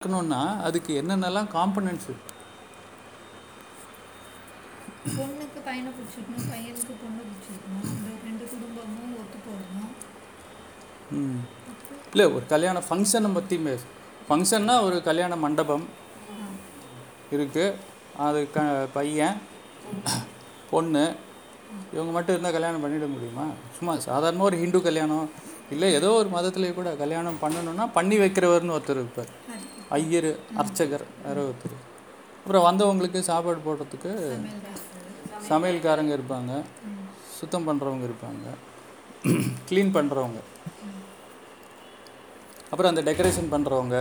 இருக்கணும்னா 0.00 0.40
அதுக்கு 0.66 0.90
என்னென்னலாம் 0.98 1.48
காம்பனன்ட்ஸ் 1.54 2.10
பொண்ணுக்கு 5.14 5.58
பையனை 5.64 5.90
பிடிச்சிருக்கணும் 5.96 6.44
பையனுக்கு 6.50 6.92
பொண்ணு 7.00 7.22
பிடிச்சிருக்கணும் 7.22 7.88
இந்த 7.94 8.10
ரெண்டு 8.26 8.44
குடும்பமும் 8.50 9.16
ஒத்து 9.22 9.38
போடணும் 9.46 9.90
இல்லை 12.12 12.26
ஒரு 12.34 12.44
கல்யாண 12.52 12.82
ஃபங்க்ஷனை 12.88 13.30
பற்றி 13.38 13.58
பேச 13.66 13.82
ஃபங்க்ஷன்னா 14.28 14.76
ஒரு 14.86 15.00
கல்யாண 15.08 15.38
மண்டபம் 15.46 15.86
இருக்குது 17.36 17.66
அது 18.28 18.42
க 18.54 18.68
பையன் 18.98 19.36
பொண்ணு 20.72 21.04
இவங்க 21.94 22.10
மட்டும் 22.18 22.34
இருந்தால் 22.34 22.56
கல்யாணம் 22.58 22.84
பண்ணிட 22.86 23.08
முடியுமா? 23.16 23.48
சும்மா 23.78 23.94
சாதாரணமாக 24.08 24.50
ஒரு 24.52 24.62
ஹிந்து 24.62 24.86
கல்யாணம். 24.88 25.28
இல்லை 25.74 25.88
ஏதோ 25.98 26.10
ஒரு 26.20 26.28
மதத்துலேயே 26.36 26.72
கூட 26.76 26.88
கல்யாணம் 27.02 27.42
பண்ணணும்னா 27.42 27.86
பண்ணி 27.98 28.16
வைக்கிறவர்னு 28.22 28.74
ஒருத்தர் 28.76 29.00
இருப்பார். 29.02 29.30
ஐயர் 29.96 30.30
அர்ச்சகர் 30.62 31.04
யாரோ 31.26 31.42
ஒருத்தர். 31.48 31.76
அப்புறம் 32.38 32.66
வந்தவங்களுக்கு 32.68 33.20
சாப்பாடு 33.30 33.60
போடுறதுக்கு 33.66 34.12
சமையல்காரங்க 35.48 36.12
இருப்பாங்க. 36.18 36.52
சுத்தம் 37.38 37.66
பண்ணுறவங்க 37.68 38.04
இருப்பாங்க. 38.10 38.46
க்ளீன் 39.68 39.94
பண்ணுறவங்க 39.96 40.40
அப்புறம் 42.70 42.90
அந்த 42.92 43.02
டெக்கரேஷன் 43.08 43.52
பண்ணுறவங்க 43.54 43.96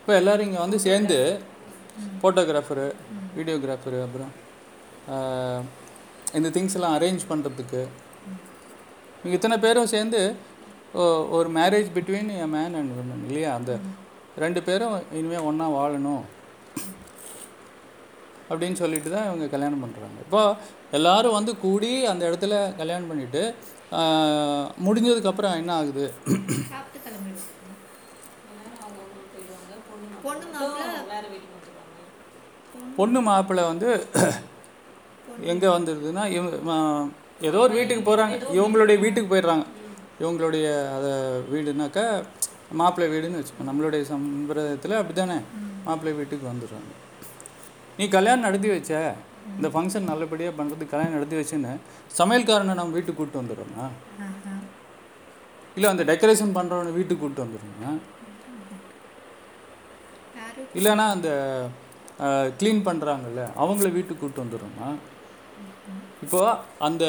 இப்போ 0.00 0.12
எல்லோரும் 0.20 0.46
இங்கே 0.48 0.60
வந்து 0.64 0.78
சேர்ந்து 0.86 1.18
ஃபோட்டோகிராஃபரு 2.20 2.86
வீடியோகிராஃபரு 3.36 3.98
அப்புறம் 4.06 4.32
இந்த 6.38 6.48
திங்ஸ் 6.56 6.76
எல்லாம் 6.78 6.96
அரேஞ்ச் 6.98 7.24
பண்ணுறதுக்கு 7.30 7.80
இங்கே 9.22 9.36
இத்தனை 9.38 9.56
பேரும் 9.64 9.92
சேர்ந்து 9.94 10.20
ஒரு 11.34 11.48
marriage 11.54 11.88
between 11.94 12.30
a 12.36 12.46
man 12.50 12.74
and 12.78 12.92
women 12.96 13.20
இல்லையா? 13.28 13.50
அந்த 13.58 13.72
ரெண்டு 14.36 14.60
பேரும் 14.62 14.96
இனிமேல் 15.12 15.46
ஒன்றா 15.48 15.66
வாழணும் 15.72 16.22
அப்படின்னு 18.50 18.78
சொல்லிட்டு 18.80 19.10
தான் 19.10 19.28
இவங்க 19.28 19.46
கல்யாணம் 19.50 19.82
பண்ணுறாங்க 19.82 20.18
இப்போ 20.24 20.42
எல்லாரும் 20.92 21.36
வந்து 21.36 21.52
கூடி 21.62 21.92
அந்த 22.10 22.22
இடத்துல 22.28 22.54
கல்யாணம் 22.80 23.10
பண்ணிட்டு 23.10 23.42
ஆஹ், 23.98 24.66
முடிஞ்சதுக்கப்புறம் 24.84 25.58
என்ன 25.60 25.72
ஆகுது? 25.74 26.04
பொண்ணு 32.96 33.20
மாப்பிள்ள 33.26 33.62
வந்து 33.68 33.88
எங்கே 35.46 35.68
வந்துடுதுன்னா 35.68 36.24
இவங்க 36.34 36.56
ஏதோ 37.48 37.60
ஒரு 37.62 37.72
வீட்டுக்கு 37.78 38.02
போகிறாங்க 38.08 38.34
இவங்களுடைய 38.56 38.96
வீட்டுக்கு 39.00 39.30
போயிடுறாங்க. 39.30 39.64
இவங்களுடைய 40.22 40.66
அதை 40.96 41.12
வீடுனாக்கா 41.50 42.04
மாப்பிள்ளை 42.80 43.08
வீடுன்னு 43.12 43.40
வச்சுக்கோ 43.40 43.66
நம்மளுடைய 43.68 44.02
சம்பிரதாயத்தில் 44.10 44.98
அப்படி 44.98 45.14
தானே 45.14 45.38
மாப்பிள்ளை 45.84 46.12
வீட்டுக்கு 46.18 46.46
வந்துடுறாங்க. 46.48 46.90
நீ 47.98 48.04
கல்யாணம் 48.08 48.46
நடத்தி 48.46 48.68
வச்ச 48.70 48.92
இந்த 49.52 49.68
ஃபங்க்ஷன் 49.72 50.08
நல்லபடியாக 50.10 50.54
பண்ணுறதுக்கு 50.58 50.92
கல்யாணம் 50.92 51.16
நடத்தி 51.16 51.36
வச்சுன்னு 51.38 51.72
சமையல்காரனை 52.14 52.74
நம்ம 52.74 52.94
வீட்டுக்கு 52.96 53.18
கூப்பிட்டு 53.18 53.42
வந்துடுறோம்னா 53.42 53.86
ஆஹா. 54.26 54.54
இல்லை 55.76 55.88
அந்த 55.90 56.04
டெக்கரேஷன் 56.10 56.56
பண்ணுறவனை 56.56 56.92
வீட்டுக்கு 56.96 57.22
கூப்பிட்டு 57.22 57.44
வந்துடுறோம்னா 57.44 57.92
யாரு 60.38 60.62
இல்லைன்னா 60.78 61.06
அந்த 61.10 61.30
க்ளீன் 62.58 62.86
பண்ணுறாங்கல்ல 62.86 63.44
அவங்கள 63.56 63.88
வீட்டுக்கு 63.90 64.20
கூப்பிட்டு 64.20 64.44
வந்துடுறோம்னா 64.44 64.88
இப்போ 66.22 66.40
அந்த 66.80 67.04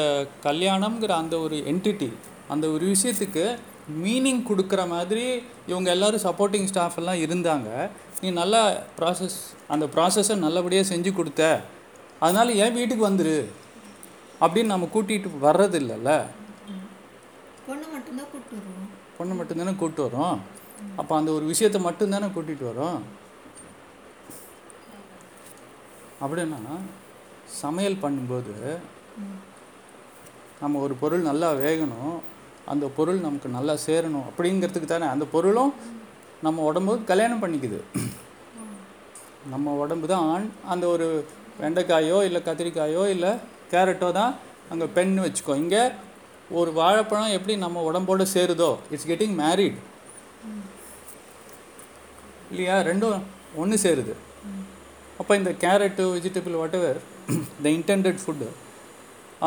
கல்யாணம்ங்கிற 0.46 1.12
அந்த 1.18 1.36
ஒரு 1.40 1.56
என்டிட்டி 1.70 2.08
அந்த 2.48 2.68
ஒரு 2.68 2.86
விஷயத்துக்கு 2.86 3.58
மீனிங் 4.02 4.42
கொடுக்குற 4.48 4.88
மாதிரி 4.88 5.42
இவங்க 5.66 5.90
எல்லாரும் 5.90 6.20
சப்போர்ட்டிங் 6.20 6.64
ஸ்டாஃப் 6.64 6.98
எல்லாம் 6.98 7.14
இருந்தாங்க. 7.14 7.90
நீ 8.20 8.30
நல்லா 8.30 8.76
ப்ராசஸ் 8.98 9.38
அந்த 9.68 9.86
ப்ராசஸை 9.86 10.36
நல்லபடியாக 10.36 10.96
செஞ்சு 10.96 11.12
கொடுத்த. 11.12 11.60
அதனால 12.20 12.50
என் 12.52 12.74
வீட்டுக்கு 12.74 13.08
வந்துரு. 13.08 13.44
அப்படின்னு 14.44 14.64
நம்ம 14.64 14.88
கூட்டிகிட்டு 14.94 15.30
வர்றது 15.42 15.76
இல்லைல்ல? 15.82 16.24
பொண்ணு 17.66 17.86
மட்டும்தான் 17.92 18.26
கூப்பிட்டு 18.30 18.56
வருவோம். 18.56 18.88
பொண்ணு 19.18 19.34
மட்டும்தானே 19.42 19.76
கூப்பிட்டு 19.76 20.06
வரோம்? 20.06 20.38
அப்போ 20.96 21.16
அந்த 21.16 21.32
ஒரு 21.32 21.44
விஷயத்தை 21.44 21.84
மட்டும்தானே 21.84 22.30
கூட்டிகிட்டு 22.36 22.66
வரோம்? 22.76 22.98
அப்படின்னா 26.20 26.56
சமையல் 27.46 27.98
பண்ணும்போது 28.02 28.76
நம்ம 30.60 30.78
ஒரு 30.78 30.94
பொருள் 30.94 31.20
நல்லா 31.20 31.52
வேகணும். 31.52 32.32
அந்த 32.72 32.86
பொருள் 32.96 33.24
நமக்கு 33.26 33.48
நல்லா 33.56 33.74
சேரணும் 33.86 34.26
அப்படிங்கிறதுக்கு 34.30 34.88
தானே. 34.92 35.06
அந்த 35.14 35.24
பொருளும் 35.34 35.72
நம்ம 36.46 36.62
உடம்பு 36.70 36.92
கல்யாணம் 37.10 37.42
பண்ணிக்குது. 37.44 37.78
நம்ம 39.52 39.74
உடம்பு 39.82 40.06
தான் 40.12 40.26
ஆண். 40.34 40.46
அந்த 40.72 40.84
ஒரு 40.94 41.06
வெண்டைக்காயோ 41.62 42.18
இல்லை 42.28 42.40
கத்திரிக்காயோ 42.48 43.02
இல்லை 43.14 43.32
கேரட்டோ 43.72 44.08
தான் 44.20 44.32
அங்கே 44.72 44.86
பெண் 44.96 45.14
வச்சுக்கோ 45.24 45.54
இங்கே 45.62 45.82
ஒரு 46.58 46.70
வாழைப்பழம் 46.78 47.34
எப்படி 47.36 47.54
நம்ம 47.64 47.82
உடம்போடு 47.88 48.24
சேருதோ 48.34 48.70
இட்ஸ் 48.92 49.08
கெட்டிங் 49.10 49.36
மேரிட் 49.42 49.78
இல்லையா? 52.50 52.74
ரெண்டும் 52.88 53.22
ஒன்று 53.60 53.76
சேருது. 53.84 54.14
அப்போ 55.20 55.32
இந்த 55.40 55.50
carrot 55.62 56.04
vegetable 56.14 56.56
whatever 56.78 56.98
the 57.64 57.66
intended 57.78 58.20
food 58.22 58.48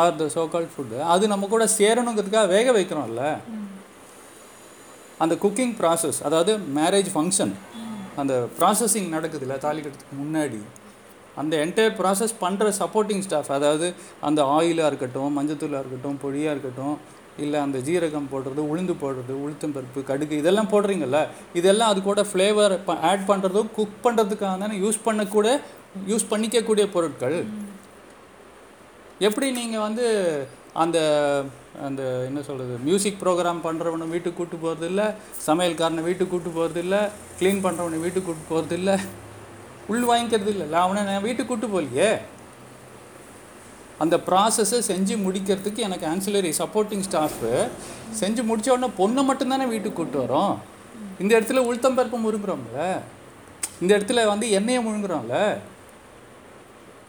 or 0.01 0.17
the 0.21 0.27
so called 0.35 0.69
food 0.73 0.97
அது 1.13 1.23
நம்ம 1.33 1.47
கூட 1.53 1.65
சேரணுங்கிறதுக்காக 1.79 2.47
வேக 2.55 2.71
வைக்கிறோம்ல. 2.77 3.23
அந்த 5.23 5.33
குக்கிங் 5.43 5.75
ப்ராசஸ் 5.81 6.19
அதாவது 6.27 6.53
மேரேஜ் 6.79 7.11
ஃபங்க்ஷன் 7.13 7.53
அந்த 8.21 8.33
ப்ராசஸிங் 8.57 9.09
நடக்குதுல்ல 9.15 9.55
தாலி 9.65 9.79
கட்டுறதுக்கு 9.83 10.17
முன்னாடி. 10.23 10.59
அந்த 11.41 11.53
என்டையர் 11.63 11.95
ப்ராசஸ் 11.99 12.33
பண்ணுற 12.43 12.67
சப்போர்ட்டிங் 12.81 13.23
ஸ்டாஃப் 13.25 13.51
அதாவது 13.57 13.87
அந்த 14.27 14.39
ஆயிலாக 14.55 14.89
இருக்கட்டும் 14.91 15.35
மஞ்சத்தூளாக 15.37 15.81
இருக்கட்டும் 15.83 16.17
பொடியாக 16.23 16.53
இருக்கட்டும் 16.55 16.95
இல்லை 17.43 17.57
அந்த 17.65 17.77
ஜீரகம் 17.87 18.29
போடுறது 18.31 18.61
உளுந்து 18.71 18.93
போடுறது 19.01 19.33
உளுத்தம் 19.43 19.73
பருப்பு 19.75 20.01
கடுகு 20.07 20.35
இதெல்லாம் 20.41 20.69
போடுறீங்கல்ல. 20.71 21.19
இதெல்லாம் 21.59 21.91
அது 21.93 21.99
கூட 22.07 22.21
ஃப்ளேவர் 22.29 22.73
ஆட் 23.09 23.27
பண்ணுறதும் 23.31 23.69
குக் 23.77 23.99
பண்ணுறதுக்காக 24.05 24.55
தானே 24.63 24.77
யூஸ் 24.85 24.99
பண்ணக்கூட 25.07 25.47
யூஸ் 26.11 26.25
பண்ணிக்கக்கூடிய 26.31 26.85
பொருட்கள். 26.95 27.37
எப்படி 29.19 29.51
நீங்கள் 29.51 29.79
வந்து 29.79 30.05
அந்த 30.73 30.97
அந்த 31.85 32.01
என்ன 32.27 32.39
சொல்கிறது 32.41 32.75
மியூசிக் 32.87 33.21
ப்ரோக்ராம் 33.23 33.59
பண்ணுறவனை 33.67 34.05
வீட்டுக்கு 34.13 34.37
கூப்பிட்டு 34.39 34.65
போகிறதில்ல 34.65 35.03
சமையல்காரனை 35.47 36.03
வீட்டுக்கு 36.07 36.31
கூப்பிட்டு 36.33 36.57
போகிறது 36.59 37.01
க்ளீன் 37.39 37.63
பண்ணுறவனை 37.65 37.99
வீட்டுக்கு 38.05 38.27
கூப்பிட்டு 38.27 38.53
போகிறது 38.53 38.75
இல்லை 38.75 38.95
உள் 39.91 40.07
வாங்கிக்கிறது 40.09 40.51
இல்லை. 40.53 40.65
அவனை 40.85 41.03
நான் 41.03 41.25
வீட்டுக்கு 41.27 41.49
கூப்பிட்டு 41.49 41.75
போகலையே. 41.75 42.09
அந்த 44.03 44.15
ப்ராசஸை 44.27 44.79
செஞ்சு 44.87 45.15
முடிக்கிறதுக்கு 45.25 45.85
எனக்கு 45.87 46.05
ஆன்சிலரி 46.13 46.51
சப்போர்ட்டிங் 46.59 47.05
ஸ்டாஃபு 47.07 47.51
செஞ்சு 48.19 48.43
முடித்த 48.49 48.73
உடனே 48.73 48.89
பொண்ணை 48.99 49.23
மட்டும்தானே 49.29 49.67
வீட்டுக்கு 49.73 49.97
கூப்பிட்டு 49.99 50.25
வரோம். 50.25 50.53
இந்த 51.19 51.31
இடத்துல 51.39 51.63
உளுத்தம்பருப்பு 51.69 52.19
முழுங்குறோம்ல 52.25 52.81
இந்த 53.81 53.91
இடத்துல 53.97 54.27
வந்து 54.27 54.49
எண்ணெயை 54.59 54.81
முழுங்குறோம்ல. 54.87 55.39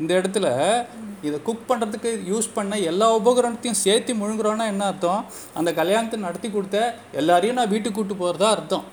இந்த 0.02 0.12
இடத்துல 0.20 0.46
இதை 1.26 1.36
குக் 1.46 1.68
பண்ணுறதுக்கு 1.70 2.10
யூஸ் 2.32 2.48
பண்ண 2.56 2.74
எல்லா 2.90 3.06
உபகரணத்தையும் 3.20 3.80
சேர்த்து 3.84 4.12
முழுங்குறோன்னா 4.20 4.64
என்ன 4.72 4.84
அர்த்தம்? 4.90 5.22
அந்த 5.58 5.70
கல்யாணத்தை 5.80 6.18
நடத்தி 6.26 6.48
கொடுத்த 6.50 6.78
எல்லாரையும் 7.20 7.58
நான் 7.60 7.72
வீட்டுக்கு 7.74 7.98
கூட்டு 7.98 8.16
போகிறதா 8.22 8.48
அர்த்தம். 8.56 8.84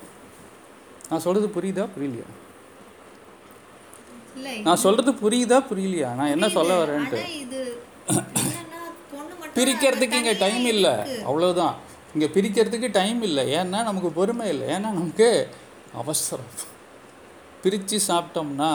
நான் 1.10 1.24
சொல்கிறது 1.26 1.48
புரியுதா? 1.56 1.84
புரியலையா? 1.96 2.28
நான் 4.66 4.82
சொல்கிறது 4.84 5.12
புரியுதா? 5.22 5.58
புரியலையா? 5.70 6.10
நான் 6.20 6.32
என்ன 6.36 6.46
சொல்ல 6.56 6.72
வரேன்ட்டு? 6.82 7.20
பிரிக்கிறதுக்கு 9.58 10.18
இங்கே 10.22 10.34
டைம் 10.44 10.66
இல்லை. 10.74 10.94
அவ்வளோதான் 11.28 11.74
இங்கே 12.14 12.28
பிரிக்கிறதுக்கு 12.34 12.88
டைம் 12.98 13.22
இல்லை. 13.28 13.44
ஏன்னா 13.60 13.78
நமக்கு 13.90 14.10
பொறுமை 14.18 14.46
இல்லை. 14.54 14.66
ஏன்னா 14.74 14.88
நமக்கு 15.00 15.28
அவசரம். 16.02 16.52
பிரித்து 17.62 17.96
சாப்பிட்டோம்னா 18.10 18.70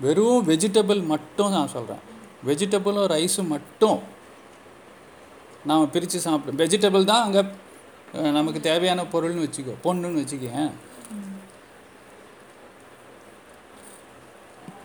வெறும் 0.00 0.44
வெஜிடபிள் 0.44 1.00
மட்டும் 1.04 1.50
நான் 1.50 1.72
சொல்கிறேன் 1.72 2.04
வெஜிடபிளும் 2.46 3.10
ரைஸும் 3.10 3.52
மட்டும் 3.52 3.98
நாம் 5.64 5.90
பிரித்து 5.90 6.18
சாப்பிடும் 6.18 6.60
வெஜிடபிள் 6.60 7.10
தான் 7.10 7.24
அங்கே 7.24 7.42
நமக்கு 8.32 8.60
தேவையான 8.60 9.00
பொருள்னு 9.12 9.44
வச்சுக்கோ 9.46 9.74
பொண்ணுன்னு 9.84 10.22
வச்சுக்கேன் 10.22 10.70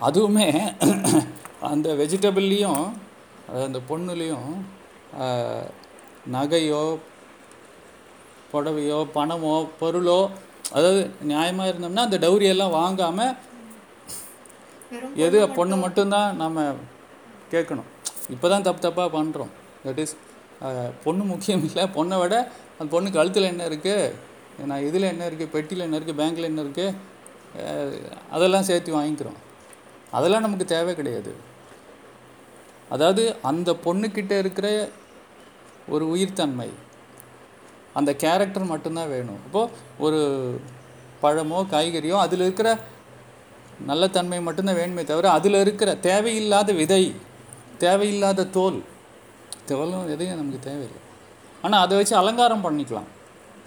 அதுவுமே 0.01 0.47
அந்த 1.65 1.87
வெஜிடபிள்லேயும் 1.95 2.83
அந்த 3.63 3.79
பொண்ணுலேயும் 3.89 4.51
நகையோ 6.31 6.83
புடவையோ 8.51 8.99
பணமோ 9.15 9.55
பொருளோ 9.79 10.19
அதாவது 10.73 11.01
நியாயமாக 11.27 11.69
இருந்தோம்னா 11.71 12.05
அந்த 12.07 12.17
டௌரியெல்லாம் 12.17 12.77
வாங்காமல் 12.77 13.35
எது 15.25 15.37
பொண்ணு 15.57 15.75
மட்டும்தான் 15.85 16.29
நம்ம 16.43 16.65
கேட்கணும். 17.53 17.89
இப்போ 18.35 18.47
தான் 18.53 18.65
தப்பு 18.67 18.81
தப்பாக 18.85 19.09
பண்ணுறோம் 19.17 19.51
தட் 19.85 20.01
இஸ் 20.03 20.15
பொண்ணு 21.05 21.23
முக்கியம் 21.33 21.65
இல்லை. 21.67 21.83
பொண்ணை 21.97 22.17
விட 22.21 22.35
அந்த 22.77 22.87
பொண்ணு 22.93 23.09
கழுத்தில் 23.17 23.51
என்ன 23.53 23.63
இருக்குது 23.71 24.13
ஏன்னா 24.61 24.75
இதில் 24.87 25.11
என்ன 25.13 25.23
இருக்குது 25.29 25.53
பெட்டியில் 25.55 25.85
என்ன 25.87 25.97
இருக்குது 25.99 26.19
பேங்க்கில் 26.21 26.49
என்ன 26.51 26.63
இருக்குது 26.65 26.95
அதெல்லாம் 28.35 28.67
சேர்த்து 28.69 28.97
வாங்கிக்கிறோம். 28.97 29.39
அதெல்லாம் 30.17 30.45
நமக்கு 30.45 30.65
தேவை 30.75 30.93
கிடையாது. 30.99 31.31
அதாவது 32.95 33.23
அந்த 33.49 33.69
பொண்ணுக்கிட்ட 33.85 34.33
இருக்கிற 34.43 34.67
ஒரு 35.93 36.05
உயிர்த்தன்மை 36.13 36.69
அந்த 37.99 38.11
கேரக்டர் 38.23 38.71
மட்டும்தான் 38.73 39.13
வேணும். 39.15 39.39
இப்போது 39.47 39.71
ஒரு 40.05 40.19
பழமோ 41.23 41.59
காய்கறியோ 41.73 42.17
அதில் 42.25 42.45
இருக்கிற 42.47 42.69
நல்ல 43.89 44.07
தன்மை 44.07 44.39
மட்டும்தான் 44.39 44.79
வேணுமே 44.81 45.03
தவிர 45.03 45.31
அதில் 45.37 45.61
இருக்கிற 45.61 45.95
தேவையில்லாத 45.95 46.73
விதை 46.81 47.03
தேவையில்லாத 47.77 48.45
தோல் 48.57 48.77
தோலும் 49.69 50.09
எதையும் 50.13 50.39
நமக்கு 50.41 50.59
தேவையில்லை. 50.69 51.01
ஆனால் 51.61 51.83
அதை 51.85 51.97
வச்சு 51.97 52.15
அலங்காரம் 52.15 52.65
பண்ணிக்கலாம். 52.65 53.09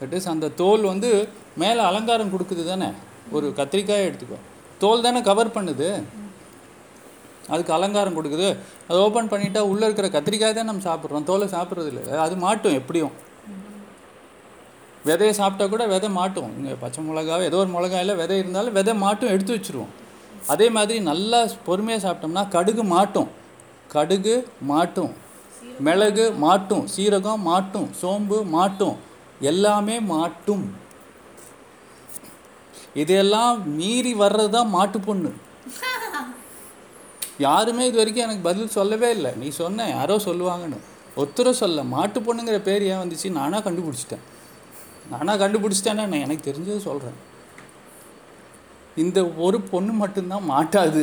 தட் 0.00 0.14
இஸ் 0.18 0.28
அந்த 0.34 0.48
தோல் 0.48 0.82
வந்து 0.82 1.10
மேலே 1.62 1.82
அலங்காரம் 1.90 2.32
கொடுக்குது 2.34 2.64
தானே? 2.64 2.88
ஒரு 3.36 3.46
கத்திரிக்காயை 3.56 4.04
எடுத்துக்கோ. 4.08 4.38
தோல் 4.78 5.04
தானே 5.06 5.20
கவர் 5.20 5.54
பண்ணுது? 5.56 5.88
அதுக்கு 7.48 7.72
அலங்காரம் 7.72 8.16
கொடுக்குது. 8.18 8.48
அதை 8.88 8.98
ஓப்பன் 9.06 9.30
பண்ணிட்டா 9.32 9.58
உள்ளே 9.58 9.84
இருக்கிற 9.88 10.08
கத்திரிக்காய் 10.08 10.58
தான் 10.58 10.70
நம்ம 10.70 10.84
சாப்பிட்றோம். 10.90 11.24
தோலை 11.24 11.48
சாப்பிட்றது 11.48 11.86
இல்லை 11.86 12.18
அது 12.26 12.36
மாட்டும் 12.36 12.78
எப்படியும். 12.80 13.14
விதையை 15.08 15.32
சாப்பிட்டா 15.40 15.64
கூட 15.72 15.84
விதை 15.94 16.08
மாட்டும். 16.18 16.50
இங்கே 16.58 16.74
பச்சை 16.82 17.02
மிளகாவை 17.08 17.44
ஏதோ 17.50 17.58
ஒரு 17.64 17.70
மிளகாயில் 17.76 18.18
விதை 18.20 18.38
இருந்தாலும் 18.42 18.76
விதை 18.78 18.94
மாட்டும் 19.04 19.32
எடுத்து 19.34 19.56
வச்சுருவோம். 19.56 19.92
அதே 20.52 20.66
மாதிரி 20.76 20.98
நல்லா 21.10 21.38
பொறுமையாக 21.68 22.02
சாப்பிட்டோம்னா 22.06 22.44
கடுகு 22.56 22.84
மாட்டும். 22.94 23.30
கடுகு 23.94 24.34
மாட்டும். 24.70 25.12
மிளகு 25.86 26.24
மாட்டும். 26.44 26.84
சீரகம் 26.94 27.44
மாட்டும். 27.50 27.88
சோம்பு 28.00 28.38
மாட்டும். 28.54 28.96
எல்லாமே 29.50 29.96
மாட்டும். 30.12 30.64
இதையெல்லாம் 33.02 33.56
மீறி 33.78 34.12
வர்றது 34.22 34.50
தான் 34.56 34.72
மாட்டு 34.76 34.98
பொண்ணு. 35.08 35.30
யாருமே 37.46 37.82
இது 37.88 38.00
வரைக்கும் 38.00 38.26
எனக்கு 38.26 38.46
பதில் 38.46 38.74
சொல்லவே 38.76 39.08
இல்லை. 39.16 39.30
நீ 39.40 39.48
சொன்ன 39.60 39.86
யாரோ 39.96 40.14
சொல்லுவாங்கன்னு. 40.28 40.78
ஒருத்தரும் 41.20 41.60
சொல்ல 41.60 41.84
மாட்டு 41.92 42.18
பொண்ணுங்கிற 42.26 42.58
பேர் 42.68 42.88
ஏன் 42.90 43.00
வந்துச்சு? 43.02 43.28
நானாக 43.38 43.62
கண்டுபிடிச்சிட்டேன். 43.66 44.24
நானாக 45.10 45.48
கண்டுபிடிச்சிட்டேன்னா 45.48 45.92
நான் 45.92 46.24
எனக்கு 46.26 46.50
தெரிஞ்சதை 46.50 46.78
சொல்கிறேன் 46.78 47.18
இந்த 48.96 49.18
ஒரு 49.46 49.60
பொண்ணு 49.60 49.92
மட்டும்தான் 49.92 50.44
மாட்டாது. 50.44 51.02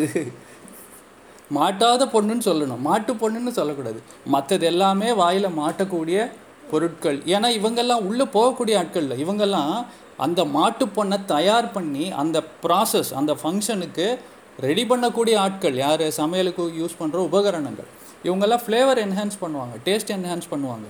மாட்டாத 1.58 2.06
பொண்ணுன்னு 2.06 2.46
சொல்லணும். 2.50 2.80
மாட்டு 2.80 3.14
பொண்ணுன்னு 3.14 3.52
சொல்லக்கூடாது. 3.60 4.00
மற்றது 4.26 4.66
எல்லாமே 4.66 5.14
வாயில் 5.14 5.56
மாட்டக்கூடிய 5.60 6.32
பொருட்கள். 6.72 7.18
ஏன்னா 7.18 7.50
இவங்கெல்லாம் 7.60 8.06
உள்ளே 8.10 8.24
போகக்கூடிய 8.24 8.78
ஆட்கள் 8.78 9.04
இல்லை 9.04 9.18
இவங்கெல்லாம் 9.26 9.86
அந்த 10.18 10.46
மாட்டு 10.46 10.86
பொண்ணை 10.86 11.26
தயார் 11.26 11.72
பண்ணி 11.72 12.12
அந்த 12.12 12.44
ப்ராசஸ் 12.64 13.12
அந்த 13.14 13.34
ஃபங்க்ஷனுக்கு 13.44 14.18
ரெடி 14.62 14.84
பண்ணக்கூடிய 14.84 15.36
ஆட்கள். 15.38 15.76
யார்? 15.76 16.06
சமையலுக்கு 16.12 16.64
யூஸ் 16.82 17.00
பண்ணுற 17.00 17.16
உபகரணங்கள். 17.30 17.90
இவங்கெல்லாம் 18.24 18.64
ஃப்ளேவர் 18.66 19.02
என்ஹான்ஸ் 19.06 19.42
பண்ணுவாங்க 19.42 19.76
டேஸ்ட் 19.86 20.14
என்ஹான்ஸ் 20.18 20.52
பண்ணுவாங்க. 20.52 20.88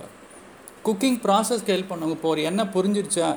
குக்கிங் 0.87 1.19
ப்ராசஸ்க்கு 1.25 1.73
ஹெல்ப் 1.75 1.91
பண்ணுங்க 1.91 2.15
இப்போ 2.17 2.29
ஒரு 2.33 2.41
எண்ணெய் 2.49 2.73
புரிஞ்சிருச்சா 2.75 3.29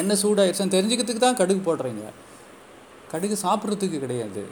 எண்ணெய் 0.00 0.20
சூடாயிருச்சான்னு 0.22 0.74
தெரிஞ்சுக்கிறதுக்கு 0.76 1.24
தான் 1.24 1.40
கடுகு 1.40 1.62
போடுறீங்க. 1.68 2.04
கடுகு 3.12 3.36
சாப்பிட்றதுக்கு 3.46 3.98
கிடையாது. 4.04 4.42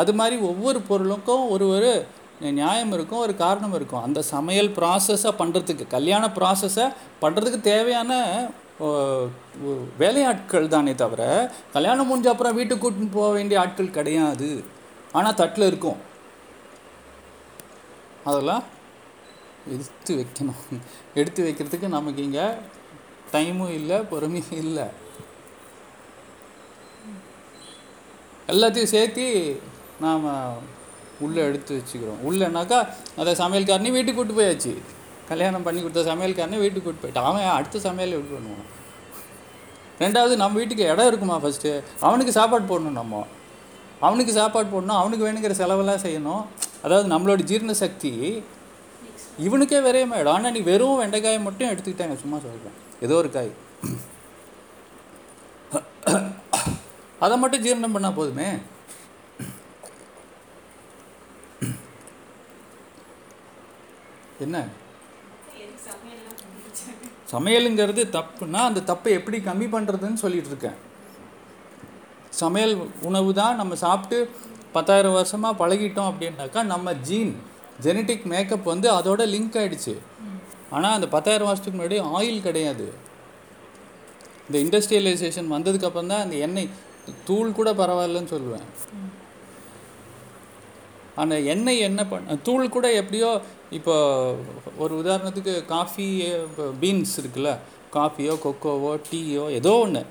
அது 0.00 0.12
மாதிரி 0.18 0.36
ஒவ்வொரு 0.50 0.78
பொருளுக்கும் 0.88 1.44
ஒரு 1.54 1.64
ஒரு 1.76 1.92
நியாயம் 2.58 2.92
இருக்கும் 2.96 3.22
ஒரு 3.26 3.34
காரணம் 3.42 3.74
இருக்கும். 3.78 4.04
அந்த 4.06 4.20
சமையல் 4.32 4.70
ப்ராசஸை 4.78 5.32
பண்ணுறதுக்கு 5.40 5.84
கல்யாண 5.96 6.26
ப்ராசஸை 6.38 6.86
பண்ணுறதுக்கு 7.22 7.60
தேவையான 7.72 8.12
வேலையாட்கள் 10.02 10.72
தானே 10.74 10.92
தவிர 11.02 11.22
கல்யாணம் 11.74 12.08
முடிஞ்ச 12.10 12.28
அப்புறம் 12.32 12.56
வீட்டுக்கு 12.58 12.84
கூட்டின்னு 12.84 13.16
போக 13.18 13.28
வேண்டிய 13.36 13.60
ஆட்கள் 13.62 13.96
கிடையாது. 13.98 14.48
ஆனால் 15.18 15.38
தட்டில் 15.40 15.68
இருக்கும். 15.70 16.00
அதெல்லாம் 18.30 18.64
எடுத்து 19.74 20.12
வைக்கணும். 20.20 20.62
எடுத்து 21.20 21.40
வைக்கிறதுக்கு 21.46 21.88
நமக்கு 21.96 22.22
இங்கே 22.28 22.46
டைமும் 23.34 23.74
இல்லை 23.78 23.98
பொறுமையும் 24.12 24.60
இல்லை. 24.64 24.86
எல்லாத்தையும் 28.52 28.92
சேர்த்து 28.94 29.24
நாம் 30.04 30.24
உள்ளே 31.24 31.40
எடுத்து 31.48 31.72
வச்சுக்கிறோம். 31.78 32.22
உள்ளேனாக்கா 32.28 32.78
அதை 33.20 33.32
சமையல்காரனே 33.42 33.92
வீட்டுக்கு 33.96 34.18
கூட்டு 34.20 34.38
போயாச்சு. 34.38 34.72
கல்யாணம் 35.28 35.66
பண்ணி 35.66 35.80
கொடுத்த 35.82 36.02
சமையல்காரனே 36.12 36.58
வீட்டுக்கு 36.62 36.86
கூட்டு 36.86 37.02
போயிட்டு 37.02 37.20
அவன் 37.28 37.56
அடுத்த 37.58 37.82
சமையல் 37.88 38.16
எப்படி 38.16 38.34
பண்ணுவான். 38.36 38.70
ரெண்டாவது 40.02 40.34
நம்ம 40.42 40.58
வீட்டுக்கு 40.60 40.88
இடம் 40.92 41.08
இருக்குமா 41.10 41.36
ஃபஸ்ட்டு 41.42 41.70
அவனுக்கு 42.06 42.32
சாப்பாடு 42.38 42.64
போடணும் 42.72 42.98
நம்ம. 43.00 43.22
அவனுக்கு 44.06 44.32
சாப்பாடு 44.38 44.68
போடணும் 44.74 45.00
அவனுக்கு 45.00 45.26
வேணுங்கிற 45.26 45.56
செலவெல்லாம் 45.60 46.04
செய்யணும். 46.06 46.42
அதாவது 46.84 47.06
நம்மளோட 47.14 47.42
ஜீரண 47.50 47.74
சக்தி 47.82 48.12
இவனுக்கே 49.46 49.78
விரையமாயிடும் 49.86 50.36
ஆனால் 50.36 50.54
நீ 50.56 50.60
வெறும் 50.70 51.00
வெண்டைக்காயை 51.00 51.40
மட்டும் 51.46 51.70
எடுத்துக்கிட்டாங்க 51.72 52.16
சும்மா 52.22 52.38
சொல்கிறேன் 52.46 52.78
ஏதோ 53.06 53.14
ஒரு 53.22 53.30
காய். 53.36 53.52
அதை 57.24 57.34
மட்டும் 57.42 57.64
ஜீரணம் 57.64 57.94
பண்ணால் 57.96 58.18
போதுமே? 58.20 58.48
என்ன? 64.46 64.58
சமையலுங்கிறது 67.32 68.02
தப்புன்னா 68.16 68.60
அந்த 68.68 68.80
தப்பை 68.88 69.10
எப்படி 69.18 69.38
கம்மி 69.44 69.66
பண்ணுறதுன்னு 69.74 70.22
சொல்லிட்டு 70.22 70.50
இருக்கேன். 70.52 70.78
சமையல் 72.40 72.74
உணவு 73.08 73.30
தான் 73.38 73.58
நம்ம 73.60 73.74
சாப்பிட்டு 73.84 74.18
பத்தாயிரம் 74.72 75.16
வருஷமாக 75.18 75.60
பழகிட்டோம் 75.62 76.10
அப்படின்னாக்கா 76.10 76.62
நம்ம 76.72 76.92
ஜீன். 77.08 77.32
ஜெனட்டிக் 77.86 78.26
மேக்கப் 78.32 78.70
வந்து 78.72 78.88
அதோட 78.98 79.22
லிங்க் 79.34 79.58
ஆயிடுச்சு. 79.60 79.94
ஆனால் 80.76 80.96
அந்த 80.96 81.08
பத்தாயிரம் 81.14 81.48
வருஷத்துக்கு 81.48 81.78
முன்னாடி 81.78 81.98
ஆயில் 82.18 82.46
கிடையாது. 82.46 82.86
இந்த 84.46 84.56
இண்டஸ்ட்ரியலைசேஷன் 84.64 85.52
வந்ததுக்கப்புறம் 85.56 86.12
தான் 86.12 86.24
அந்த 86.26 86.36
எண்ணெய் 86.46 86.72
தூள் 87.28 87.56
கூட 87.58 87.68
பரவாயில்லன்னு 87.80 88.32
சொல்லுவேன். 88.34 88.66
அந்த 91.22 91.34
எண்ணெய் 91.54 91.86
என்ன 91.88 92.00
பண்ண 92.10 92.36
தூள் 92.48 92.74
கூட 92.76 92.86
எப்படியோ 93.00 93.30
இப்போ 93.78 93.94
ஒரு 94.82 94.92
உதாரணத்துக்கு 95.02 95.54
காஃபி 95.72 96.06
பீன்ஸ் 96.82 97.14
இருக்குல்ல 97.20 97.50
காஃபியோ 97.96 98.34
கொக்கோவோ 98.44 98.92
டீயோ 99.08 99.44
ஏதோ 99.58 99.72
ஒன்று 99.84 100.02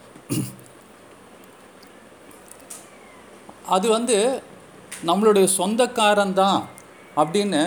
அது 3.75 3.87
வந்து 3.97 4.17
நம்மளுடைய 5.09 5.45
சொந்தக்காரன் 5.57 6.37
தான். 6.43 6.61
அப்படின்னு 7.21 7.61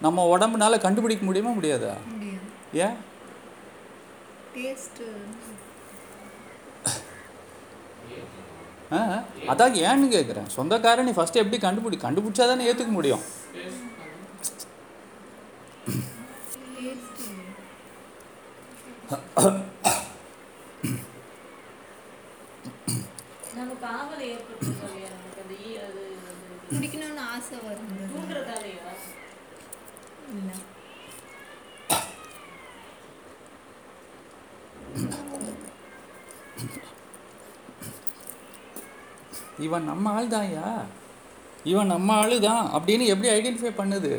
நம்ம 0.00 0.24
உடம்புனால 0.32 0.80
கண்டுபிடிக்க 0.80 1.24
முடியுமா 1.24 1.52
முடியாதா? 1.52 1.92
முடியாது. 2.10 2.46
ஏன் 2.80 2.96
அதான் 9.48 9.74
ஏன்னு 9.82 10.06
கேட்குறேன் 10.12 10.48
சொந்தக்காரன் 10.48 11.06
நீ 11.06 11.12
ஃபஸ்ட்டு 11.16 11.42
எப்படி 11.42 11.58
கண்டுபிடி 11.58 11.96
கண்டுபிடிச்சா 12.00 12.44
தானே 12.46 12.68
ஏற்றுக்க 12.68 12.92
முடியும் 12.92 13.24
டேஸ்ட்டு 16.70 17.26
ஆசை 27.38 27.56
இல்லை. 30.32 30.56
இவன் 39.66 39.88
நம்ம 39.90 40.10
ஆள் 40.16 40.32
தான்யா 40.34 40.66
இவன் 41.70 41.92
நம்ம 41.92 42.10
ஆளு 42.22 42.36
தான் 42.48 42.64
அப்படின்னு 42.76 43.04
எப்படி 43.12 43.28
ஐடென்டிஃபை 43.36 43.72
பண்ணுது? 43.78 44.12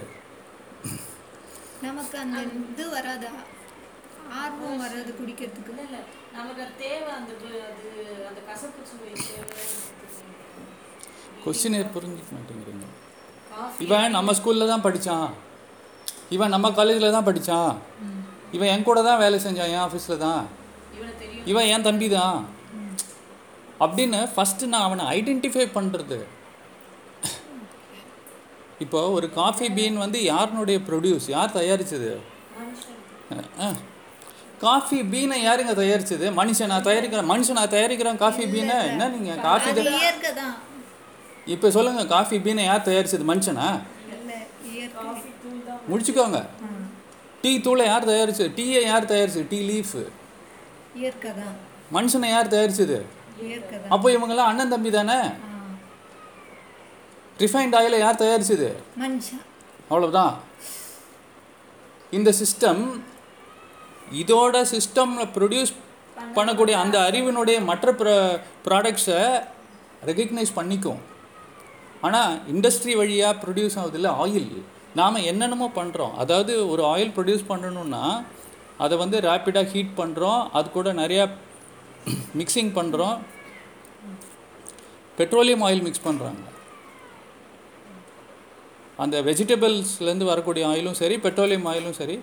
நமக்கு 1.85 2.15
அந்த 2.23 2.39
இது 2.71 2.85
வராதா? 2.95 3.31
ஆர்வம் 4.41 4.81
வராது 4.83 5.11
குடிக்கிறதுக்கு. 5.19 5.75
இல்லை 5.85 6.01
நமக்கு 6.37 6.61
அது 6.65 6.73
தேவை 6.85 7.11
அந்த 7.19 7.31
அது 7.69 7.89
அந்த 8.29 8.41
கசப்பு 8.49 8.81
சுவை 8.91 9.13
தேவை 9.27 9.47
கொஸ்டினே 11.43 11.79
புரிஞ்சிக்க 11.93 12.31
மாட்டேங்கிறீங்க. 12.35 12.87
இவன் 13.85 14.15
நம்ம 14.15 14.33
ஸ்கூலில் 14.37 14.71
தான் 14.71 14.85
படித்தான் 14.85 15.27
இவன் 16.29 16.53
நம்ம 16.53 16.71
காலேஜில் 16.73 17.13
தான் 17.13 17.27
படித்தான் 17.27 17.71
இவன் 18.53 18.71
என் 18.71 18.85
கூட 18.85 18.99
தான் 19.03 19.21
வேலை 19.21 19.37
செஞ்சான் 19.39 19.71
என் 19.71 19.83
ஆஃபீஸில் 19.83 20.21
தான். 20.21 20.43
இவனை 21.49 21.69
என் 21.73 21.85
தம்பி 21.87 22.07
தான். 22.13 22.39
அப்படின்னு 23.79 24.19
ஃபஸ்ட்டு 24.31 24.69
நான் 24.71 24.85
அவனை 24.87 25.03
ஐடென்டிஃபை 25.13 25.65
பண்ணுறது 25.73 26.17
இப்போ 28.79 28.99
ஒரு 29.15 29.27
காஃபி 29.35 29.67
பீன் 29.75 29.97
வந்து 30.03 30.19
யாருனுடைய 30.27 30.77
ப்ரொடியூஸ் 30.85 31.27
யார் 31.29 31.55
அஹ், 33.59 33.79
காஃபி 34.61 34.99
பீனை 35.09 35.37
யாருங்க 35.41 35.73
தயாரிச்சது? 35.75 36.27
மனுஷன் 36.37 36.71
நான் 36.71 36.87
தயாரிக்கிறேன் 36.87 37.29
மனுஷன் 37.31 37.59
நான் 37.59 37.73
தயாரிக்கிறேன் 37.73 38.19
காஃபி 38.21 38.45
பீனை 38.53 38.77
என்ன 38.89 39.09
நீங்கள் 39.15 39.41
காஃபி 39.47 39.71
இப்போ 41.53 41.67
சொல்லுங்க 41.75 42.01
காஃபி 42.13 42.37
பீனை 42.45 42.63
யார் 42.69 42.87
தயாரிச்சது? 42.87 43.25
மனுஷனா? 43.31 43.67
முடிச்சுக்கோங்க. 45.89 46.39
டீ 47.41 47.51
தூளை 47.65 47.85
யார் 47.91 48.09
தயாரிச்சது? 48.11 48.49
டீயை 48.57 48.81
யார் 48.91 49.11
தயாரிச்சது? 49.11 49.47
Tea 49.51 49.59
leaf. 49.69 50.01
மனுஷனை 51.97 52.29
யார் 52.35 52.53
தயாரிச்சது? 52.55 52.99
அப்போ 53.95 54.07
இவங்கெல்லாம் 54.15 54.49
அண்ணன் 54.51 54.73
தம்பி 54.73 54.89
தானே? 54.97 55.19
ரிஃபைன்ட் 57.43 57.77
ஆயிலை 57.79 57.99
யார் 58.05 58.21
தயாரிச்சது? 58.23 58.69
மனுஷன் 59.03 59.43
அவ்வளவுதான் 59.91 60.33
இந்த 62.17 62.29
சிஸ்டம் 62.41 62.81
இதோட 64.21 64.55
சிஸ்டமில் 64.73 65.31
ப்ரொடியூஸ் 65.35 65.71
பண்ணக்கூடிய 66.37 66.75
அந்த 66.83 66.97
அறிவினுடைய 67.09 67.57
மற்ற 67.69 67.91
ப்ர 67.99 68.09
ப்ராடக்ட்ஸை 68.65 69.21
ரெகக்னைஸ் 70.09 70.57
பண்ணிக்கும். 70.59 70.99
ஆனால் 72.01 72.33
இண்டஸ்ட்ரி 72.53 72.93
வழியாக 73.01 73.39
ப்ரொடியூஸ் 73.43 73.77
ஆகுதில்ல 73.81 74.11
ஆயில் 74.23 74.51
நாம் 74.99 75.25
என்னென்னமோ 75.31 75.67
பண்ணுறோம் 75.79 76.13
அதாவது 76.23 76.53
ஒரு 76.73 76.83
ஆயில் 76.91 77.15
ப்ரொடியூஸ் 77.17 77.49
பண்ணணும்னா 77.51 78.03
அதை 78.83 78.95
வந்து 78.97 79.17
ரேப்பிடாக 79.27 79.71
ஹீட் 79.73 79.97
பண்ணுறோம் 80.01 80.41
அது 80.57 80.67
கூட 80.77 80.89
நிறையா 81.01 81.25
மிக்சிங் 82.39 82.71
பண்ணுறோம் 82.79 83.17
பெட்ரோலியம் 85.17 85.65
ஆயில் 85.67 85.85
மிக்ஸ் 85.87 86.05
பண்ணுறாங்க 86.07 86.43
அந்த 89.03 89.15
வெஜிடபிள்ஸ்லேருந்து 89.27 90.29
வரக்கூடிய 90.31 90.63
ஆயிலும் 90.69 90.99
சரி 91.01 91.15
பெட்ரோலியம் 91.25 91.67
ஆயிலும் 91.71 91.97
சரி 92.01 92.15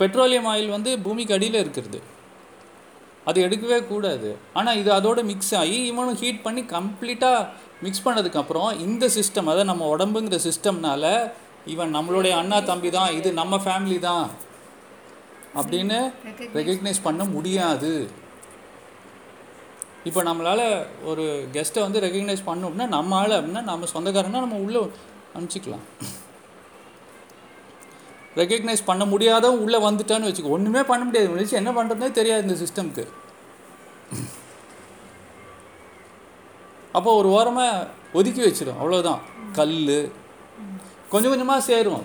பெட்ரோலியம் 0.00 0.48
ஆயில் 0.52 0.74
வந்து 0.74 0.90
பூமிக்கு 1.04 1.34
அடியில் 1.36 1.62
இருக்கிறது. 1.62 1.98
அது 3.28 3.38
எடுக்கவே 3.46 3.78
கூடாது. 3.90 4.30
ஆனால் 4.58 4.78
இது 4.80 4.90
அதோட 4.98 5.20
மிக்ஸ் 5.30 5.54
ஆகி 5.60 5.78
இவனும் 5.90 6.18
ஹீட் 6.22 6.44
பண்ணி 6.46 6.62
கம்ப்ளீட்டாக 6.74 7.48
மிக்ஸ் 7.84 8.04
பண்ணதுக்கப்புறம் 8.06 8.70
இந்த 8.86 9.04
சிஸ்டம் 9.16 9.48
அதாவது 9.50 9.70
நம்ம 9.70 9.86
உடம்புங்கிற 9.94 10.38
சிஸ்டம்னால 10.48 11.04
இவன் 11.74 11.94
நம்மளுடைய 11.96 12.34
அண்ணா 12.40 12.58
தம்பி 12.70 12.90
தான் 12.98 13.14
இது 13.18 13.28
நம்ம 13.40 13.56
ஃபேமிலி 13.64 13.98
தான் 14.08 14.26
அப்படின்னு 15.60 15.98
ரெகக்னைஸ் 16.58 17.06
பண்ண 17.08 17.22
முடியாது. 17.34 17.92
இப்போ 20.08 20.20
நம்மளால் 20.28 20.64
ஒரு 21.10 21.24
கெஸ்ட்டை 21.54 21.84
வந்து 21.86 22.02
ரெகக்னைஸ் 22.06 22.48
பண்ணோம்னா 22.48 22.86
நம்ம 22.96 23.16
ஆள் 23.20 23.36
அப்படின்னா 23.38 23.62
நம்ம 23.70 23.88
சொந்தக்காரன்னா 23.94 24.42
நம்ம 24.44 24.58
உள்ளே 24.66 24.80
அனுப்பிச்சிக்கலாம். 25.36 25.84
ரெகக்னைஸ் 28.40 28.88
பண்ண 28.90 29.02
முடியாதவன் 29.12 29.62
உள்ளே 29.66 29.78
வந்துட்டான்னு 29.88 30.28
வச்சுக்கோ 30.28 30.56
ஒன்றுமே 30.56 30.82
பண்ண 30.90 31.02
முடியாது. 31.04 31.58
என்ன 31.62 31.72
பண்ணுறதுனே 31.78 32.10
தெரியாது 32.18 32.44
இந்த 32.46 32.58
சிஸ்டம்க்கு 32.64 33.04
அப்போ 36.96 37.10
ஒரு 37.20 37.28
ஓரமாக 37.38 37.86
ஒதுக்கி 38.18 38.42
வச்சிடும் 38.46 38.78
அவ்வளோதான் 38.80 39.22
கல் 39.58 39.74
கொஞ்சம் 41.12 41.32
கொஞ்சமாக 41.32 41.66
சேரும். 41.70 42.04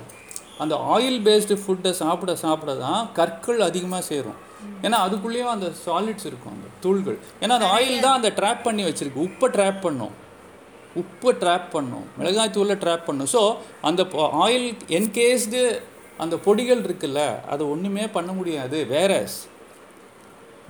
அந்த 0.64 0.76
ஆயில் 0.94 1.20
பேஸ்டு 1.28 1.56
ஃபுட்டை 1.62 1.92
சாப்பிட 2.00 2.32
சாப்பிட 2.42 2.72
தான் 2.86 3.04
கற்கள் 3.20 3.62
அதிகமாக 3.68 4.04
சேரும். 4.12 4.40
ஏன்னா 4.86 4.98
அதுக்குள்ளேயும் 5.06 5.54
அந்த 5.54 5.68
சாலிட்ஸ் 5.86 6.28
இருக்கும் 6.30 6.56
அந்த 6.56 6.68
தூள்கள். 6.84 7.18
ஏன்னா 7.44 7.54
அந்த 7.60 7.70
ஆயில் 7.76 8.04
தான் 8.06 8.18
அந்த 8.20 8.30
ட்ராப் 8.40 8.62
பண்ணி 8.68 8.84
வச்சுருக்கு. 8.88 9.24
உப்பை 9.28 9.48
ட்ராப் 9.56 9.80
பண்ணும். 9.86 10.14
உப்பை 11.02 11.32
ட்ராப் 11.44 11.68
பண்ணும். 11.76 12.06
மிளகாய் 12.20 12.54
தூளை 12.58 12.76
ட்ராப் 12.84 13.08
பண்ணும். 13.10 13.30
ஸோ 13.36 13.42
அந்த 13.90 14.02
ஆயில் 14.44 14.68
என்கேஸ்டு 14.98 15.64
அந்த 16.24 16.36
பொடிகள் 16.46 16.86
இருக்குல்ல 16.88 17.22
அதை 17.54 17.64
ஒன்றுமே 17.74 18.06
பண்ண 18.18 18.32
முடியாது. 18.40 18.80
வேற 18.96 19.12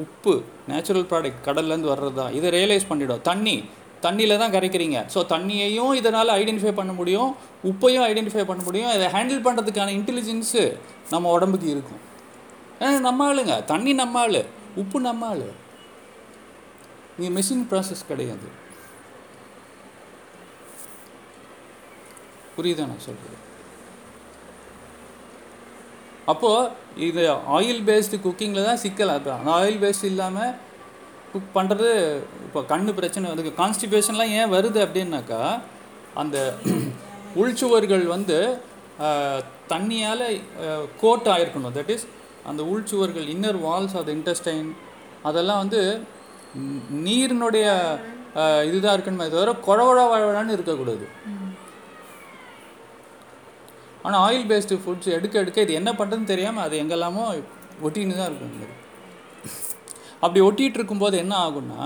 உப்பு 0.03 0.33
நேச்சுரல் 0.71 1.07
ப்ராடக்ட் 1.11 1.45
கடல்லேருந்து 1.47 1.93
வர்றது 1.93 2.15
தான். 2.19 2.33
இதை 2.37 2.49
ரியலைஸ் 2.59 2.89
பண்ணிவிடும் 2.91 3.27
தண்ணி. 3.29 3.57
தண்ணியில் 4.05 4.41
தான் 4.43 4.53
கரைக்கிறீங்க. 4.55 4.99
ஸோ 5.13 5.19
தண்ணியையும் 5.33 5.93
இதனால் 5.99 6.35
ஐடென்டிஃபை 6.39 6.73
பண்ண 6.79 6.91
முடியும். 6.99 7.31
உப்பையும் 7.71 8.05
ஐடென்டிஃபை 8.09 8.45
பண்ண 8.51 8.61
முடியும். 8.67 8.93
இதை 8.97 9.07
ஹேண்டில் 9.15 9.43
பண்ணுறதுக்கான 9.47 9.93
இன்டெலிஜென்ஸு 9.99 10.63
நம்ம 11.13 11.31
உடம்புக்கு 11.37 11.67
இருக்கும். 11.75 12.01
நம்ம 13.07 13.25
ஆளுங்க. 13.31 13.55
தண்ணி 13.71 13.91
நம்ம 14.01 14.19
ஆள். 14.25 14.41
உப்பு 14.81 14.99
நம்ம 15.09 15.27
ஆள். 15.33 15.45
நீங்கள் 17.17 17.35
மிஷின் 17.37 17.65
ப்ராசஸ் 17.71 18.09
கிடையாது. 18.11 18.47
புரியுதா 22.55 22.85
நான் 22.91 23.05
சொல்கிறது 23.07 23.37
அப்போது 26.31 26.71
இது 27.05 27.21
ஆயில் 27.55 27.79
பேஸ்டு 27.87 28.17
குக்கிங்கில் 28.25 28.67
தான் 28.67 28.81
சிக்கல். 28.83 29.13
அதுதான் 29.13 29.39
அந்த 29.41 29.51
ஆயில் 29.59 29.79
பேஸ்ட் 29.83 30.05
இல்லாமல் 30.09 30.51
குக் 31.33 31.55
பண்ணுறது 31.57 31.89
இப்போ 32.45 32.61
கண்ணு 32.71 32.91
பிரச்சனை 32.99 33.31
அதுக்கு 33.33 33.53
கான்ஸ்டிபேஷன்லாம் 33.61 34.33
ஏன் 34.39 34.53
வருது 34.55 34.79
அப்படின்னாக்கா 34.85 35.41
அந்த 36.21 36.37
உள்சுவர்கள் 37.41 38.05
வந்து 38.15 38.37
தண்ணியால் 39.73 40.25
கோட் 41.01 41.29
ஆகிருக்கணும் 41.33 41.75
தட் 41.77 41.93
இஸ் 41.95 42.07
அந்த 42.49 42.61
உள்சுவர்கள் 42.71 43.27
இன்னர் 43.35 43.59
வால்ஸ் 43.65 43.95
அது 44.01 44.15
இன்டெஸ்டைன் 44.17 44.69
அதெல்லாம் 45.29 45.61
வந்து 45.63 45.81
நீரினுடைய 47.05 47.67
இதுதான் 48.69 48.95
இருக்கணுமே 48.95 49.27
தவிர 49.35 49.53
குழவழன்னு 49.67 50.55
இருக்கக்கூடாது. 50.57 51.05
ஆனால் 54.05 54.21
ஆயில் 54.25 54.47
பேஸ்டு 54.51 54.81
ஃபுட்ஸ் 54.83 55.15
எடுக்க 55.17 55.35
எடுக்க 55.43 55.65
இது 55.65 55.79
என்ன 55.79 55.91
பண்ணுறதுன்னு 55.99 56.31
தெரியாமல் 56.33 56.65
அது 56.67 56.75
எங்கெல்லாமோ 56.83 57.25
ஒட்டின்னு 57.87 58.19
தான் 58.19 58.29
இருக்கும். 58.31 58.77
அப்படி 60.21 60.41
ஒட்டிகிட்டு 60.47 60.79
இருக்கும்போது 60.79 61.15
என்ன 61.23 61.33
ஆகும்னா 61.45 61.83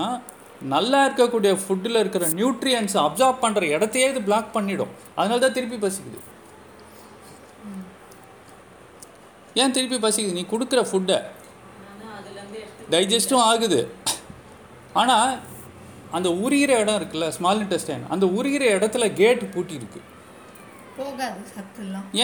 நல்லா 0.72 0.98
இருக்கக்கூடிய 1.06 1.52
ஃபுட்டில் 1.62 2.00
இருக்கிற 2.02 2.24
நியூட்ரியன்ஸை 2.38 3.00
அப்சார்ப் 3.06 3.42
பண்ணுற 3.44 3.62
இடத்தையே 3.76 4.06
இது 4.12 4.20
பிளாக் 4.28 4.54
பண்ணிடும். 4.56 4.92
அதனால 5.18 5.40
தான் 5.44 5.56
திருப்பி 5.56 5.78
பசிக்குது. 5.86 6.20
ஏன் 9.62 9.74
திருப்பி 9.76 9.98
பசிக்குது? 10.06 10.38
நீ 10.38 10.44
கொடுக்குற 10.52 10.80
ஃபுட்டை 10.90 11.18
டைஜஸ்டும் 12.94 13.44
ஆகுது. 13.50 13.80
ஆனால் 15.00 15.30
அந்த 16.16 16.28
உரிகிற 16.44 16.72
இடம் 16.82 16.98
இருக்குல்ல 16.98 17.28
ஸ்மால் 17.36 17.62
இன்டெஸ்டைன் 17.62 18.04
அந்த 18.14 18.26
உரிகிற 18.38 18.64
இடத்துல 18.76 19.06
கேட் 19.22 19.42
பூட்டி 19.54 19.74
இருக்கு 19.80 20.00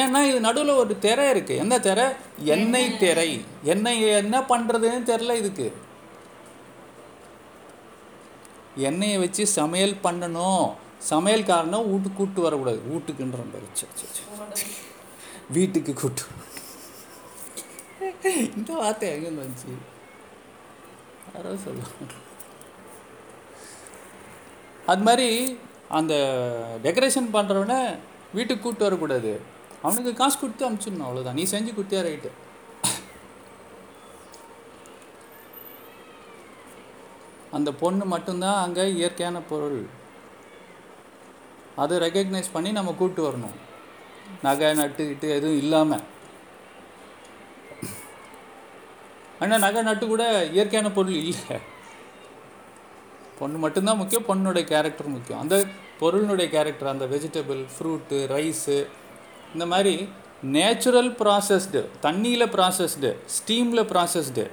ஏன்னா 0.00 0.21
இது 0.28 0.38
நடுவில் 0.47 0.78
ஒரு 0.83 0.95
திரை 1.04 1.25
இருக்கு. 1.33 1.54
என்ன 1.62 1.75
திரை? 1.87 2.07
எண்ணெய் 2.54 2.87
திரை. 3.02 3.31
எண்ணெய் 3.73 4.04
என்ன 4.21 4.37
பண்ணுறதுன்னு 4.52 5.09
தெரில 5.11 5.35
இதுக்கு. 5.40 5.66
எண்ணெயை 8.76 9.19
வச்சு 9.19 9.47
சமையல் 9.47 9.95
பண்ணணும். 10.05 10.64
சமையல்காரனை 11.11 11.79
வீட்டுக்கு 11.91 12.19
கூப்பிட்டு 12.19 12.43
வரக்கூடாது. 12.43 12.81
வீட்டுக்குன்ற 12.93 13.41
பாரு. 13.52 13.67
வீட்டுக்கு 15.57 15.93
கூட்டு 15.93 16.23
இந்த 18.57 18.73
வார்த்தை 18.73 19.09
எங்கே 19.14 19.31
வந்துச்சு? 19.43 19.73
யாரோ 21.35 21.57
சொல்லுவாங்க. 21.64 22.14
அது 24.87 25.02
மாதிரி 25.09 25.59
அந்த 25.88 26.14
டெக்கரேஷன் 26.83 27.29
பண்ணுறவனை 27.37 27.99
வீட்டுக்கு 28.35 28.62
கூப்பிட்டு 28.62 28.88
வரக்கூடாது. 28.88 29.41
அவனுக்கு 29.83 30.14
காசு 30.14 30.38
கொடுத்து 30.38 30.71
அனுப்பிச்சிடணும் 30.71 31.07
அவ்வளோதான் 31.09 31.38
நீ 31.41 31.43
செஞ்சு 31.43 31.73
கொடுத்தியா 31.79 32.02
ரைட்டு 32.09 32.31
அந்த 37.57 37.71
பொண்ணு 37.83 38.05
மட்டும்தான் 38.13 38.63
அங்கே 38.65 38.85
இயற்கையான 39.01 39.41
பொருள். 39.51 39.81
அதை 41.83 41.95
ரெக்கக்னைஸ் 42.05 42.55
பண்ணி 42.55 42.71
நம்ம 42.79 42.95
கூப்பிட்டு 43.01 43.23
வரணும். 43.27 43.59
நகை 44.47 44.73
நட்டுக்கிட்டு 44.81 45.29
எதுவும் 45.37 45.61
இல்லாமல் 45.65 46.07
ஆனால் 49.43 49.63
நகை 49.65 49.81
நட்டு 49.87 50.05
கூட 50.11 50.25
இயற்கையான 50.57 50.89
பொருள் 50.97 51.21
இல்லை. 51.33 51.57
பொண்ணு 53.39 53.59
மட்டும்தான் 53.65 54.01
முக்கியம் 54.01 54.29
பொண்ணுடைய 54.29 54.65
கேரக்டர் 54.73 55.15
முக்கியம். 55.15 55.41
அந்த 55.45 55.57
பொருளினுடைய 56.01 56.49
கேரக்டர் 56.57 56.93
அந்த 56.93 57.07
வெஜிடபிள் 57.13 57.63
ஃப்ரூட்டு 57.75 58.19
ரைஸு 58.35 58.77
இந்த 59.55 59.65
மாதிரி 59.73 59.95
நேச்சுரல் 60.57 61.11
ப்ராசஸ்டு 61.23 61.81
தண்ணியில் 62.05 62.53
processed 62.55 63.11
ஸ்டீமில் 63.37 63.89
processed 63.93 64.45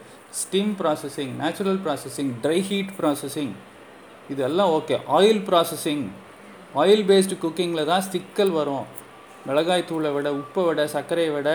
steam 0.42 0.74
processing 0.80 1.34
natural 1.42 1.80
processing 1.86 2.32
dry 2.44 2.60
heat 2.70 2.94
processing 3.00 3.54
இதெல்லாம் 4.34 4.72
okay 4.78 4.96
oil 5.18 5.44
processing 5.50 6.04
oil 6.82 7.06
based 7.10 7.36
குக்கிங்கில் 7.44 7.90
தான் 7.92 8.08
சிக்கல் 8.14 8.52
வரும். 8.58 8.88
மிளகாய் 9.48 9.88
தூளை 9.90 10.10
விட 10.16 10.30
உப்பை 10.42 10.64
விட 10.68 10.82
சர்க்கரையை 10.96 11.32
விட. 11.36 11.50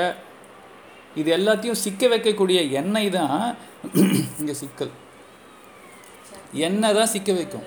இது 1.20 1.30
எல்லாத்தையும் 1.38 1.80
சிக்க 1.84 2.08
வைக்கக்கூடிய 2.12 2.60
எண்ணெய் 2.80 3.14
தான் 3.18 3.36
இங்கே 4.40 4.54
சிக்கல். 4.62 4.92
எண்ணெய் 6.68 6.96
தான் 6.98 7.12
சிக்க 7.14 7.32
வைக்கும். 7.38 7.66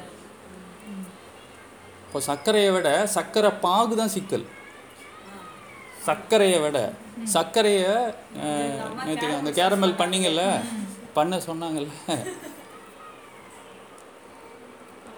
இப்போ 2.04 2.20
சர்க்கரையை 2.30 2.72
விட 2.76 2.90
சர்க்கரை 3.16 3.52
பாகு 3.66 3.96
தான் 4.02 4.14
சிக்கல். 4.18 4.46
சர்க்கரையை 6.08 6.60
விட 6.66 6.80
சர்க்கரையை 7.36 7.96
அந்த 9.40 9.52
கேரமல் 9.60 10.00
பண்ணீங்கல்ல? 10.02 10.44
பண்ண 11.18 11.42
சொன்னாங்கல்ல. 11.48 11.92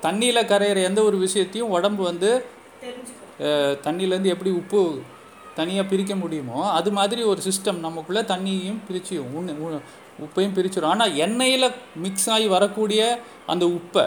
தண்ணியில் 0.03 0.47
கரையிற 0.47 0.83
எந்த 0.83 1.03
ஒரு 1.03 1.17
விஷயத்தையும் 1.17 1.69
உடம்பு 1.69 2.03
வந்து 2.03 2.29
தண்ணியிலேருந்து 3.83 4.33
எப்படி 4.33 4.51
உப்பு 4.51 4.81
தனியாக 5.55 5.89
பிரிக்க 5.89 6.15
முடியுமோ 6.15 6.59
அது 6.71 6.91
மாதிரி 6.91 7.21
ஒரு 7.23 7.41
சிஸ்டம் 7.41 7.79
நமக்குள்ளே 7.79 8.21
தண்ணியையும் 8.27 8.81
பிரிச்சு 8.87 9.15
உண்ணு 9.31 9.53
உ- 9.63 9.81
உப்பையும் 10.19 10.55
பிரிச்சிடும் 10.55 10.85
ஆனால் 10.85 11.15
எண்ணெயில் 11.17 11.67
மிக்ஸ் 11.95 12.29
ஆகி 12.29 12.47
வரக்கூடிய 12.47 13.01
அந்த 13.45 13.65
உப்பை 13.73 14.05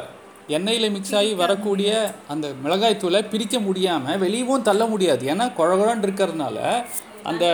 எண்ணெயில் 0.49 0.91
மிக்ஸ் 0.91 1.15
ஆகி 1.15 1.35
வரக்கூடிய 1.35 1.91
அந்த 2.29 2.47
மிளகாய் 2.63 3.01
தூளை 3.03 3.29
பிரிக்க 3.29 3.59
முடியாமல் 3.61 4.19
வெளியவும் 4.19 4.63
தள்ள 4.63 4.87
முடியாது. 4.87 5.27
ஏன்னா 5.27 5.47
குழகுழன்னு 5.59 6.05
இருக்கிறதுனால 6.05 6.59
அந்த 7.23 7.45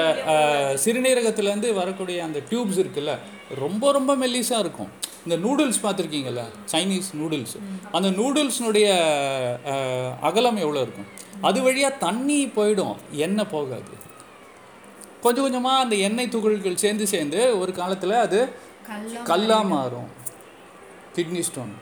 சிறுநீரகத்துலேருந்து 0.84 1.74
வரக்கூடிய 1.74 2.24
அந்த 2.24 2.38
டியூப்ஸ் 2.50 2.78
இருக்குல்ல 2.78 3.12
ரொம்ப 3.62 3.92
ரொம்ப 3.96 4.12
மெல்லிஸாக 4.22 4.64
இருக்கும். 4.64 4.90
இந்த 5.24 5.36
நூடுல்ஸ் 5.44 5.80
பார்த்துருக்கீங்கல்ல? 5.84 6.42
சைனீஸ் 6.72 7.08
நூடுல்ஸ் 7.20 7.54
அந்த 7.96 8.08
நூடுல்ஸ்னுடைய 8.18 8.88
அகலம் 10.28 10.60
எவ்வளோ 10.64 10.82
இருக்கும்? 10.86 11.08
அது 11.48 11.58
வழியாக 11.66 12.00
தண்ணி 12.04 12.38
போயிடும். 12.58 12.96
எண்ணெய் 13.26 13.52
போகாது. 13.54 13.92
கொஞ்சம் 15.24 15.44
கொஞ்சமாக 15.44 15.82
அந்த 15.84 15.94
எண்ணெய் 16.06 16.32
துகள்கள் 16.34 16.82
சேர்ந்து 16.84 17.04
சேர்ந்து 17.12 17.40
ஒரு 17.60 17.72
காலத்தில் 17.80 18.16
அது 18.26 18.40
கல்லாக 19.30 19.64
மாறும். 19.74 20.08
கிட்னி 21.16 21.42
ஸ்டோன் 21.50 21.74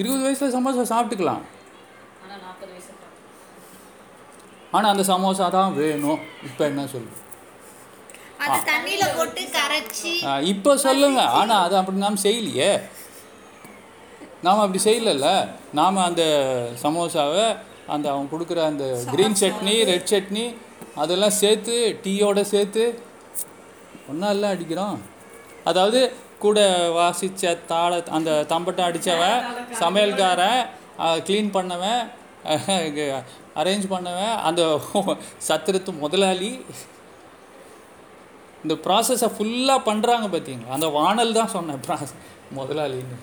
இருபது 0.00 0.22
வயசில் 0.24 0.54
சமோசா 0.56 0.84
சாப்பிட்டுக்கலாம். 0.94 1.44
ஆனால் 4.76 4.92
அந்த 4.92 5.04
சமோசா 5.12 5.46
தான் 5.56 5.76
வேணும். 5.80 6.20
இப்போ 6.48 6.62
என்ன 6.70 6.86
சொல்லு 6.94 7.12
அது 8.44 8.58
தண்ணியில 8.70 9.04
போட்டு 9.16 9.42
கரைச்சி. 9.56 10.12
இப்போ 10.52 10.76
சொல்லுங்க. 10.76 11.20
ஆனால் 11.38 11.62
அது 11.64 11.76
அப்படி 11.76 11.98
நாம் 11.98 12.22
செய்யலையே. 12.26 12.70
நாம் 14.46 14.62
அப்படி 14.64 14.80
செய்யலைல்ல. 14.84 15.28
நாம் 15.78 15.96
அந்த 16.08 16.24
சமோசாவை 16.82 17.46
அந்த 17.94 18.06
அவன் 18.12 18.30
கொடுக்குற 18.32 18.60
அந்த 18.64 18.84
க்ரீன் 19.12 19.38
சட்னி 19.42 19.74
ரெட் 19.90 20.10
சட்னி 20.12 20.44
அதெல்லாம் 20.94 21.38
சேர்த்து 21.42 21.74
டீயோட 22.04 22.40
சேர்த்து 22.54 22.84
ஒன்றா 24.10 24.30
இல்லை 24.30 24.48
அடிக்கிறோம். 24.54 24.98
அதாவது 25.64 26.00
கூட 26.38 26.58
வாசித்த 26.98 27.54
தாள 27.72 27.92
அந்த 28.10 28.30
தம்பட்டம் 28.52 28.88
அடித்தவன் 28.88 29.40
சமையல்காரன் 29.80 30.60
க்ளீன் 31.26 31.54
பண்ணவன் 31.56 32.00
அரேஞ்ச் 33.60 33.86
பண்ணவன் 33.92 34.34
அந்த 34.48 34.62
சத்திரத்து 35.48 35.90
முதலாளி 35.98 36.50
இந்த 38.68 38.78
ப்ராசஸை 38.86 39.28
ஃபுல்லாக 39.34 39.86
பண்ணுறாங்க 39.90 40.26
பார்த்தீங்களா 40.32 40.76
அந்த 40.76 40.88
வானல் 41.00 41.36
தான் 41.40 41.54
சொன்னேன் 41.56 41.84
ப்ராசஸ் 41.88 42.16
முதலாளின்னு. 42.56 43.18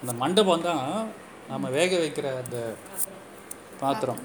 அந்த 0.00 0.12
மண்டபம் 0.22 0.66
தான் 0.66 0.84
நம்ம 1.52 1.68
வேக 1.76 1.92
வைக்கிற 2.02 2.26
அந்த 2.42 2.58
பாத்திரம். 3.80 4.20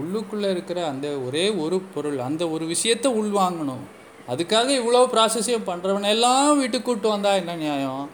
உள்ளுக்குள்ளே 0.00 0.48
இருக்கிற 0.54 0.78
அந்த 0.92 1.08
ஒரே 1.26 1.44
ஒரு 1.64 1.76
பொருள் 1.94 2.18
அந்த 2.28 2.42
ஒரு 2.54 2.64
விஷயத்தை 2.72 3.10
உள்வாங்கணும். 3.20 3.84
அதுக்காக 4.32 4.68
இவ்வளோ 4.80 5.00
ப்ராசஸையும் 5.14 5.68
பண்ணுறவனெல்லாம் 5.70 6.50
வீட்டுக்கு 6.60 6.86
கூப்பிட்டு 6.88 7.14
வந்தால் 7.14 7.40
என்ன 7.42 7.54
நியாயம்? 7.62 8.04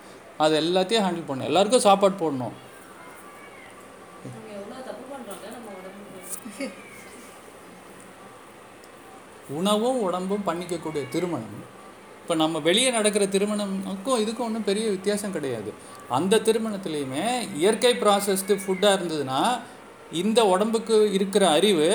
அது 0.45 0.55
எல்லாத்தையும் 0.65 1.05
ஹேண்டில் 1.07 1.29
பண்ணணும். 1.29 1.51
எல்லாருக்கும் 1.51 1.87
சாப்பாடு 1.89 2.17
போடணும் 2.23 2.55
நம்ம 4.27 4.47
எவ்வளவு 4.59 4.87
தப்பு 4.89 5.05
பண்றோம்ல 5.13 5.49
நம்ம 5.57 5.69
உடம்புக்கு 5.81 6.67
உணவும் 9.59 10.01
உடம்பும் 10.07 10.47
பண்ணிக்கக்கூடிய 10.49 11.03
திருமணம். 11.15 11.61
இப்போ 12.23 12.35
நம்ம 12.43 12.61
வெளியே 12.67 12.91
நடக்கிற 12.97 13.25
திருமணமுக்கும் 13.35 14.21
இதுக்கும் 14.23 14.47
ஒன்றும் 14.47 14.69
பெரிய 14.69 14.87
வித்தியாசம் 14.97 15.35
கிடையாது. 15.37 15.71
அந்த 16.19 16.41
திருமணத்துலேயுமே 16.47 17.25
இயற்கை 17.63 17.93
ப்ராசஸ்டு 18.03 18.55
ஃபுட்டாக 18.63 18.97
இருந்ததுன்னா 18.99 19.41
இந்த 20.23 20.41
உடம்புக்கு 20.53 20.97
இருக்கிற 21.19 21.45
அறிவு 21.59 21.89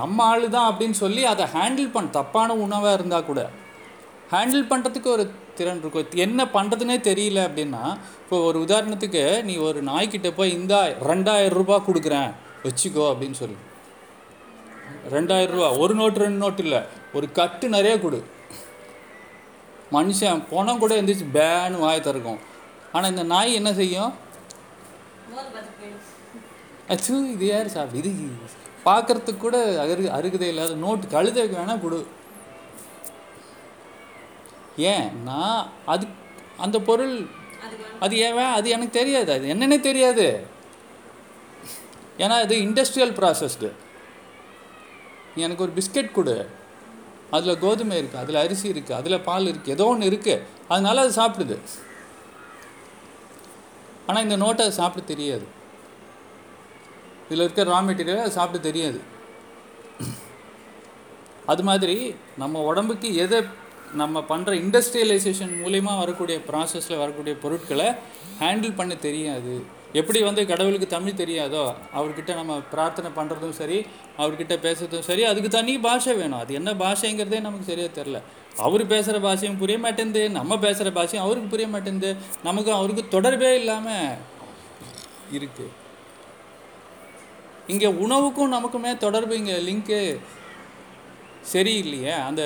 நம்ம 0.00 0.24
ஆளு 0.32 0.46
தான் 0.56 0.68
அப்படின்னு 0.70 0.96
சொல்லி 1.04 1.22
அதை 1.32 1.44
ஹேண்டில் 1.54 1.94
பண்ண 1.94 2.10
தப்பான 2.18 2.54
உணவாக 2.66 2.96
இருந்தால் 2.98 3.28
கூட 3.30 3.40
ஹேண்டில் 4.34 4.70
பண்ணுறதுக்கு 4.70 5.08
ஒரு 5.16 5.24
திறன் 5.56 5.80
இருக்கும். 5.82 6.14
என்ன 6.26 6.44
பண்ணுறதுனே 6.54 6.96
தெரியல 7.08 7.40
அப்படின்னா 7.48 7.82
இப்போ 8.22 8.36
ஒரு 8.48 8.58
உதாரணத்துக்கு 8.66 9.24
நீ 9.48 9.54
ஒரு 9.68 9.80
நாய்க்கிட்ட 9.90 10.28
போய் 10.38 10.56
இந்தா 10.58 10.80
ரெண்டாயிரம் 11.10 11.58
ரூபாய் 11.60 11.86
கொடுக்குறேன் 11.88 12.30
வச்சுக்கோ 12.64 13.04
அப்படின்னு 13.12 13.38
சொல்லு. 13.42 13.58
ரெண்டாயிரம் 15.10 15.50
ரூபா. 15.50 15.72
ஒரு 15.72 15.94
நோட்டு 15.94 16.18
ரெண்டு 16.18 16.36
நோட்டு 16.36 16.62
இல்லை. 16.62 16.80
ஒரு 17.12 17.32
கட்டு 17.32 17.68
நிறைய 17.68 18.00
கொடு. 18.00 18.24
மனுஷன் 19.92 20.42
பணம் 20.50 20.78
கூட 20.78 21.02
எழுந்திரிச்சு 21.02 21.26
பேன்னு 21.34 21.78
வாய 21.78 22.00
திறக்கும். 22.00 22.38
ஆனால் 22.92 23.10
இந்த 23.10 23.22
நாய் 23.22 23.54
என்ன 23.54 23.72
செய்யும்? 23.74 24.12
அச்சு 26.88 27.32
இது 27.32 27.46
யார் 27.46 27.68
சாப்பிடு? 27.68 28.08
இது 28.08 28.28
பார்க்கறதுக்கு 28.84 29.36
கூட 29.36 29.80
அரு 29.80 30.10
அருகதை 30.10 30.48
இல்லாத 30.48 30.74
நோட்டு. 30.74 31.06
கழுதைக்கு 31.06 31.56
வேணால் 31.58 31.80
கொடு. 31.80 32.06
ஏன்? 34.76 35.22
நான் 35.22 35.68
அது 35.86 36.06
அந்த 36.56 36.80
பொருள் 36.80 37.26
அது 38.00 38.18
ஏன் 38.18 38.36
அது 38.36 38.70
எனக்கு 38.70 38.98
தெரியாது. 38.98 39.32
அது 39.32 39.54
என்னன்னே 39.54 39.80
தெரியாது. 39.80 40.46
ஏன்னா 42.18 42.40
அது 42.44 42.56
இண்டஸ்ட்ரியல் 42.56 43.16
ப்ராசஸ்டு 43.20 43.72
எனக்கு 45.44 45.64
ஒரு 45.66 45.72
பிஸ்கெட் 45.78 46.16
கொடு. 46.18 46.36
அதில் 47.36 47.60
கோதுமை 47.64 47.96
இருக்குது 48.00 48.22
அதில் 48.22 48.42
அரிசி 48.42 48.66
இருக்குது 48.72 48.98
அதில் 48.98 49.24
பால் 49.28 49.50
இருக்குது 49.52 49.74
ஏதோ 49.76 49.84
ஒன்று 49.92 50.10
இருக்குது 50.10 50.42
அதனால 50.72 51.02
அது 51.04 51.12
சாப்பிடுது. 51.20 51.56
ஆனால் 54.06 54.24
இந்த 54.26 54.36
நோட்டை 54.44 54.62
அது 54.66 54.80
சாப்பிட 54.80 55.02
தெரியாது. 55.12 55.46
இதில் 57.26 57.44
இருக்கிற 57.44 57.66
ரா 57.74 57.80
மெட்டீரியல் 57.88 58.24
அது 58.26 58.38
சாப்பிட 58.38 58.58
தெரியாது. 58.68 59.00
அது 61.52 61.62
மாதிரி 61.68 61.96
நம்ம 62.42 62.62
உடம்புக்கு 62.70 63.08
எதை 63.24 63.38
நம்ம 64.00 64.20
பண்ணுற 64.32 64.52
இண்டஸ்ட்ரியலைசேஷன் 64.64 65.54
மூலிமா 65.62 65.92
வரக்கூடிய 66.00 66.36
ப்ராசஸில் 66.48 67.00
வரக்கூடிய 67.02 67.34
பொருட்களை 67.44 67.88
ஹேண்டில் 68.42 68.78
பண்ண 68.80 68.94
தெரியாது. 69.06 69.54
எப்படி 69.94 70.20
வந்து 70.22 70.42
கடவுளுக்கு 70.46 70.86
தமிழ் 70.86 71.18
தெரியாதோ 71.20 71.64
அவர்கிட்ட 71.94 72.34
நம்ம 72.34 72.52
பிரார்த்தனை 72.70 73.10
பண்ணுறதும் 73.16 73.56
சரி 73.58 73.78
அவர்கிட்ட 74.18 74.54
பேசுறதும் 74.62 75.06
சரி 75.08 75.22
அதுக்கு 75.24 75.48
தனி 75.48 75.74
பாஷை 75.78 76.12
வேணும். 76.12 76.38
அது 76.38 76.54
என்ன 76.54 76.70
பாஷைங்கிறதே 76.74 77.40
நமக்கு 77.40 77.64
சரியாக 77.64 77.92
தெரில 77.98 78.20
அவர் 78.58 78.84
பேசுகிற 78.86 79.18
பாஷையும் 79.20 79.58
புரிய 79.58 79.78
மாட்டேங்குது 79.78 80.22
நம்ம 80.30 80.58
பேசுகிற 80.58 80.90
பாஷையும் 80.90 81.24
அவருக்கு 81.24 81.48
புரிய 81.48 81.68
மாட்டேங்குது 81.68 82.10
நமக்கும் 82.42 82.78
அவருக்கு 82.78 83.04
தொடர்பே 83.08 83.52
இல்லாமல் 83.54 84.18
இருக்குது 85.32 85.70
இங்கே 87.68 87.88
உணவுக்கும் 88.04 88.54
நமக்குமே 88.54 88.98
தொடர்பு 88.98 89.34
இங்கே 89.36 89.56
லிங்க்கு 89.60 90.00
சரியில்லையே. 91.52 92.14
அந்த 92.28 92.42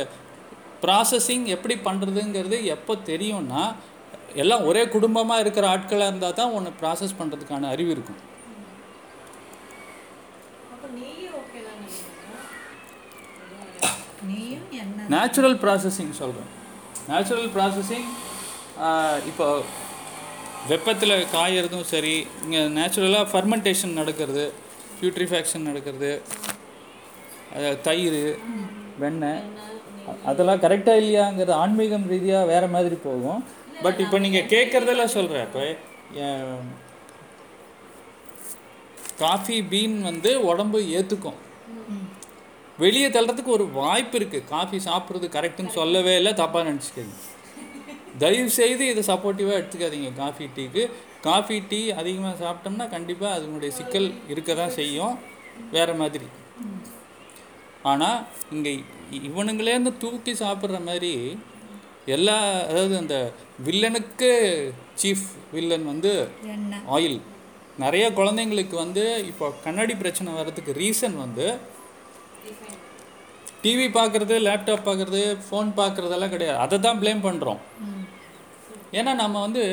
ப்ராசஸிங் 0.83 1.47
எப்படி 1.47 1.75
பண்ணுறதுங்கிறது 1.85 2.59
எப்போ 2.75 2.93
தெரியும்னா 3.07 3.63
எல்லாம் 4.43 4.65
ஒரே 4.69 4.83
குடும்பமாக 4.95 5.43
இருக்கிற 5.45 5.67
ஆட்களாக 5.75 6.11
இருந்தால் 6.11 6.39
தான் 6.41 6.55
ஒன்று 6.57 6.71
ப்ராசஸ் 6.81 7.19
பண்ணுறதுக்கான 7.21 7.69
அறிவு 7.75 7.91
இருக்கும். 7.97 8.21
நேச்சுரல் 15.15 15.57
ப்ராசஸிங் 15.63 16.15
சொல்கிறேன் 16.21 16.51
நேச்சுரல் 17.11 17.51
ப்ராசஸிங் 17.57 18.09
இப்போ 19.31 19.47
வெப்பத்தில் 20.71 21.15
காயறதும் 21.35 21.89
சரி 21.93 22.15
இங்கே 22.45 22.63
நேச்சுரலாக 22.79 23.27
ஃபர்மெண்டேஷன் 23.33 23.99
நடக்கிறது 24.01 24.45
பியூட்ரிஃபேக்ஷன் 24.99 25.69
நடக்கிறது 25.71 26.11
தயிர் 27.87 28.21
வெண்ணெய் 29.03 29.43
அதெல்லாம் 30.31 30.63
கரெக்டாக 30.65 31.03
இல்லையாங்கிறது 31.03 31.55
ஆன்மீகம் 31.63 32.09
ரீதியாக 32.13 32.51
வேறு 32.53 32.69
மாதிரி 32.75 32.97
போகும். 33.05 33.41
பட் 33.83 34.01
இப்போ 34.01 34.19
நீங்கள் 34.19 34.47
கேட்குறதெல்லாம் 34.47 35.05
சொல்கிறேன் 35.05 35.47
இப்போ 35.47 35.65
காஃபி 39.19 39.63
பீன் 39.63 40.03
வந்து 40.03 40.43
உடம்பு 40.43 40.79
ஏற்றுக்கும் 40.91 41.39
வெளியே 42.79 43.09
தள்ளுறதுக்கு 43.09 43.51
ஒரு 43.51 43.67
வாய்ப்பு 43.71 44.19
இருக்குது 44.19 44.45
காஃபி 44.45 44.79
சாப்பிட்றது 44.79 45.29
கரெக்டுன்னு 45.29 45.73
சொல்லவே 45.73 46.17
இல்லை 46.17 46.33
தப்பாக 46.33 46.69
நினச்சிக்கிறீங்க 46.69 47.15
தயவு 48.19 48.49
செய்து 48.49 48.87
இதை 48.87 49.03
சப்போர்ட்டிவாக 49.03 49.59
எடுத்துக்காதீங்க 49.59 50.15
காஃபி 50.15 50.47
டீக்கு 50.57 50.83
காஃபி 51.21 51.63
டீ 51.69 51.91
அதிகமாக 51.91 52.45
சாப்பிட்டோம்னா 52.45 52.89
கண்டிப்பாக 52.89 53.35
அதனுடைய 53.35 53.71
சிக்கல் 53.73 54.15
இருக்க 54.29 54.55
தான் 54.55 54.71
செய்யும். 54.71 55.15
வேறு 55.71 55.95
மாதிரி. 55.95 56.27
ஆனால் 57.83 58.19
இங்கே 58.51 58.73
இவனுங்களேருந்து 59.11 59.97
தூக்கி 59.97 60.33
சாப்பிட்ற 60.33 60.85
மாதிரி 60.85 61.13
எல்லா 62.15 62.37
அதாவது 62.71 62.95
அந்த 63.03 63.17
வில்லனுக்கு 63.67 64.31
சீஃப் 65.01 65.27
வில்லன் 65.55 65.87
வந்து 65.93 66.13
ஆயில் 66.97 67.19
நிறைய 67.85 68.05
குழந்தைங்களுக்கு 68.19 68.77
வந்து 68.85 69.05
இப்போ 69.31 69.47
கண்ணாடி 69.65 69.95
பிரச்சனை 70.03 70.31
வர்றதுக்கு 70.39 70.73
ரீசன் 70.83 71.17
வந்து 71.25 71.47
டிவி 73.63 73.87
பார்க்குறது 73.99 74.35
லேப்டாப் 74.47 74.87
பார்க்குறது 74.89 75.23
ஃபோன் 75.45 75.71
பார்க்குறதெல்லாம் 75.81 76.33
கிடையாது. 76.35 76.59
அதை 76.65 76.77
தான் 76.87 77.01
ப்ளேம் 77.03 77.23
பண்ணுறோம் 77.27 77.61
ஏன்னா 78.99 79.13
நம்ம 79.23 79.37
வந்து 79.47 79.65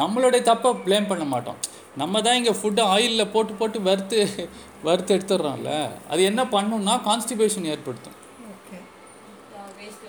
நம்மளுடைய 0.00 0.42
தப்பை 0.50 0.70
ப்ளேம் 0.84 1.08
பண்ண 1.10 1.24
மாட்டோம். 1.32 1.58
நம்ம 2.02 2.20
தான் 2.26 2.38
இங்கே 2.40 2.54
ஃபுட்டை 2.58 2.84
ஆயிலில் 2.94 3.30
போட்டு 3.32 3.54
போட்டு 3.60 3.78
வறுத்து 3.88 4.20
வறுத்து 4.88 5.14
எடுத்துடுறோம்ல. 5.16 5.72
அது 6.12 6.20
என்ன 6.30 6.42
பண்ணும்னா 6.54 6.94
கான்ஸ்டிபேஷன் 7.08 7.70
ஏற்படுத்தும். 7.72 8.16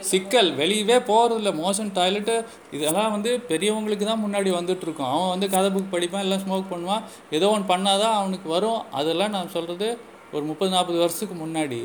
சிக்கல். 0.09 0.49
வெளியவே 0.57 0.97
போகிறதில்ல 1.09 1.51
மோஷன் 1.59 1.91
டாய்லெட்டு 1.97 2.35
இதெல்லாம் 2.71 3.11
வந்து 3.11 3.31
பெரியவங்களுக்கு 3.49 4.05
தான் 4.05 4.23
முன்னாடி 4.25 4.49
வந்துட்டுருக்கோம். 4.59 5.11
அவன் 5.15 5.29
வந்து 5.29 5.49
கதை 5.49 5.69
புக் 5.69 5.93
படிப்பான் 5.93 6.23
எல்லாம் 6.25 6.43
ஸ்மோக் 6.45 6.71
பண்ணுவான். 6.71 7.03
ஏதோ 7.31 7.49
ஒன்று 7.49 7.75
பண்ணாதான் 7.75 8.13
அவனுக்கு 8.21 8.49
வரும். 8.49 8.81
அதெல்லாம் 8.91 9.29
நான் 9.29 9.49
சொல்கிறது 9.49 9.87
ஒரு 10.33 10.43
முப்பது 10.43 10.71
நாற்பது 10.71 10.99
வருஷத்துக்கு 10.99 11.35
முன்னாடி. 11.45 11.79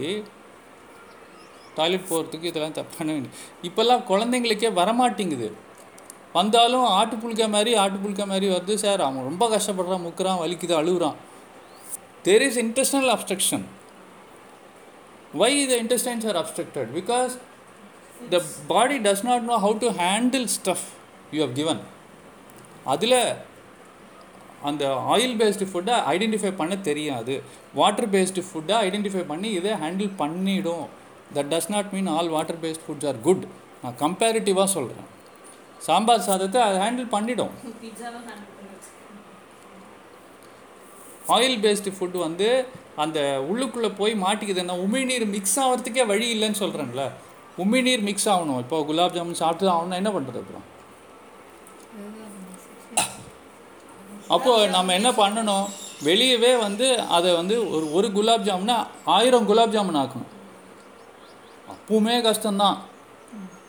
டாய்லெட் 1.74 2.07
போகிறதுக்கு 2.11 2.44
இதெல்லாம் 2.44 2.76
தப்பான 2.78 3.12
வேண்டிய 3.12 3.33
இப்போல்லாம் 3.62 4.07
குழந்தைங்களுக்கே 4.11 4.70
வரமாட்டேங்குது. 4.81 5.52
வந்தாலும் 6.33 6.87
ஆட்டு 6.98 7.16
புழுக்கை 7.16 7.48
மாதிரி 7.48 7.74
ஆட்டு 7.74 8.09
புழுக்கை 8.09 8.26
மாதிரி 8.26 8.46
வருது 8.54 8.74
சார். 8.74 9.00
அவன் 9.00 9.28
ரொம்ப 9.31 9.44
கஷ்டப்படுறான் 9.48 10.04
முக்கிறான் 10.07 10.40
வலிக்குது 10.44 10.74
அழுகுறான். 10.81 11.18
There 12.22 12.42
is 12.42 12.59
intestinal 12.59 13.12
obstruction 13.14 13.66
why 15.33 15.52
the 15.70 15.76
intestines 15.83 16.24
are 16.31 16.38
obstructed 16.42 16.90
because 16.98 17.33
the 18.33 18.40
body 18.72 18.98
does 19.07 19.22
not 19.28 19.40
know 19.48 19.59
how 19.64 19.72
to 19.83 19.88
handle 20.00 20.46
stuff 20.57 20.83
you 21.35 21.40
have 21.44 21.54
given. 21.61 21.78
அதில் 22.92 23.20
அந்த 24.68 24.85
ஆயில் 25.14 25.37
பேஸ்டு 25.40 25.66
ஃபுட்டை 25.72 25.96
ஐடென்டிஃபை 26.12 26.50
பண்ண 26.61 26.74
தெரியாது. 26.88 27.35
வாட்டர் 27.81 28.09
பேஸ்டு 28.14 28.42
ஃபுட்டை 28.48 28.76
ஐடென்டிஃபை 28.87 29.22
பண்ணி 29.33 29.50
இதை 29.59 29.72
ஹேண்டில் 29.83 30.12
பண்ணிடும். 30.22 30.87
That 31.37 31.50
does 31.52 31.70
not 31.74 31.92
mean 31.94 32.09
all 32.16 32.31
water 32.37 32.61
based 32.64 32.85
foods 32.87 33.09
are 33.11 33.20
good 33.28 33.44
நான் 33.83 33.98
கம்பேரிட்டிவாக 34.04 34.68
சொல்கிறேன் 34.76 35.09
சாம்பார் 35.87 36.26
சாதத்தை 36.28 36.61
அதை 36.68 36.78
ஹேண்டில் 36.85 37.11
பண்ணிடும். 37.16 37.52
ஹேண்டில் 37.64 37.96
ஆயில் 41.37 41.57
பேஸ்டு 41.64 41.90
ஃபுட் 41.96 42.18
வந்து 42.26 42.50
அந்த 43.04 43.18
உள்ளுக்குள்ளே 43.48 43.90
போய் 43.98 44.14
மாட்டிக்குதுன்னா 44.26 44.76
உமிழ்நீர் 44.85 45.26
மிக்ஸ் 45.35 45.59
ஆகிறதுக்கே 45.64 46.04
வழி 46.12 46.28
இல்லைன்னு 46.35 46.61
சொல்கிறேன்ல 46.64 47.02
உமிழ்நீர் 47.59 48.01
மிக்ஸ் 48.01 48.29
ஆகணும். 48.29 48.59
இப்போ 48.59 48.81
குலாப் 48.81 49.14
ஜாமுன் 49.14 49.33
சாப்பிட்டு 49.33 49.75
ஆகணும்னா 49.75 49.94
என்ன 49.94 50.11
பண்ணுறது 50.11 50.42
அப்புறம்? 50.42 50.77
அப்போது 54.29 54.68
நம்ம 54.68 54.92
என்ன 54.92 55.11
பண்ணணும்? 55.11 55.64
வெளியவே 56.05 56.59
வந்து 56.59 57.01
அதை 57.01 57.35
வந்து 57.35 57.71
ஒரு 57.71 57.92
ஒரு 57.92 58.09
குலாப் 58.09 58.44
ஜாமுனை 58.44 58.87
ஆயிரம் 59.05 59.49
குலாப் 59.49 59.75
ஜாமுன் 59.75 59.99
ஆக்கணும். 59.99 60.37
அப்பவுமே 61.68 62.21
கஷ்டம்தான். 62.21 62.77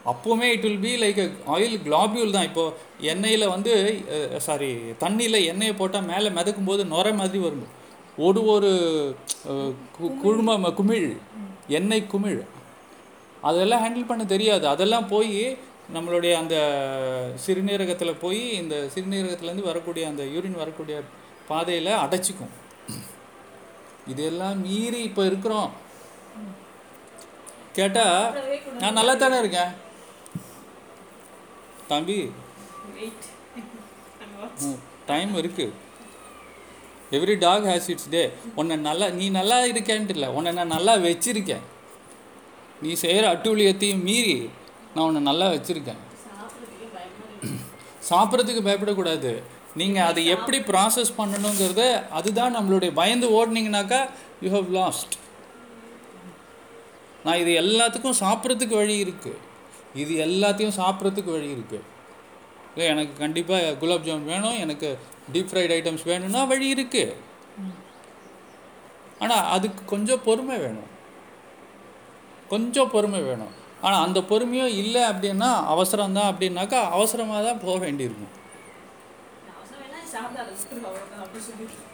அப்போவுமே 0.05 0.41
it 0.41 0.61
will 0.61 0.79
be 0.79 1.01
like 1.01 1.31
oil 1.47 1.81
globule 1.81 2.31
தான். 2.31 2.43
இப்போது 2.43 2.75
எண்ணெயில் 3.01 3.47
வந்து 3.47 4.03
சாரி 4.37 4.75
தண்ணியில் 4.75 5.45
எண்ணெயை 5.45 5.73
போட்டால் 5.73 6.03
மேலே 6.03 6.29
மிதக்கும் 6.29 6.65
போது 6.65 6.85
நுர 6.85 7.13
மாதிரி 7.13 7.37
வரும். 7.37 7.67
ஒரு 8.17 8.45
ஒரு 8.45 9.15
கு- 10.01 10.17
குழும 10.17 10.71
குமிழ் 10.71 11.17
எண்ணெய் 11.67 12.07
குமிழ். 12.07 12.45
அதெல்லாம் 13.47 13.83
ஹேண்டில் 13.83 14.09
பண்ண 14.11 14.23
தெரியாது. 14.35 14.65
அதெல்லாம் 14.73 15.09
போய் 15.15 15.35
நம்மளுடைய 15.95 16.33
அந்த 16.41 16.55
சிறுநீரகத்தில் 17.43 18.19
போய் 18.23 18.41
இந்த 18.61 18.75
சிறுநீரகத்துலேருந்து 18.95 19.69
வரக்கூடிய 19.69 20.03
அந்த 20.11 20.23
யூரின் 20.33 20.61
வரக்கூடிய 20.63 20.97
பாதையில் 21.51 21.91
அடைச்சிக்கும். 22.03 22.53
இதெல்லாம் 24.13 24.57
மீறி 24.65 24.99
இப்போ 25.09 25.23
இருக்கிறோம். 25.29 25.71
கேட்டால் 27.77 28.37
நான் 28.81 28.97
நல்லா 28.99 29.13
தானே 29.23 29.37
இருக்கேன்? 29.43 29.71
தம்பி? 31.91 32.19
டைம் 35.11 35.33
இருக்கு. 35.41 35.67
Every 37.17 37.35
dog 37.43 37.67
has 37.71 37.89
its 37.93 38.09
day 38.15 38.23
உன்னை 38.59 38.75
நல்லா 38.87 39.07
நீ 39.19 39.27
நல்லா 39.39 39.57
இருக்கேன்ட்டு 39.73 40.15
இல்லை. 40.15 40.29
உன்னை 40.37 40.51
நான் 40.57 40.75
நல்லா 40.75 40.93
வச்சிருக்கேன். 41.05 41.63
நீ 42.83 42.91
செய்கிற 43.03 43.23
அட்டூழியத்தையும் 43.33 44.03
மீறி 44.07 44.35
நான் 44.93 45.05
உன்னை 45.07 45.21
நல்லா 45.29 45.47
வச்சுருக்கேன். 45.53 46.01
சாப்பிட்றதுக்கு 48.09 48.61
பயப்படக்கூடாது. 48.67 49.31
நீங்கள் 49.79 50.07
அதை 50.09 50.21
எப்படி 50.35 50.59
ப்ராசஸ் 50.69 51.11
பண்ணணுங்கிறத 51.17 51.83
அதுதான் 52.17 52.55
நம்மளுடைய 52.57 52.91
பயந்து 52.99 53.27
ஓடுனீங்கனாக்கா 53.37 54.01
யூ 54.43 54.49
ஹவ் 54.55 54.69
லாஸ்ட் 54.77 55.13
நான் 57.25 57.41
இது 57.43 57.51
எல்லாத்துக்கும் 57.63 58.19
சாப்பிட்றதுக்கு 58.23 58.75
வழி 58.81 58.95
இருக்குது 59.05 59.39
இது 60.01 60.13
எல்லாத்தையும் 60.27 60.77
சாப்பிட்றதுக்கு 60.81 61.31
வழி 61.35 61.49
இருக்குது 61.55 61.85
இல்லை 62.71 62.85
எனக்கு 62.93 63.13
கண்டிப்பாக 63.23 63.73
குலாப் 63.81 64.05
ஜாமுன் 64.07 64.29
வேணும் 64.33 64.59
எனக்கு 64.63 64.89
டீப் 65.33 65.49
ஃப்ரைட் 65.51 65.73
ஐட்டம்ஸ் 65.77 66.05
வேணும்னா 66.11 66.41
வழி 66.51 66.67
இருக்குது 66.75 67.17
ஆனால் 69.23 69.47
அதுக்கு 69.55 69.81
கொஞ்சம் 69.93 70.23
பொறுமை 70.27 70.57
வேணும். 70.65 70.89
கொஞ்சம் 72.53 72.91
பொறுமை 72.95 73.21
வேணும். 73.29 73.53
ஆனால் 73.85 74.03
அந்த 74.05 74.19
பொறுமையும் 74.31 74.75
இல்லை 74.81 75.03
அப்படின்னா 75.11 75.49
அவசரம் 75.73 76.17
தான் 76.17 76.29
அப்படின்னாக்கா 76.31 76.79
அவசரமாக 76.97 77.41
தான் 77.47 77.61
போக 77.65 77.77
வேண்டியிருக்கும். 77.85 78.33
அவசரம் 79.59 79.83
வேணா 79.83 80.01
சாப்பிட 80.15 80.39
அதை 80.45 80.55
அவ்வளோதான் 80.89 81.23
அப்படி 81.25 81.43
சொல்லிட்டு 81.49 81.87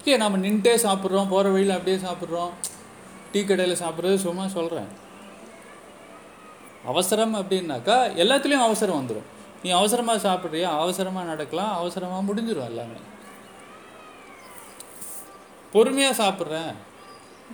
இல்லை 0.00 0.16
நம்ம 0.22 0.38
நின்றுட்டே 0.44 0.74
சாப்பிட்றோம் 0.86 1.30
போகிற 1.32 1.50
வழியில் 1.52 1.76
அப்படியே 1.76 1.98
சாப்பிட்றோம் 2.06 2.52
டீ 3.32 3.40
கடையில் 3.44 3.80
சாப்பிட்றது 3.82 4.16
சும்மா 4.24 4.44
சொல்கிறேன் 4.56 4.90
அவசரம் 6.92 7.34
அப்படின்னாக்கா 7.40 7.96
எல்லாத்துலேயும் 8.22 8.66
அவசரம் 8.66 8.98
வந்துடும் 9.00 9.28
நீ 9.62 9.70
அவசரமாக 9.78 10.24
சாப்பிட்றியா? 10.26 10.70
அவசரமாக 10.82 11.30
நடக்கலாம் 11.30 11.70
அவசரமாக 11.80 12.26
முடிஞ்சிடும் 12.28 12.70
எல்லாமே. 12.70 12.98
பொறுமையாக 15.74 16.18
சாப்பிட்றேன். 16.22 16.74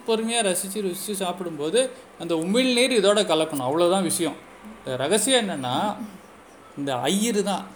பொறுமையாக 0.06 0.48
ரசித்து 0.48 0.82
ருசித்து 0.82 1.14
சாப்பிடும்போது 1.14 1.80
அந்த 2.20 2.34
உமிழ்நீர் 2.34 2.98
இதோட 3.00 3.20
கலக்கணும். 3.32 3.68
அவ்வளோதான் 3.68 4.08
விஷயம். 4.10 4.36
ரகசியம் 4.84 5.42
என்னென்னா 5.42 5.96
இந்த 6.78 6.90
ஐயரு 6.94 7.42
தான். 7.42 7.66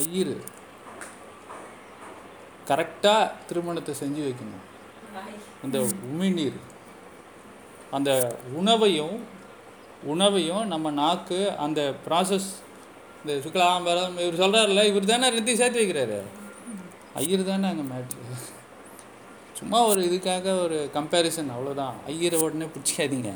ஐயரு. 0.00 0.36
கரெக்டாக 2.70 3.30
திருமணத்தை 3.46 3.94
செஞ்சு 4.00 4.22
வைக்கணும். 4.26 4.64
இந்த 5.64 5.78
உமிழ்நீர் 6.12 6.58
அந்த 7.90 8.10
உணவையும் 8.52 9.16
உணவையும் 10.12 10.66
நம்ம 10.66 10.90
நாக்கு 10.90 11.38
அந்த 11.64 11.80
ப்ராசஸ் 12.08 12.50
இந்த 13.22 13.32
சுக்லாம்பரம் 13.46 14.14
இவர் 14.24 14.40
சொல்கிறார்ல 14.42 14.84
இவர் 14.90 15.10
தானே 15.12 15.30
ரெண்டையும் 15.30 15.60
சேர்த்து 15.62 15.82
வைக்கிறாரு. 15.82 16.18
ஐயர் 17.14 17.48
தானே 17.50 17.68
அங்கே 17.68 17.86
மேட்ரு 17.94 18.18
சும்மா 19.60 19.78
ஒரு 19.90 20.00
இதுக்காக 20.08 20.46
ஒரு 20.64 20.76
கம்பேரிசன் 20.94 21.50
அவ்வளோதான் 21.54 21.96
ஐயரை 22.10 22.38
உடனே 22.46 22.66
பிடிச்சிக்காதீங்க. 22.74 23.30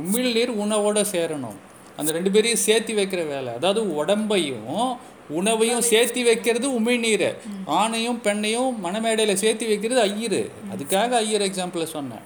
உமிழ்நீர் 0.00 0.52
உணவோட 0.64 1.00
சேரணும். 1.14 1.58
அந்த 1.96 2.10
ரெண்டு 2.16 2.30
பேரையும் 2.34 2.62
சேர்த்து 2.66 2.92
வைக்கிற 2.98 3.22
வேலை. 3.32 3.50
அதாவது 3.58 3.80
உடம்பையும் 4.00 4.68
உணவையும் 5.38 5.84
சேர்த்து 5.90 6.20
வைக்கிறது 6.28 6.68
உமிழ்நீர் 6.78 7.26
ஆணையும் 7.78 8.20
பெண்ணையும் 8.26 8.72
மணமேடையில் 8.84 9.40
சேர்த்து 9.42 9.66
வைக்கிறது 9.70 10.00
ஐயர். 10.08 10.40
அதுக்காக 10.72 11.10
ஐயர் 11.22 11.46
எக்ஸாம்பிளை 11.48 11.86
சொன்னேன். 11.96 12.24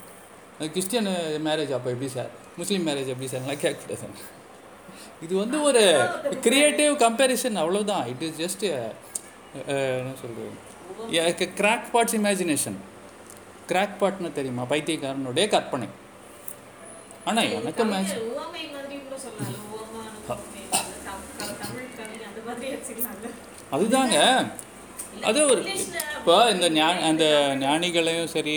அது 0.58 0.68
கிறிஸ்டியன் 0.76 1.10
மேரேஜ் 1.48 1.72
அப்போ 1.78 1.88
எப்படி 1.94 2.10
சார்? 2.16 2.30
முஸ்லீம் 2.60 2.86
மேரேஜ் 2.86 3.10
எப்படி 3.14 3.28
சார்? 3.32 3.42
எல்லாம் 3.44 3.62
கேட்கக்கூடாது 3.64 4.22
இது 5.24 5.34
வந்து 5.42 5.58
ஒரு 5.68 5.82
கிரியேட்டிவ் 6.46 6.94
கம்பேரிசன் 7.04 7.60
அவ்வளவுதான். 7.62 8.06
இட் 8.12 8.24
இஸ் 8.28 8.40
ஜஸ்ட் 8.44 8.64
என்ன 9.74 10.14
சொல்கிறது 10.22 10.50
கிராக் 11.60 11.88
பாட்ஸ் 11.94 12.16
இமேஜினேஷன் 12.20 12.78
கிராக் 13.70 13.96
பாட்னு 14.00 14.30
தெரியுமா? 14.38 14.64
பைத்தியக்காரனுடைய 14.72 15.46
கற்பனை. 15.54 15.88
ஆனால் 17.28 17.52
எனக்கு 17.58 17.84
மேட்ச் 17.92 18.14
அதுதாங்க. 23.76 24.18
அது 25.28 25.38
ஒரு 25.52 25.60
இப்போ 26.18 26.34
இந்த 26.54 26.66
ஞா 26.76 26.88
அந்த 27.08 27.24
ஞானிகளையும் 27.62 28.32
சரி 28.34 28.56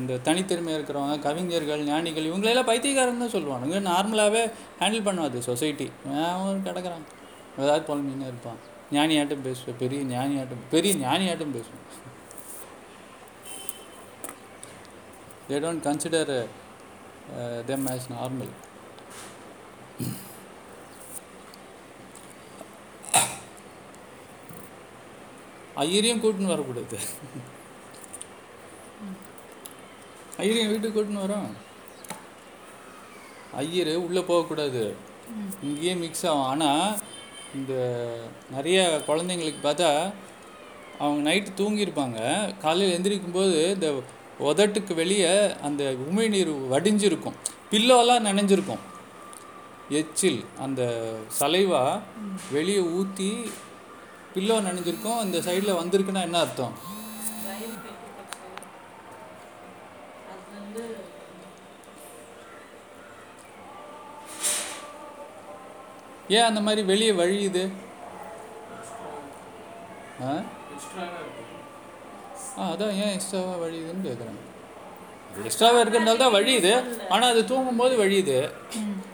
இந்த 0.00 0.18
தனித்திறமை 0.26 0.72
இருக்கிறவங்க 0.76 1.18
கவிஞர்கள் 1.26 1.82
ஞானிகள் 1.90 2.28
இவங்களெல்லாம் 2.30 2.70
பைத்தியக்காரன் 2.70 3.22
தான் 3.24 3.34
சொல்லுவானுங்க. 3.36 3.78
நார்மலாகவே 3.90 4.42
ஹேண்டில் 4.80 5.06
பண்ணாது 5.08 5.38
சொசைட்டி 5.50 5.86
அவன் 6.32 6.66
கிடக்குறான். 6.68 7.06
ஏதாவது 7.62 7.86
புலம்பின்னு 7.90 8.28
இருப்பான். 8.30 8.60
ஞானியாட்டம் 8.96 9.44
பேசுவேன் 9.48 9.80
பெரிய 9.82 10.00
ஞானியாட்டம் 10.14 10.64
பெரிய 10.72 10.92
ஞானியாட்டம் 11.06 11.54
பேசுவேன். 11.56 11.86
They 15.48 15.58
don't 15.64 15.86
consider 15.86 16.34
them 17.70 17.86
as 17.92 18.10
normal 18.16 18.52
ஐயரையும் 25.82 26.22
கூட்டின்னு 26.22 26.52
வரக்கூடாது. 26.52 26.96
ஐயரையும் 30.42 30.72
வீட்டுக்கு 30.72 30.96
கூட்டின்னு 30.96 31.24
வரோம். 31.24 31.48
ஐயர் 33.60 33.92
உள்ளே 34.06 34.22
போகக்கூடாது. 34.30 34.82
இங்கேயே 35.66 35.94
மிக்ஸ் 36.02 36.24
ஆகும். 36.30 36.48
ஆனால் 36.50 36.98
இந்த 37.58 37.74
நிறைய 38.54 38.78
குழந்தைங்களுக்கு 39.06 39.60
பார்த்தா 39.62 39.88
அவங்க 41.02 41.20
நைட்டு 41.28 41.50
தூங்கியிருப்பாங்க. 41.60 42.18
காலையில் 42.64 42.94
எந்திரிக்கும் 42.96 43.36
போது 43.38 43.56
இந்த 43.74 43.88
உதட்டுக்கு 44.48 44.92
வெளியே 45.00 45.32
அந்த 45.68 45.82
உமிழ்நீர் 46.06 46.52
வடிஞ்சிருக்கும். 46.72 47.38
பில்லோலாம் 47.72 48.26
நனைஞ்சிருக்கும். 48.28 48.84
எச்சில் 50.00 50.40
அந்த 50.64 50.82
சலைவா 51.40 51.82
வெளியே 52.56 52.82
ஊற்றி 52.98 53.30
பில்லோ 54.34 54.56
நனைஞ்சிருக்கும். 54.68 55.22
இந்த 55.26 55.38
சைடில் 55.46 55.80
வந்திருக்குன்னா 55.80 56.22
என்ன 56.28 56.40
அர்த்தம் 56.44 56.74
வயிறு 57.46 57.76
கெட்டுப்போச்சு 57.84 58.42
அது 60.32 60.44
வந்து 60.58 60.84
ஏன் 66.30 66.48
அந்த 66.48 66.60
மாதிரி 66.60 66.82
வெளியே 66.82 67.12
வழியுது? 67.12 67.62
ஆ? 70.22 70.32
ஆ 72.58 72.72
அதான் 72.72 72.96
ஏன் 73.02 73.12
எக்ஸ்ட்ராவாக 73.14 73.58
வழியுதுன்னு 73.62 74.06
கேட்குறேன் 74.06 74.38
எக்ஸ்ட்ராவாக 75.44 75.82
இருக்கிறதுனால 75.82 76.16
தான் 76.16 76.34
வழியுது. 76.34 76.72
ஆனால் 77.08 77.32
அது 77.32 77.42
தூங்கும்போது 77.44 77.94
வழியுது. 78.04 78.38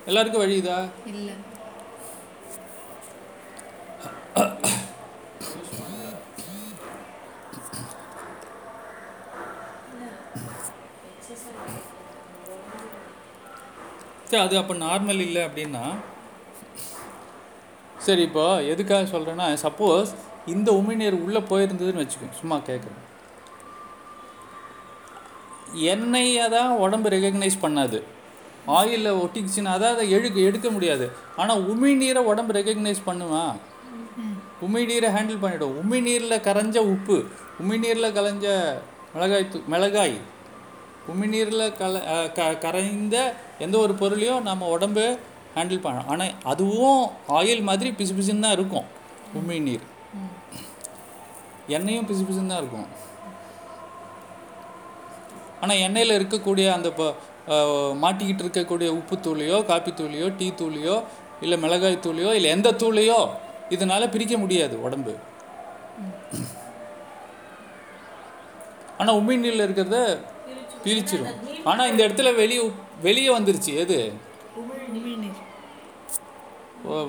எல்லாருக்கும் 0.07 0.44
வழியுதா? 0.44 0.79
இல்லை. 1.11 1.35
சரி 14.22 14.42
அது 14.42 14.59
அப்போ 14.59 14.74
நார்மல் 14.76 15.20
இல்லை 15.20 15.42
அப்படின்னா 15.44 15.85
சரி 18.07 18.23
இப்போ 18.29 18.45
எதுக்காக 18.73 19.05
சொல்கிறேன்னா 19.12 19.47
சப்போஸ் 19.64 20.11
இந்த 20.55 20.69
உமிழ்நீர் 20.81 21.23
உள்ளே 21.25 21.40
போயிருந்ததுன்னு 21.51 22.03
வச்சுக்கோங்க 22.03 22.40
சும்மா 22.42 22.57
கேட்குறேன் 22.69 23.03
எண்ணெயை 25.92 26.45
தான் 26.57 26.73
உடம்பு 26.85 27.09
ரெகக்னைஸ் 27.14 27.57
பண்ணாது. 27.64 27.99
ஆயிலில் 28.77 29.19
ஒட்டிக்குச்சுன்னா 29.23 29.73
தான் 29.83 29.95
அதை 29.95 30.05
எழு 30.16 30.29
எடுக்க 30.49 30.69
முடியாது. 30.77 31.07
ஆனால் 31.40 31.64
உமிழ்நீரை 31.73 32.23
உடம்பு 32.31 32.53
ரெகக்னைஸ் 32.59 33.07
பண்ணுமா? 33.09 33.42
உமிழ்நீரை 34.66 35.09
ஹேண்டில் 35.16 35.42
பண்ணிவிடும் 35.42 35.75
உமிழ்நீரில் 35.81 36.45
கரைஞ்ச 36.47 36.77
உப்பு 36.95 37.16
உமிழ்நீரில் 37.62 38.14
கலைஞ்ச 38.19 38.47
மிளகாய் 39.14 39.51
தூ 39.53 39.59
மிளகாய் 39.73 40.16
உமிழ்நீரில் 41.12 41.66
கல 41.81 41.97
க 42.37 42.47
கரைந்த 42.64 43.16
எந்த 43.64 43.77
ஒரு 43.85 43.95
பொருளையும் 44.01 44.47
நம்ம 44.49 44.69
உடம்பு 44.77 45.05
ஹேண்டில் 45.57 45.85
பண்ணணும் 45.85 46.11
ஆனால் 46.12 46.33
அதுவும் 46.53 47.03
ஆயில் 47.38 47.66
மாதிரி 47.69 47.90
பிசு 47.99 48.14
பிசுன்னு 48.16 48.45
தான் 48.47 48.57
இருக்கும் 48.59 48.87
உமிழ்நீர் 49.38 49.85
எண்ணெயும் 51.77 52.09
பிசு 52.09 52.25
பிசுன்னு 52.27 52.53
தான் 52.53 52.62
இருக்கும். 52.62 52.88
ஆனால் 55.62 55.81
எண்ணெயில் 55.87 56.16
இருக்கக்கூடிய 56.19 56.66
அந்த 56.75 56.88
இப்போ 56.92 57.07
மாட்டிக்கிட்டு 58.03 58.45
இருக்கக்கூடிய 58.45 58.88
உப்பு 58.99 59.16
தூளையோ 59.27 59.59
காப்பி 59.71 59.92
தூளையோ 60.01 60.29
டீ 60.38 60.47
தூளையோ 60.61 60.97
இல்லை 61.45 61.57
மிளகாய் 61.64 62.05
தூளையோ 62.07 62.31
இல்லை 62.38 62.51
எந்த 62.57 62.69
தூளையோ 62.83 63.19
இதனால 63.75 64.03
பிரிக்க 64.14 64.35
முடியாது 64.42 64.75
உடம்பு. 64.87 65.14
ஆனால் 69.01 69.19
உமிழ்நீரில் 69.21 69.66
இருக்கிறத 69.66 69.99
பிரிச்சிடும் 70.85 71.35
ஆனால் 71.71 71.90
இந்த 71.92 72.01
இடத்துல 72.07 72.31
வெளியே 72.42 72.62
வெளியே 73.07 73.31
வந்துருச்சு 73.37 73.73
எது? 73.83 73.99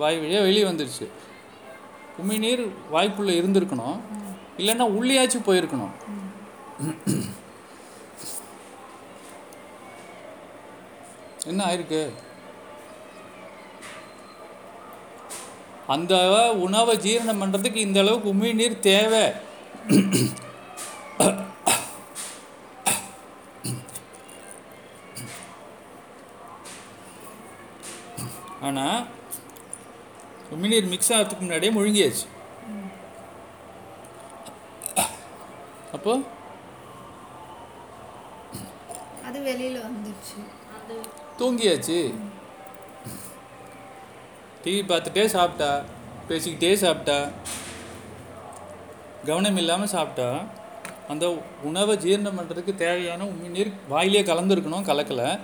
வாய் 0.01 0.19
வழியாக 0.21 0.45
வெளியே 0.47 0.65
வந்துடுச்சு 0.69 1.07
உமிழ்நீர் 2.21 2.63
வாய்க்குள்ளே 2.93 3.33
இருந்திருக்கணும். 3.39 3.97
இல்லைன்னா 4.59 4.85
உள்ளியாச்சும் 4.97 5.47
போயிருக்கணும். 5.47 5.93
என்ன 11.49 11.65
ஆயிருக்கு? 11.65 12.01
அந்த 15.95 16.13
உணவை 16.65 16.95
ஜீரணம் 17.05 17.41
பண்ணுறதுக்கு 17.41 17.85
இந்த 17.87 17.99
அளவுக்கு 17.99 18.33
உமிழ்நீர் 18.33 18.79
தேவை. 18.89 19.25
ஆனால் 28.67 29.05
உமிழ்நீர் 30.55 30.87
மிக்ஸ் 30.87 31.13
ஆகிறதுக்கு 31.13 31.39
முன்னாடியே 31.39 31.73
முழுங்கியாச்சு. 31.73 32.27
அப்போ? 35.91 36.19
அது 39.25 39.41
வெளியில் 39.41 39.79
வந்துடுச்சு 39.79 40.39
தூங்கியாச்சு. 41.39 42.13
டிவி 44.63 44.81
பார்த்துட்டே 44.87 45.25
சாப்பிட்டா 45.25 45.81
பேசிக்கிட்டே 46.29 46.73
சாப்பிட்டா 46.73 47.29
கவனம் 49.25 49.57
இல்லாமல் 49.57 49.87
சாப்பிட்டா 49.87 50.43
அந்த 51.07 51.37
உணவை 51.63 51.97
ஜீரணம் 51.97 52.39
பண்ணுறதுக்கு 52.39 52.75
தேவையான 52.75 53.23
உமிழ்நீர் 53.23 53.71
வாயிலே 53.87 54.21
கலந்துருக்கணும் 54.21 54.87
கலக்கலை. 54.89 55.39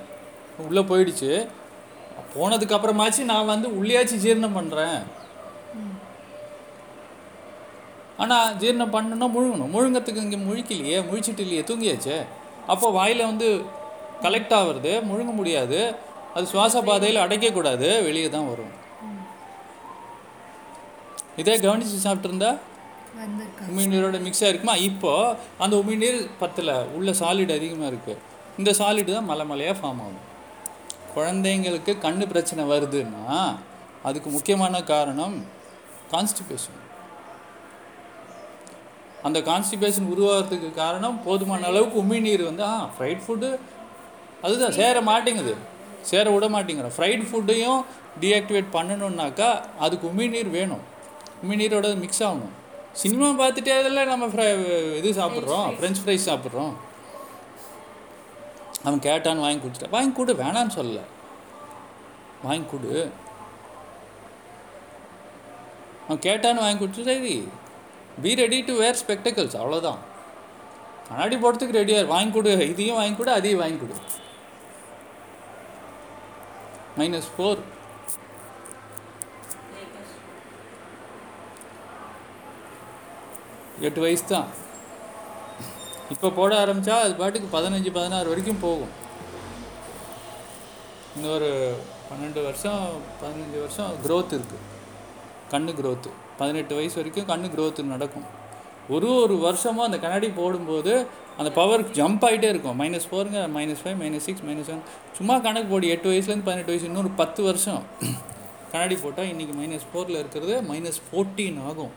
உள்ளே 0.58 0.82
போயிடுச்சு. 0.82 1.48
போனதுக்கு 2.36 2.76
அப்புறமாச்சு 2.78 3.24
நான் 3.32 3.52
வந்து 3.54 3.68
உள்ளேயாச்சும் 3.80 4.24
ஜீரணம் 4.26 4.58
பண்ணுறேன் 4.60 4.98
ஆனால் 8.24 8.56
ஜீரணம் 8.62 8.94
பண்ணணும்னா 8.96 9.28
முழுங்கணும் 9.36 9.74
முழுங்கத்துக்கு 9.76 10.24
இங்கே 10.26 10.40
முழிக்கலையே 10.48 10.98
முழிச்சிட்டு 11.10 11.44
இல்லையே 11.46 11.64
தூங்கியாச்சே? 11.70 12.18
அப்போ 12.74 12.88
வாயில் 12.98 13.30
வந்து 13.30 13.48
கலெக்ட் 14.26 14.54
ஆகுறது 14.58 14.92
முழுங்க 15.10 15.32
முடியாது. 15.40 15.80
அது 16.36 16.46
சுவாச 16.52 16.76
பாதையில் 16.90 17.24
அடைக்கக்கூடாது 17.24 17.88
வெளியே 18.08 18.28
தான் 18.36 18.50
வரும். 18.52 18.74
இதே 21.42 21.56
கவனித்து 21.64 22.06
சாப்பிட்ருந்தா 22.06 22.52
உமிழ்நீரோட 23.72 24.18
மிக்ஸ் 24.26 24.44
ஆகிருக்குமா 24.46 24.76
இப்போ 24.90 25.12
அந்த 25.64 25.74
உமிழ்நீர் 25.82 26.20
பத்தல 26.44 26.70
உள்ள 26.98 27.10
சாலிட் 27.22 27.56
அதிகமாக 27.58 27.92
இருக்குது 27.92 28.22
இந்த 28.62 28.72
சாலிட் 28.80 29.12
தான் 29.18 29.30
மலை 29.32 29.46
மலையாக 29.52 29.76
ஃபார்ம் 29.80 30.02
ஆகும். 30.06 30.24
குழந்தைங்களுக்கு 31.16 31.92
கண்ணு 32.06 32.26
பிரச்சனை 32.32 32.64
வருதுன்னா 32.72 33.26
அதுக்கு 34.08 34.30
முக்கியமான 34.30 34.82
காரணம் 34.94 35.36
கான்ஸ்டிபேஷன் 36.14 36.80
அந்த 39.28 39.40
கான்ஸ்டிபேஷன் 39.50 40.08
உருவாகிறதுக்கு 40.14 40.70
காரணம் 40.84 41.18
போதுமான 41.26 41.68
அளவுக்கு 41.72 41.98
உமிழ்நீர் 42.04 42.44
வந்து 42.50 42.64
ஆ 42.72 42.74
ஃப்ரைட் 42.96 43.22
ஃபுட்டு 43.26 43.50
அதுதான் 44.46 44.76
சேர 44.80 44.96
மாட்டேங்குது. 45.10 45.54
சேர 46.10 46.26
விட 46.32 46.46
மாட்டேங்கிறோம் 46.56 46.96
ஃப்ரைட் 46.96 47.24
ஃபுட்டையும் 47.30 47.82
டீஆக்டிவேட் 48.22 48.74
பண்ணணுன்னாக்கா 48.78 49.50
அதுக்கு 49.86 50.06
உமிழ்நீர் 50.12 50.50
வேணும். 50.58 50.84
உமிழ்நீரோட 51.44 51.88
மிக்ஸ் 52.02 52.24
ஆகணும். 52.28 52.54
சினிமா 53.02 53.28
பார்த்துட்டே 53.42 53.74
அதில் 53.82 54.10
நம்ம 54.12 54.26
ஃப்ரை 54.32 54.48
இது 55.00 55.12
சாப்பிட்றோம் 55.22 55.70
ஃப்ரெஞ்ச் 55.78 56.02
ஃப்ரைஸ் 56.02 56.28
சாப்பிட்றோம். 56.30 56.74
அவன் 58.86 59.04
கேட்டான்னு 59.08 59.46
வாங்கி 59.46 59.62
கொடுத்துட்டான் 59.64 59.96
வாங்கி 59.98 60.14
கொடு 60.16 60.34
வேணான்னு 60.44 60.76
சொல்லல. 60.78 61.02
வாங்கி 62.46 62.68
கொடு. 62.72 62.94
அவன் 66.06 66.24
கேட்டான்னு 66.28 66.64
வாங்கி 66.64 66.82
கொடுத்து 66.82 67.10
சரி 67.12 67.36
be 68.24 68.32
ready 68.44 68.58
to 68.70 68.74
wear 68.82 69.00
spectacles 69.04 69.60
அவ்வளோதான் 69.60 70.02
கண்ணாடி 71.08 71.36
போடுறதுக்கு 71.44 71.80
ரெடியாக 71.80 72.12
வாங்கி 72.16 72.34
கொடு. 72.36 72.52
இதையும் 72.74 73.00
வாங்கி 73.00 73.18
கொடு 73.20 73.32
அதையும் 73.38 73.62
வாங்கி 73.64 73.80
கொடு. 73.80 73.96
மைனஸ் 77.00 77.32
ஃபோர் 77.36 77.62
எட்டு 83.88 84.02
வயசு 84.04 84.26
தான். 84.34 84.50
இப்போ 86.12 86.30
போட 86.30 86.52
ஆரம்பித்தா 86.66 86.96
அது 87.04 87.14
பாட்டுக்கு 87.22 87.48
பதினஞ்சு 87.58 87.92
பதினாறு 87.98 88.30
வரைக்கும் 88.32 88.62
போகும். 88.66 88.94
இன்னொரு 91.16 91.50
பன்னெண்டு 92.10 92.44
வருஷம் 92.48 92.84
பதினஞ்சு 93.22 93.58
வருஷம் 93.64 93.92
க்ரோத் 94.06 94.36
இருக்குது 94.38 94.62
கண்ணு 95.52 95.74
க்ரோத்து 95.80 96.10
பதினெட்டு 96.40 96.74
வயசு 96.78 96.98
வரைக்கும் 97.00 97.30
கண்ணு 97.32 97.50
க்ரோத்து 97.56 97.84
நடக்கும். 97.94 98.28
ஒரு 98.96 99.10
ஒரு 99.24 99.36
வருஷமும் 99.48 99.86
அந்த 99.86 99.98
கண்ணாடி 100.04 100.30
போடும்போது 100.40 100.94
அந்த 101.38 101.50
பவர் 101.60 101.84
ஜம்ப் 101.98 102.24
ஆகிட்டே 102.28 102.50
இருக்கும். 102.54 102.78
Minus 102.82 103.08
ஃபோருங்க 103.10 103.42
minus 103.58 103.82
five 103.84 103.98
minus 104.02 104.26
six 104.28 104.44
minus 104.48 104.68
seven 104.70 104.84
சும்மா 105.18 105.36
கணக்கு 105.46 105.70
போடு 105.74 105.92
எட்டு 105.94 106.10
வயசுலேருந்து 106.12 106.48
பதினெட்டு 106.50 106.74
வயசு 106.74 106.90
இன்னொரு 106.90 107.12
பத்து 107.22 107.44
வருஷம். 107.44 107.84
கண்ணாடி 108.72 108.96
போட்டால் 108.96 109.30
இன்றைக்கி 109.34 109.54
மைனஸ் 109.62 109.88
ஃபோரில் 109.90 110.20
இருக்கிறது 110.22 110.56
மைனஸ் 110.72 111.00
ஃபோர்டீன் 111.08 111.60
ஆகும். 111.70 111.94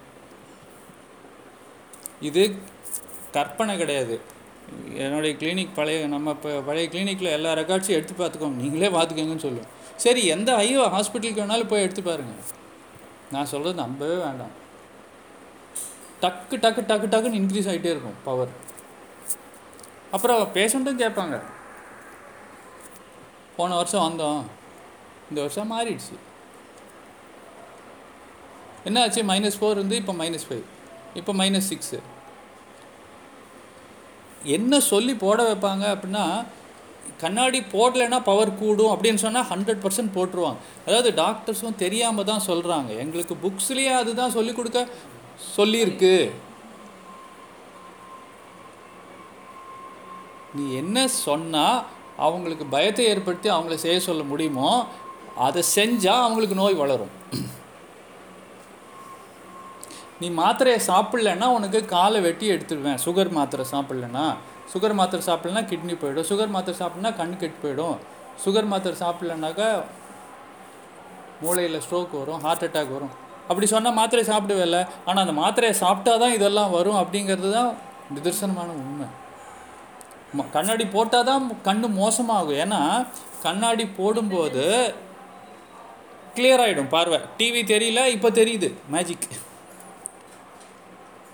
இது 2.29 2.45
கற்பனை 3.37 3.75
கிடையாது. 3.83 4.17
என்னுடைய 5.05 5.33
கிளினிக் 5.41 5.77
பழைய 5.79 6.07
நம்ம 6.15 6.33
இப்போ 6.37 6.51
பழைய 6.69 6.87
கிளினிக்கில் 6.93 7.35
எல்லா 7.37 7.51
ரெக்கார்ட்ஸையும் 7.61 7.99
எடுத்து 7.99 8.15
பார்த்துக்கோங்க. 8.21 8.59
நீங்களே 8.63 8.89
பார்த்துக்கோங்கன்னு 8.97 9.45
சொல்லுவோம். 9.47 9.73
சரி 10.05 10.23
எந்த 10.35 10.51
ஐயோ 10.63 10.85
ஹாஸ்பிட்டலுக்கு 10.95 11.43
வேணாலும் 11.43 11.71
போய் 11.73 11.85
எடுத்து 11.87 12.03
பாருங்கள் 12.09 12.55
நான் 13.35 13.51
சொல்கிறது 13.53 13.83
நம்பவே 13.83 14.17
வேண்டாம். 14.27 14.55
டக்கு 16.23 16.57
டக்கு 16.65 16.83
டக்கு 16.91 17.07
டக்குன்னு 17.15 17.41
இன்க்ரீஸ் 17.41 17.69
ஆகிட்டே 17.71 17.93
இருக்கும் 17.95 18.19
பவர் 18.27 18.53
அப்புறம் 20.17 20.41
பேஷண்ட்டும் 20.57 21.01
கேட்பாங்க. 21.03 21.37
போன 23.57 23.77
வருஷம் 23.81 24.07
வந்தோம். 24.09 24.43
இந்த 25.31 25.39
வருஷம் 25.45 25.73
மாறிடுச்சு. 25.75 26.17
என்ன 28.89 29.01
ஆச்சு 29.05 29.23
மைனஸ் 29.31 29.59
ஃபோர் 29.61 29.79
இருந்து 29.79 29.97
இப்போ 30.03 30.15
மைனஸ் 30.23 30.47
ஃபைவ் 30.49 30.67
இப்போ 31.21 31.33
மைனஸ் 31.41 31.71
சிக்ஸு 31.73 31.99
என்ன 34.57 34.81
சொல்லி 34.91 35.13
போட 35.25 35.39
வைப்பாங்க 35.49 35.85
அப்படின்னா 35.95 36.25
கண்ணாடி 37.23 37.59
போடலைன்னா 37.75 38.19
பவர் 38.29 38.51
கூடும் 38.61 38.93
அப்படின்னு 38.95 39.21
சொன்னால் 39.25 39.49
ஹண்ட்ரட் 39.51 39.83
பர்சன்ட் 39.85 40.15
போட்டுருவாங்க. 40.17 40.59
அதாவது 40.87 41.11
டாக்டர்ஸும் 41.23 41.81
தெரியாமல் 41.85 42.29
தான் 42.31 42.47
சொல்கிறாங்க 42.49 42.91
எங்களுக்கு 43.05 43.35
புக்ஸ்லேயே 43.45 43.93
அதுதான் 44.01 44.35
சொல்லி 44.37 44.53
கொடுக்க 44.55 44.81
சொல்லியிருக்கு. 45.57 46.15
நீ 50.57 50.65
என்ன 50.83 51.07
சொன்னால் 51.27 51.79
அவங்களுக்கு 52.27 52.67
பயத்தை 52.75 53.07
ஏற்படுத்தி 53.13 53.49
அவங்கள 53.55 53.77
செய்ய 53.83 53.99
சொல்ல 54.09 54.23
முடியுமோ 54.33 54.71
அதை 55.47 55.63
செஞ்சால் 55.77 56.25
அவங்களுக்கு 56.27 56.61
நோய் 56.61 56.81
வளரும். 56.83 57.15
நீ 60.21 60.29
மாத்திரையை 60.43 60.81
சாப்பிட்லன்னா 60.91 61.47
உனக்கு 61.57 61.81
காலை 61.95 62.21
வெட்டி 62.27 62.47
எடுத்துடுவேன். 62.53 63.01
சுகர் 63.07 63.31
மாத்திரை 63.39 63.65
சாப்பிட்லன்னா. 63.73 64.27
சுகர் 64.73 64.95
மாத்திரை 65.01 65.23
சாப்பிட்லனா 65.29 65.63
கிட்னி 65.71 65.95
போயிடும். 66.03 66.29
சுகர் 66.31 66.55
மாத்திரை 66.55 66.77
சாப்பிட்லனா 66.81 67.13
கண் 67.21 67.37
கெட்டு 67.43 67.59
போயிடும். 67.65 67.97
சுகர் 68.45 68.71
மாத்திரை 68.73 68.97
சாப்பிட்லனாக்கா 69.03 69.69
மூளையில் 71.43 71.83
ஸ்ட்ரோக் 71.85 72.19
வரும் 72.21 72.43
ஹார்ட் 72.47 72.65
அட்டாக் 72.67 72.95
வரும். 72.97 73.15
அப்படி 73.51 73.67
சொன்னால் 73.73 73.97
மாத்திரை 74.01 74.23
சாப்பிடுவேல 74.33 74.79
ஆனால் 75.09 75.23
அந்த 75.25 75.35
மாத்திரையை 75.43 75.75
சாப்பிட்டா 75.85 76.13
தான் 76.23 76.37
இதெல்லாம் 76.37 76.75
வரும் 76.79 77.01
அப்படிங்கிறது 77.03 77.51
தான் 77.59 77.71
நிதர்சனமான 78.17 78.71
உண்மை. 78.83 79.09
கண்ணாடி 80.55 80.85
போட்டால் 80.95 81.29
தான் 81.31 81.45
கண்ணு 81.67 81.89
மோசமாகும். 82.01 82.61
ஏன்னா 82.65 82.81
கண்ணாடி 83.45 83.85
போடும்போது 83.99 84.65
கிளியர் 86.37 86.63
ஆகிடும் 86.65 86.95
பார்வை. 86.95 87.19
டிவி 87.39 87.63
தெரியல 87.75 88.01
இப்போ 88.15 88.31
தெரியுது. 88.41 88.71
மேஜிக் 88.95 89.29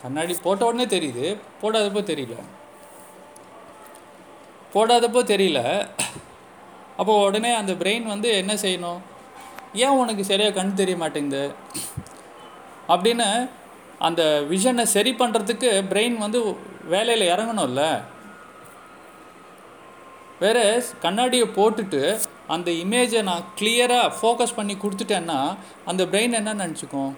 கண்ணாடி 0.03 0.35
போட்ட 0.45 0.63
உடனே 0.69 0.85
தெரியுது. 0.97 1.27
போடாதப்போ 1.63 2.03
தெரியல. 2.11 2.37
போடாதப்போ 4.75 5.21
தெரியல. 5.33 5.61
அப்போ 7.01 7.13
உடனே 7.27 7.51
அந்த 7.61 7.73
பிரெயின் 7.73 8.13
வந்து 8.15 8.29
என்ன 8.43 8.53
செய்யணும்? 8.65 9.01
ஏன் 9.85 9.99
உனக்கு 10.03 10.23
சரியாக 10.25 10.57
கண் 10.57 10.79
தெரிய 10.81 10.97
மாட்டேங்குது? 11.03 11.45
அப்படின்னு 12.93 13.29
அந்த 14.09 14.23
விஷனை 14.51 14.85
சரி 14.97 15.13
பண்ணுறதுக்கு 15.21 15.69
பிரெயின் 15.93 16.17
வந்து 16.25 16.41
வேலையில் 16.93 17.31
இறங்கணும்ல. 17.35 17.83
வேறு 20.43 20.65
கண்ணாடியை 21.03 21.47
போட்டுட்டு 21.57 22.03
அந்த 22.55 22.71
இமேஜை 22.85 23.21
நான் 23.29 23.45
கிளியராக 23.59 24.15
ஃபோக்கஸ் 24.21 24.57
பண்ணி 24.57 24.75
கொடுத்துட்டேன்னா 24.75 25.41
அந்த 25.91 26.05
பிரெயின் 26.13 26.39
என்ன 26.41 26.55
நினச்சிக்கும்? 26.63 27.13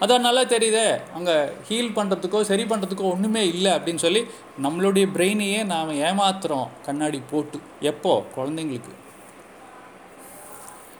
அதான் 0.00 0.26
நல்லா 0.26 0.42
தெரியுதே. 0.42 1.00
அங்கே 1.14 1.34
ஹீல் 1.68 1.90
பண்ணுறதுக்கோ 1.96 2.40
சரி 2.40 2.62
பண்ணுறதுக்கோ 2.62 3.10
ஒன்றுமே 3.14 3.42
இல்லை 3.48 3.72
அப்படின்னு 3.72 4.02
சொல்லி 4.04 4.22
நம்மளுடைய 4.62 5.06
பிரெயினையே 5.16 5.64
நாம் 5.64 5.98
ஏமாத்துறோம். 6.08 6.68
கண்ணாடி 6.86 7.22
போட்டு. 7.30 7.60
எப்போ? 7.80 8.24
குழந்தைங்களுக்கு. 8.36 8.94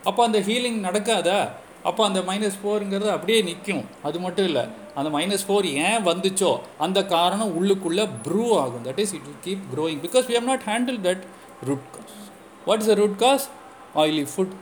அப்போ 0.04 0.20
அந்த 0.24 0.38
ஹீலிங் 0.38 0.78
நடக்காதா? 0.88 1.40
அப்போ 1.82 2.02
அந்த 2.06 2.20
மைனஸ் 2.20 2.58
ஃபோருங்கிறது 2.62 3.08
அப்படியே 3.10 3.42
நிற்கும். 3.42 3.84
அது 4.02 4.18
மட்டும் 4.20 4.44
இல்லை. 4.44 4.64
அந்த 4.94 5.08
மைனஸ் 5.16 5.44
ஃபோர் 5.48 5.66
ஏன் 5.86 6.06
வந்துச்சோ 6.06 6.60
அந்த 6.78 7.06
காரணம் 7.06 7.52
உள்ளுக்குள்ளே 7.58 8.08
ப்ரூ 8.22 8.44
ஆகும். 8.58 8.84
That 8.84 8.98
is 8.98 9.14
it 9.18 9.26
will 9.28 9.42
keep 9.46 9.64
growing 9.74 10.00
because 10.06 10.26
we 10.30 10.34
have 10.38 10.48
not 10.52 10.66
handle 10.66 11.00
that 11.08 11.22
root 11.68 11.86
cause 11.96 12.16
what 12.64 12.80
is 12.80 12.90
the 12.92 12.94
root 12.94 13.16
cause 13.24 13.46
oily 13.94 14.26
food 14.32 14.54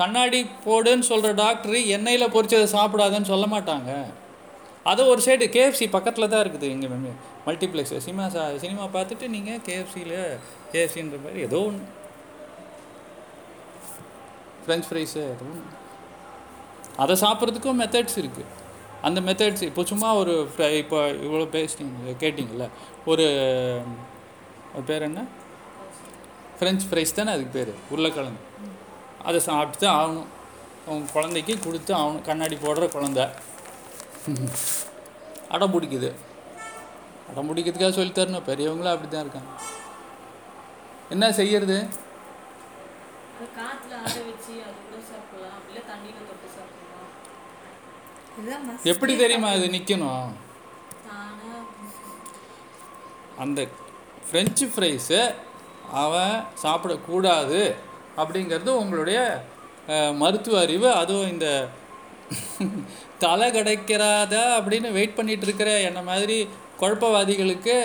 கண்ணாடி 0.00 0.40
போடுன்னு 0.66 1.04
சொல்கிற 1.10 1.30
டாக்டர் 1.44 1.76
எண்ணெயில் 1.96 2.32
பொரிச்சதை 2.36 2.66
சாப்பிடாதுன்னு 2.76 3.30
சொல்ல 3.32 3.46
மாட்டாங்க. 3.54 3.90
அது 4.90 5.02
ஒரு 5.12 5.20
சைடு 5.26 5.46
கேஎஃப்சி 5.56 5.86
பக்கத்தில் 5.94 6.32
தான் 6.32 6.42
இருக்குது 6.44 6.66
இங்கே 6.74 6.88
மல்டிப்ளெக்ஸ் 7.46 7.94
சினிமா 8.06 8.26
சா 8.34 8.42
சினிமா 8.64 8.84
பார்த்துட்டு 8.96 9.26
நீங்கள் 9.36 9.62
கேஎஃப்சியில் 9.68 10.18
கேஎஃப்சின்ற 10.72 11.18
மாதிரி 11.24 11.40
ஏதோ 11.48 11.60
ஒன்று 11.68 11.84
ஃப்ரெஞ்ச் 14.64 14.86
ஃப்ரைஸு 14.88 15.18
ஏதோ 15.32 15.46
ஒன்று 15.50 15.74
அதை 17.02 17.14
சாப்பிட்றதுக்கும் 17.24 17.80
மெத்தட்ஸ் 17.82 18.18
இருக்குது 18.22 18.52
அந்த 19.06 19.18
மெத்தட்ஸ் 19.28 19.64
இப்போ 19.70 19.82
சும்மா 19.92 20.08
ஒரு 20.20 20.34
இப்போ 20.82 20.98
இவ்வளோ 21.26 21.46
பேசிட்டீங்க 21.56 22.14
கேட்டிங்கல்ல 22.22 22.66
ஒரு 23.12 23.26
பேர் 24.90 25.06
என்ன? 25.08 25.20
ஃப்ரெஞ்ச் 26.58 26.86
ஃப்ரைஸ் 26.88 27.18
தானே 27.18 27.32
அதுக்கு 27.36 27.52
பேர்? 27.58 27.72
உருளைக்கிழங்கு. 27.94 28.42
அதை 29.28 29.38
சாப்பிட்டு 29.48 29.82
தான் 29.84 29.98
ஆகணும். 30.00 30.30
உன் 30.92 31.04
குழந்தைக்கு 31.14 31.54
கொடுத்து 31.66 31.92
ஆகணும். 32.00 32.24
கண்ணாடி 32.28 32.56
போடுற 32.64 32.84
குழந்த. 32.94 33.20
அடம் 35.54 35.74
பிடிக்குது. 35.74 36.10
அடம் 37.30 37.48
பிடிக்கிறதுக்காக 37.48 37.94
சொல்லி 37.98 38.12
தரணும். 38.16 38.48
பெரியவங்களும் 38.50 38.94
அப்படி 38.94 39.08
தான் 39.10 39.24
இருக்காங்க. 39.26 39.52
என்ன 41.14 41.24
செய்யறது? 41.40 41.78
அது 43.36 43.46
காத்துல 43.58 43.92
ஆற 44.02 44.16
வச்சு 44.28 44.52
அது 44.66 44.78
கூட 44.90 45.00
சாப்பிடலாம். 45.10 45.62
இல்ல 45.68 45.78
தண்ணியில 45.90 46.18
தொட்டு 46.28 46.48
சாப்பிடலாம். 46.56 47.10
இதுதான் 48.38 48.64
must 48.68 48.88
எப்படி 48.92 49.12
தெரியுமா 49.24 49.50
இது 49.58 49.68
நிற்கணும் 49.76 50.32
அந்த 53.44 53.60
ஃப்ரெஞ்சு 54.26 54.66
ஃப்ரைஸை 54.74 55.20
அவன் 56.02 56.36
சாப்பிடக்கூடாது. 56.62 57.60
அப்படிங்கிறது 58.20 58.70
உங்களுடைய 58.82 59.18
மருத்துவ 60.22 60.60
அறிவு. 60.64 60.88
அதுவும் 61.00 61.32
இந்த 61.34 61.48
தலை 63.24 63.48
கிடைக்கிறாதா 63.56 64.44
அப்படின்னு 64.58 64.88
வெயிட் 64.96 65.18
பண்ணிட்டு 65.18 65.46
இருக்கிற 65.48 65.70
என்ன 65.88 66.00
மாதிரி 66.08 66.36
குழப்பவாதிகளுக்கு 66.80 67.76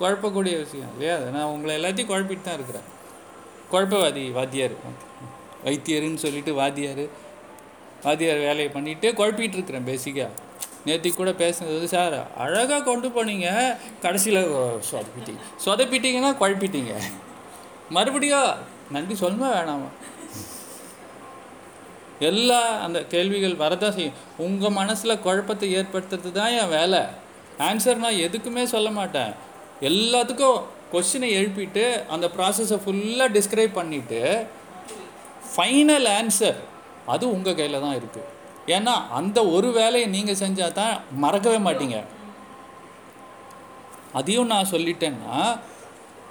குழப்பக்கூடிய 0.00 0.54
விஷயம் 0.64 0.90
இல்லையா? 0.94 1.14
அது 1.18 1.30
நான் 1.36 1.52
உங்களை 1.52 1.72
எல்லாத்தையும் 1.78 2.10
குழப்பிட்டு 2.10 2.46
தான் 2.48 2.58
இருக்கிறேன். 2.58 2.88
குழப்பவாதி 3.72 4.24
வாத்தியார் 4.38 4.74
வைத்தியருன்னு 5.66 6.24
சொல்லிட்டு 6.24 6.52
வாத்தியார் 6.60 7.04
வாத்தியார் 8.04 8.44
வேலையை 8.48 8.68
பண்ணிட்டு 8.76 9.08
குழப்பிட்டு 9.20 9.56
இருக்கிறேன் 9.58 9.88
பேசிக்காக 9.90 10.34
நேற்று 10.88 11.08
கூட 11.14 11.30
பேசுனது 11.40 11.88
சார் 11.94 12.18
அழகாக 12.42 12.82
கொண்டு 12.90 13.08
போனீங்க. 13.16 13.48
கடைசியில் 14.04 14.42
சொதப்பிட்டீங்க 14.90 15.42
சொதப்பிட்டீங்கன்னா 15.64 16.30
குழப்பிட்டீங்க. 16.42 16.92
மறுபடியும் 17.96 18.52
நன்றி 18.94 19.14
சொல்லவே 19.22 19.48
வேணாமா. 19.56 19.88
எல்லா 22.28 22.60
அந்த 22.84 22.98
கேள்விகள் 23.12 23.60
வரதான் 23.62 23.94
செய்யும். 23.96 24.16
உங்கள் 24.46 24.76
மனசில் 24.78 25.22
குழப்பத்தை 25.26 25.68
ஏற்படுத்துறது 25.80 26.30
தான் 26.38 26.54
என் 26.60 26.74
வேலை. 26.78 27.02
ஆன்சர் 27.68 28.02
நான் 28.04 28.22
எதுக்குமே 28.26 28.64
சொல்ல 28.74 28.88
மாட்டேன். 28.98 29.32
எல்லாத்துக்கும் 29.90 30.58
கொஸ்டினை 30.92 31.28
எழுப்பிட்டு 31.38 31.84
அந்த 32.14 32.26
ப்ராசஸை 32.36 32.78
ஃபுல்லாக 32.84 33.34
டிஸ்கிரைப் 33.36 33.78
பண்ணிவிட்டு 33.78 34.20
ஃபைனல் 35.52 36.08
ஆன்சர் 36.18 36.58
அது 37.14 37.24
உங்கள் 37.36 37.56
கையில் 37.58 37.84
தான் 37.86 37.98
இருக்குது 38.00 38.30
ஏன்னா 38.76 38.94
அந்த 39.18 39.38
ஒரு 39.56 39.68
வேலையை 39.80 40.06
நீங்கள் 40.14 40.40
செஞ்சால் 40.42 40.78
தான் 40.78 40.94
மறக்கவே 41.24 41.58
மாட்டீங்க. 41.66 41.98
அதையும் 44.18 44.50
நான் 44.52 44.72
சொல்லிட்டேன்னா 44.72 45.36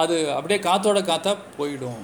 அது 0.03 0.15
அப்படியே 0.37 0.59
காத்தோட 0.67 0.99
காத்தா 1.09 1.31
போயிடும். 1.57 2.03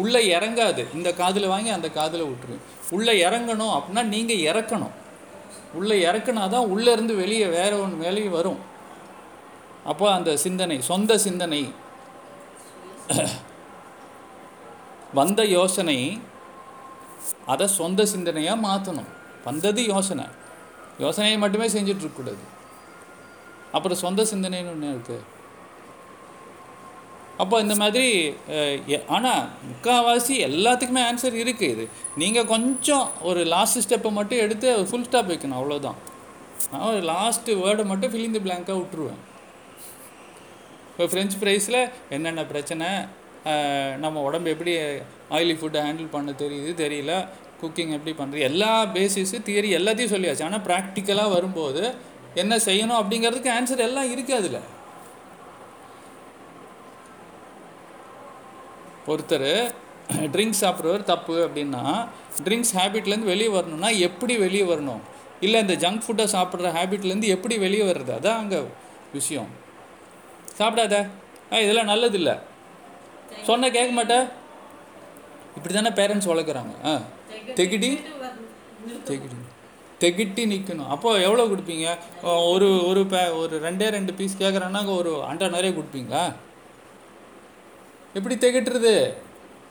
உள்ளே 0.00 0.20
இறங்காது. 0.36 0.82
இந்த 0.96 1.08
காதில் 1.22 1.52
வாங்கி 1.52 1.70
அந்த 1.76 1.88
காதில் 1.98 2.28
விட்டுரு. 2.28 2.56
உள்ளே 2.96 3.14
இறங்கணும் 3.26 3.74
அப்படின்னா 3.76 4.02
நீங்கள் 4.14 4.44
இறக்கணும். 4.50 4.94
உள்ளே 5.78 5.96
இறக்குனா 6.08 6.42
தான் 6.54 6.70
உள்ளேருந்து 6.72 7.14
வெளியே 7.22 7.46
வேற 7.58 7.72
ஒன்று 7.84 8.04
வெளியே 8.06 8.30
வரும். 8.38 8.60
அப்போ 9.90 10.06
அந்த 10.16 10.30
சிந்தனை 10.44 10.76
சொந்த 10.90 11.18
சிந்தனை. 11.26 11.62
வந்த 15.18 15.40
யோசனை 15.56 15.98
அதை 17.52 17.66
சொந்த 17.80 18.06
சிந்தனையாக 18.12 18.64
மாற்றணும் 18.66 19.10
வந்தது 19.46 19.80
யோசனை. 19.92 20.24
யோசனையை 21.04 21.38
மட்டுமே 21.42 21.66
செஞ்சிட்ருக்கக்கூடாது 21.74 22.44
அப்புறம் 23.76 24.02
சொந்த 24.04 24.24
சிந்தனைன்னு 24.32 24.72
ஒன்று 24.74 24.94
இருக்குது 24.94 25.22
அப்போ 27.42 27.56
இந்த 27.64 27.74
மாதிரி 27.82 28.08
ஆனால் 29.16 29.44
முக்கால்வாசி 29.68 30.34
எல்லாத்துக்குமே 30.48 31.02
ஆன்சர் 31.10 31.36
இருக்குது 31.42 31.72
இது. 31.74 31.84
நீங்கள் 32.22 32.50
கொஞ்சம் 32.54 33.06
ஒரு 33.28 33.40
லாஸ்ட் 33.54 33.80
ஸ்டெப்பை 33.84 34.10
மட்டும் 34.18 34.42
எடுத்து 34.44 34.68
ஃபுல் 34.90 35.06
ஸ்டாப் 35.08 35.30
வைக்கணும் 35.32 35.58
அவ்வளோதான் 35.60 35.98
நான் 36.72 36.88
ஒரு 36.90 37.02
லாஸ்ட்டு 37.12 37.56
வேர்டை 37.62 37.84
மட்டும் 37.92 38.12
ஃபிலிந்து 38.12 38.42
பிளாங்காக 38.44 38.76
விட்டுருவேன். 38.80 39.22
இப்போ 40.90 41.06
ஃப்ரெஞ்ச் 41.12 41.36
ஃப்ரைஸில் 41.40 41.80
என்னென்ன 42.16 42.44
பிரச்சனை? 42.52 42.88
நம்ம 44.04 44.20
உடம்பு 44.28 44.52
எப்படி 44.54 44.72
ஆயிலி 45.36 45.54
ஃபுட்டை 45.60 45.80
ஹேண்டில் 45.86 46.14
பண்ண 46.14 46.30
தெரியுது 46.42 46.70
தெரியல. 46.84 47.14
குக்கிங் 47.60 47.92
எப்படி 47.96 48.12
பண்ணுறது 48.20 48.46
எல்லா 48.50 48.72
பேசிஸு 48.96 49.38
தியரி 49.48 49.68
எல்லாத்தையும் 49.78 50.14
சொல்லியாச்சு. 50.14 50.46
ஆனால் 50.48 50.64
ப்ராக்டிக்கலாக 50.68 51.34
வரும்போது 51.36 51.82
என்ன 52.42 52.54
செய்யணும் 52.68 53.00
அப்படிங்கிறதுக்கு 53.00 53.50
ஆன்சர் 53.58 53.84
எல்லாம் 53.88 54.08
இருக்குது 54.14 54.38
அதில். 54.40 54.60
ஒருத்தர் 59.06 59.72
ட்ரிங்க்ஸ் 60.12 60.60
சாப்பிட்றவர் 60.60 61.02
தப்பு 61.02 61.48
அப்படின்னா 61.48 62.08
ட்ரிங்க்ஸ் 62.44 62.74
ஹேபிட்லேருந்து 62.74 63.30
வெளியே 63.32 63.48
வரணும்னா 63.48 63.88
எப்படி 63.88 64.36
வெளியே 64.36 64.62
வரணும்? 64.62 65.00
இல்லை 65.40 65.60
இந்த 65.60 65.74
ஜங்க் 65.74 66.02
ஃபுட்டை 66.06 66.24
சாப்பிட்ற 66.24 66.72
ஹேபிட்லேருந்து 66.72 67.22
எப்படி 67.22 67.58
வெளியே 67.58 67.82
வர்றது? 67.82 68.12
அதான் 68.18 68.36
அங்கே 68.36 68.62
விஷயம். 69.12 69.48
சாப்பிடாத. 70.58 71.08
ஆ 71.52 71.58
இதெல்லாம் 71.58 71.84
நல்லது 71.84 72.16
இல்லை 72.16 72.34
சொன்ன 73.42 73.70
கேட்க 73.70 73.92
மாட்டேன் 73.92 74.28
இப்படி 75.56 75.74
தானே 75.74 75.88
பேரண்ட்ஸ் 75.88 76.30
வளர்க்குறாங்க. 76.30 76.72
ஆ. 76.84 77.00
தெகிடி. 77.54 78.02
தெகிடி. 79.04 79.36
தெகிட்டி 79.98 80.46
நிற்கணும் 80.46 80.86
அப்போ 80.86 81.20
எவ்வளோ 81.20 81.44
கொடுப்பீங்க? 81.44 81.98
ஒரு 82.22 82.86
ஒரு 82.86 83.06
பே 83.06 83.28
ஒரு 83.28 83.60
ரெண்டே 83.60 83.88
ரெண்டு 83.88 84.12
பீஸ் 84.12 84.36
கேட்குறான்னாங்க 84.38 84.96
ஒரு 84.96 85.24
அண்டா 85.32 85.50
நிறைய 85.50 85.78
கொடுப்பீங்களா? 85.78 86.32
எப்படி 88.16 88.34
திகட்டுறது 88.44 88.94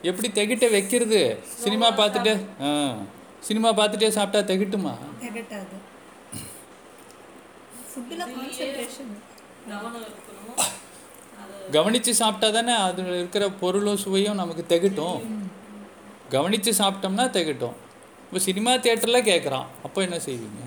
எப்படி 0.10 0.30
திகட்ட 0.38 0.66
வைக்கிறது? 0.76 1.20
சினிமா 1.64 1.90
பார்த்துட்டு 2.00 2.34
ஆ 2.66 2.70
சினிமா 3.48 3.70
பார்த்துட்டே 3.78 4.10
சாப்பிட்டா 4.18 4.42
திகட்டுமா? 4.52 4.94
கவனித்து 11.76 12.12
சாப்பிட்டா 12.22 12.48
தானே 12.58 12.74
அதில் 12.88 13.12
இருக்கிற 13.20 13.44
பொருளும் 13.62 14.02
சுவையும் 14.04 14.40
நமக்கு 14.42 14.64
திகட்டும். 14.72 15.20
கவனித்து 16.36 16.72
சாப்பிட்டோம்னா 16.82 17.26
திகட்டும். 17.38 17.76
இப்போ 18.26 18.40
சினிமா 18.48 18.72
தேட்டரில் 18.86 19.28
கேட்குறான் 19.32 19.68
அப்போ 19.86 20.00
என்ன 20.08 20.18
செய்வீங்க? 20.28 20.64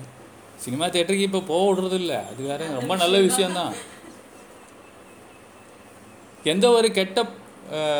சினிமா 0.63 0.85
தேட்டருக்கு 0.95 1.27
இப்போ 1.29 1.41
போக 1.51 1.63
விடுறது 1.67 1.97
இல்லை 2.01 2.19
அது 2.29 2.41
வேற 2.51 2.61
ரொம்ப 2.79 2.93
நல்ல 3.03 3.17
விஷயம்தான். 3.29 3.73
எந்த 6.53 6.65
ஒரு 6.77 6.89
கெட்ட 6.97 7.19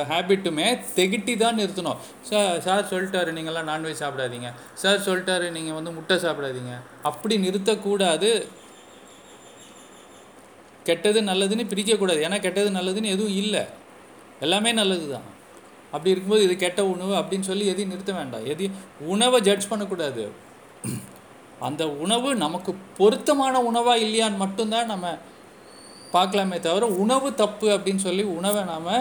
ஹேபிட்டுமே 0.10 0.68
தெகிட்டி 0.98 1.34
தான் 1.44 1.58
நிறுத்தணும். 1.60 2.00
சார் 2.30 2.60
சார் 2.66 2.90
சொல்லிட்டாரு 2.92 3.32
நீங்கள்லாம் 3.38 3.70
நான்வெஜ் 3.72 4.02
சாப்பிடாதீங்க. 4.04 4.50
சார் 4.82 5.06
சொல்லிட்டாரு 5.08 5.48
நீங்கள் 5.58 5.78
வந்து 5.80 5.92
முட்டை 5.98 6.18
சாப்பிடாதீங்க. 6.26 6.74
அப்படி 7.10 7.38
நிறுத்தக்கூடாது. 7.46 8.32
கெட்டது 10.90 11.22
நல்லதுன்னு 11.30 11.66
பிரிக்கக்கூடாது. 11.72 12.22
ஏன்னா 12.28 12.40
கெட்டது 12.46 12.70
நல்லதுன்னு 12.80 13.14
எதுவும் 13.16 13.38
இல்லை. 13.44 13.64
எல்லாமே 14.46 14.72
நல்லது 14.82 15.06
தான் 15.16 15.28
அப்படி 15.94 16.12
இருக்கும்போது 16.14 16.46
இது 16.48 16.56
கெட்ட 16.64 16.82
உணவு 16.94 17.14
அப்படின்னு 17.20 17.50
சொல்லி 17.50 17.66
எதையும் 17.72 17.94
நிறுத்த 17.94 18.14
வேண்டாம். 18.20 18.48
எதையும் 18.54 18.78
உணவை 19.14 19.40
ஜட்ஜ் 19.48 19.70
பண்ணக்கூடாது. 19.72 20.24
அந்த 21.68 21.84
உணவு 22.04 22.30
நமக்கு 22.46 22.72
பொருத்தமான 22.98 23.62
உணவாக 23.70 24.04
இல்லையான்னு 24.06 24.42
மட்டும்தான் 24.44 24.92
நம்ம 24.94 25.08
பார்க்கலாமே 26.16 26.58
தவிர 26.66 26.86
உணவு 27.04 27.30
தப்பு 27.42 27.68
அப்படின்னு 27.76 28.02
சொல்லி 28.08 28.24
உணவை 28.40 28.62
நாம் 28.74 28.92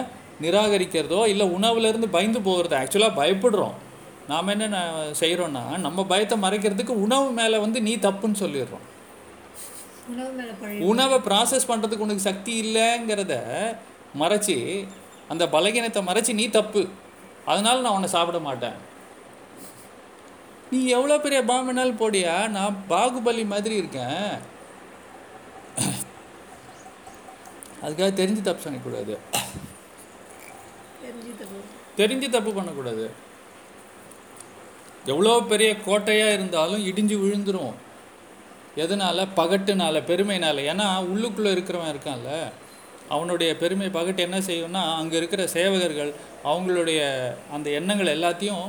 நிராகரிக்கிறதோ 0.43 1.21
இல்லை 1.31 1.45
உணவுலேருந்து 1.57 2.07
பயந்து 2.15 2.39
போகிறதோ 2.47 2.75
ஆக்சுவலாக 2.81 3.19
பயப்படுறோம். 3.21 3.75
நாம் 4.31 4.51
என்ன 4.53 4.79
செய்கிறோன்னா 5.21 5.63
நம்ம 5.85 6.05
பயத்தை 6.11 6.35
மறைக்கிறதுக்கு 6.45 6.93
உணவு 7.05 7.27
மேலே 7.39 7.57
வந்து 7.65 7.79
நீ 7.87 7.93
தப்புன்னு 8.05 8.41
சொல்லிடுறோம். 8.43 8.85
உணவு 10.91 11.17
ப்ராசஸ் 11.27 11.69
பண்ணுறதுக்கு 11.69 12.05
உனக்கு 12.07 12.27
சக்தி 12.29 12.53
இல்லைங்கிறத 12.65 13.35
மறைச்சி 14.21 14.57
அந்த 15.31 15.43
பலகீனத்தை 15.55 16.01
மறைச்சி 16.09 16.33
நீ 16.41 16.45
தப்பு. 16.57 16.81
அதனால 17.51 17.81
நான் 17.85 17.95
உன்னை 17.97 18.09
சாப்பிட 18.13 18.39
மாட்டேன். 18.45 18.77
நீ 20.71 20.79
எவ்வளோ 20.97 21.17
பெரிய 21.25 21.39
பாம்பினால் 21.49 21.99
போடியா? 21.99 22.35
நான் 22.55 22.77
பாகுபலி 22.89 23.43
மாதிரி 23.53 23.75
இருக்கேன். 23.81 24.31
அதுக்காக 27.85 28.11
தெரிஞ்சு 28.21 28.41
தப்பு 28.47 28.63
தெரிஞ்சுது 28.67 29.17
தெரிஞ்சு 31.97 32.29
தப்பு 32.29 32.51
பண்ணக்கூடாது. 32.53 33.05
எவ்வளோ 35.05 35.43
பெரிய 35.49 35.75
கோட்டையாக 35.75 36.33
இருந்தாலும் 36.33 36.85
இடிஞ்சு 36.85 37.15
விழுந்துரும். 37.23 37.73
எதனால்? 38.75 39.27
பகட்டுனால 39.35 40.01
பெருமைனால. 40.09 40.63
ஏன்னா 40.71 40.87
உள்ளுக்குள்ளே 41.11 41.51
இருக்கிறவன் 41.55 41.93
இருக்கான்ல. 41.93 42.31
அவனுடைய 43.09 43.57
பெருமை 43.57 43.87
பகட்டு 43.87 44.17
என்ன 44.17 44.39
செய்யும்னா 44.39 44.81
அங்கே 44.95 45.17
இருக்கிற 45.17 45.43
சேவகர்கள் 45.53 46.13
அவங்களுடைய 46.43 46.99
அந்த 47.51 47.69
எண்ணங்கள் 47.69 48.15
எல்லாத்தையும் 48.17 48.65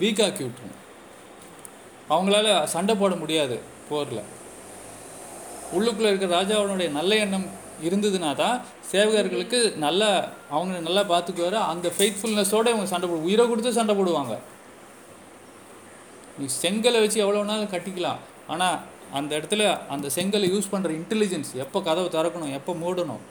வீக்காக்கி 0.00 0.42
விட்டுரும். 0.46 0.74
அவங்களால 2.10 2.64
சண்டை 2.64 2.94
போட 2.94 3.14
முடியாது 3.14 3.60
போரில். 3.88 4.20
உள்ளுக்குள்ளே 5.76 6.10
இருக்கிற 6.10 6.42
ராஜாவனுடைய 6.42 6.88
நல்ல 6.90 7.14
எண்ணம் 7.14 7.46
இருந்ததுனா 7.86 8.30
தான் 8.42 8.56
சேவகர்களுக்கு 8.90 9.58
நல்லா 9.84 10.10
அவங்க 10.54 10.74
நல்லா 10.88 11.02
பார்த்துக்குவாரு. 11.12 11.58
அந்த 11.72 11.86
ஃபெய்த்ஃபுல்னஸோடு 11.96 12.72
இவங்க 12.72 12.88
சண்டை 12.92 13.08
போடு 13.10 13.26
உயிரை 13.28 13.46
கொடுத்து 13.52 13.78
சண்டை 13.78 13.94
போடுவாங்க. 13.98 14.34
நீ 16.38 16.46
செங்கலை 16.62 16.98
வச்சு 17.04 17.18
எவ்வளோ 17.24 17.40
வேணாலும் 17.42 17.72
கட்டிக்கலாம். 17.74 18.20
ஆனால் 18.54 18.76
அந்த 19.18 19.30
இடத்துல 19.38 19.62
அந்த 19.94 20.06
செங்கலை 20.16 20.48
யூஸ் 20.54 20.72
பண்ணுற 20.74 20.90
இன்டெலிஜென்ஸ் 21.00 21.50
எப்போ 21.64 21.78
கதவை 21.88 22.08
திறக்கணும் 22.16 22.54
எப்போ 22.58 22.72
மூடணும்? 22.82 23.22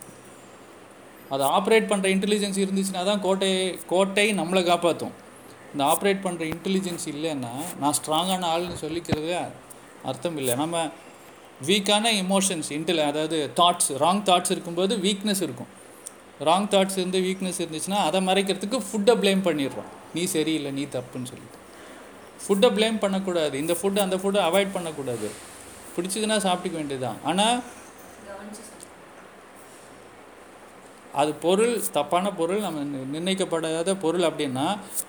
அதை 1.33 1.43
ஆப்ரேட் 1.57 1.89
பண்ணுற 1.91 2.07
இன்டெலிஜென்ஸ் 2.15 2.57
இருந்துச்சுன்னா 2.63 3.03
தான் 3.11 3.23
கோட்டை 3.27 3.51
கோட்டை 3.91 4.25
நம்மளை 4.39 4.61
காப்பாற்றும் 4.71 5.15
இந்த 5.73 5.83
ஆப்ரேட் 5.91 6.21
பண்ணுற 6.25 6.43
இன்டெலிஜென்ஸ் 6.53 7.05
இல்லைன்னா 7.13 7.53
நான் 7.81 7.95
ஸ்ட்ராங்கான 7.99 8.47
ஆள்னு 8.53 8.77
சொல்லிக்கிறது 8.83 9.31
அர்த்தம் 10.09 10.37
இல்லை. 10.41 10.53
நம்ம 10.61 10.75
வீக்கான 11.69 12.11
எமோஷன்ஸ் 12.23 12.69
இன்டில் 12.77 13.03
அதாவது 13.09 13.37
தாட்ஸ் 13.59 13.91
ராங் 14.03 14.23
தாட்ஸ் 14.29 14.53
இருக்கும்போது 14.55 14.93
வீக்னஸ் 15.05 15.43
இருக்கும். 15.47 15.71
ராங் 16.47 16.67
தாட்ஸ் 16.73 16.97
இருந்து 16.99 17.19
வீக்னஸ் 17.27 17.59
இருந்துச்சுன்னா 17.63 17.99
அதை 18.07 18.19
மறைக்கிறதுக்கு 18.29 18.79
ஃபுட்டை 18.87 19.13
ப்ளேம் 19.21 19.43
பண்ணிடுறோம். 19.47 19.89
நீ 20.15 20.23
சரியில்லை 20.35 20.71
நீ 20.79 20.83
தப்புன்னு 20.97 21.31
சொல்லிட்டு. 21.31 21.59
ஃபுட்டை 22.43 22.69
ப்ளேம் 22.77 22.99
பண்ணக்கூடாது. 23.03 23.55
இந்த 23.63 23.73
ஃபுட்டு 23.79 24.05
அந்த 24.05 24.17
ஃபுட்டை 24.21 24.41
அவாய்ட் 24.49 24.75
பண்ணக்கூடாது. 24.75 25.29
பிடிச்சதுன்னா 25.95 26.37
சாப்பிட்டுக்க 26.47 26.77
வேண்டியதுதான். 26.81 27.19
ஆனால் 27.31 27.57
அது 31.21 31.31
பொருள் 31.43 31.75
தப்பான 31.97 32.31
பொருள் 32.39 32.63
நம்ம 32.65 32.79
நிர்ணயிக்கப்படாத 33.11 33.91
பொருள் 34.05 34.25
அப்படின்னா 34.29 34.65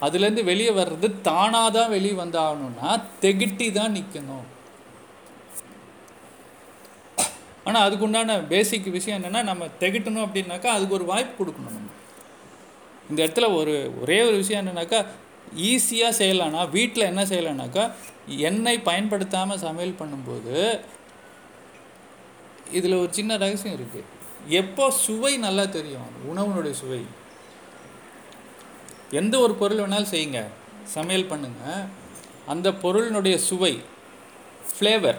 அதுலேருந்து 0.06 0.44
வெளியே 0.50 0.72
வர்றது 0.80 1.08
தானாக 1.28 1.70
தான் 1.76 1.90
வெளியே 1.94 2.16
வந்தாகணும்னா 2.20 2.90
தெகிட்டி 3.24 3.66
தான் 3.78 3.96
நிற்கணும் 3.96 4.44
ஆனால் 7.66 7.84
அதுக்குண்டான 7.86 8.46
பேசிக் 8.46 8.88
விஷயம் 8.96 9.18
என்னென்னா 9.18 9.42
நம்ம 9.42 9.68
திகட்டணும் 9.80 10.26
அப்படின்னாக்கா 10.26 10.70
அதுக்கு 10.76 10.94
ஒரு 10.94 11.04
வாய்ப்பு 11.04 11.34
கொடுக்கணும் 11.38 11.76
நம்ம. 11.76 11.92
இந்த 13.10 13.18
இடத்துல 13.26 13.46
ஒரு 13.54 13.74
ஒரே 14.00 14.18
ஒரு 14.28 14.36
விஷயம் 14.36 14.60
என்னென்னாக்கா 14.62 15.00
ஈஸியாக 15.70 16.18
செய்யலான்னா 16.20 16.62
வீட்டில் 16.70 17.08
என்ன 17.10 17.22
செய்யலான்னாக்கா 17.24 17.84
எண்ணெய் 18.48 18.86
பயன்படுத்தாமல் 18.88 19.62
சமையல் 19.66 19.98
பண்ணும்போது 19.98 20.54
இதில் 22.72 23.00
ஒரு 23.02 23.10
சின்ன 23.12 23.36
ரகசியம் 23.36 23.76
இருக்குது 23.78 24.12
எப்போ 24.60 24.84
சுவை 25.04 25.30
நல்லா 25.36 25.64
தெரியும்? 25.76 26.10
உணவுனுடைய 26.30 26.74
சுவை. 26.80 27.00
எந்த 29.10 29.34
ஒரு 29.38 29.54
பொருள் 29.54 29.80
வேணாலும் 29.82 30.12
செய்யுங்க. 30.14 30.40
சமையல் 30.94 31.30
பண்ணுங்கள் 31.30 31.84
அந்த 32.52 32.68
பொருளினுடைய 32.82 33.36
சுவை 33.48 33.72
ஃப்ளேவர் 34.72 35.18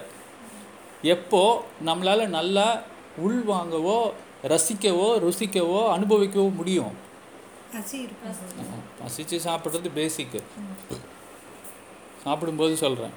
எப்போ 1.03 1.41
நம்மளால் 1.85 2.27
நல்லா 2.29 2.67
உள்வாங்கவோ 3.21 3.97
ரசிக்கவோ 4.43 5.09
ருசிக்கவோ 5.23 5.81
அனுபவிக்கவோ 5.93 6.53
முடியும்? 6.53 6.95
பசிச்சு 8.99 9.37
சாப்பிட்றது 9.45 9.89
பேசிக்கு 9.95 10.39
சாப்பிடும்போது 12.23 12.75
சொல்கிறேன் 12.75 13.15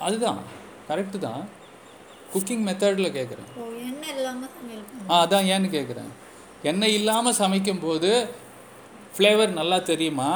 அதுதான். 0.00 0.40
கரெக்டு 0.88 1.18
தான். 1.18 1.42
குக்கிங் 2.34 2.64
மெத்தடில் 2.66 3.14
கேட்குறேன் 3.14 3.48
ஆ 5.10 5.22
அதான் 5.24 5.46
ஏன்னு 5.52 5.68
கேட்குறேன் 5.70 6.10
எண்ணெய் 6.62 6.94
இல்லாமல் 6.94 7.38
சமைக்கும்போது 7.38 8.10
ஃப்ளேவர் 9.18 9.52
நல்லா 9.60 9.78
தெரியுமா? 9.90 10.30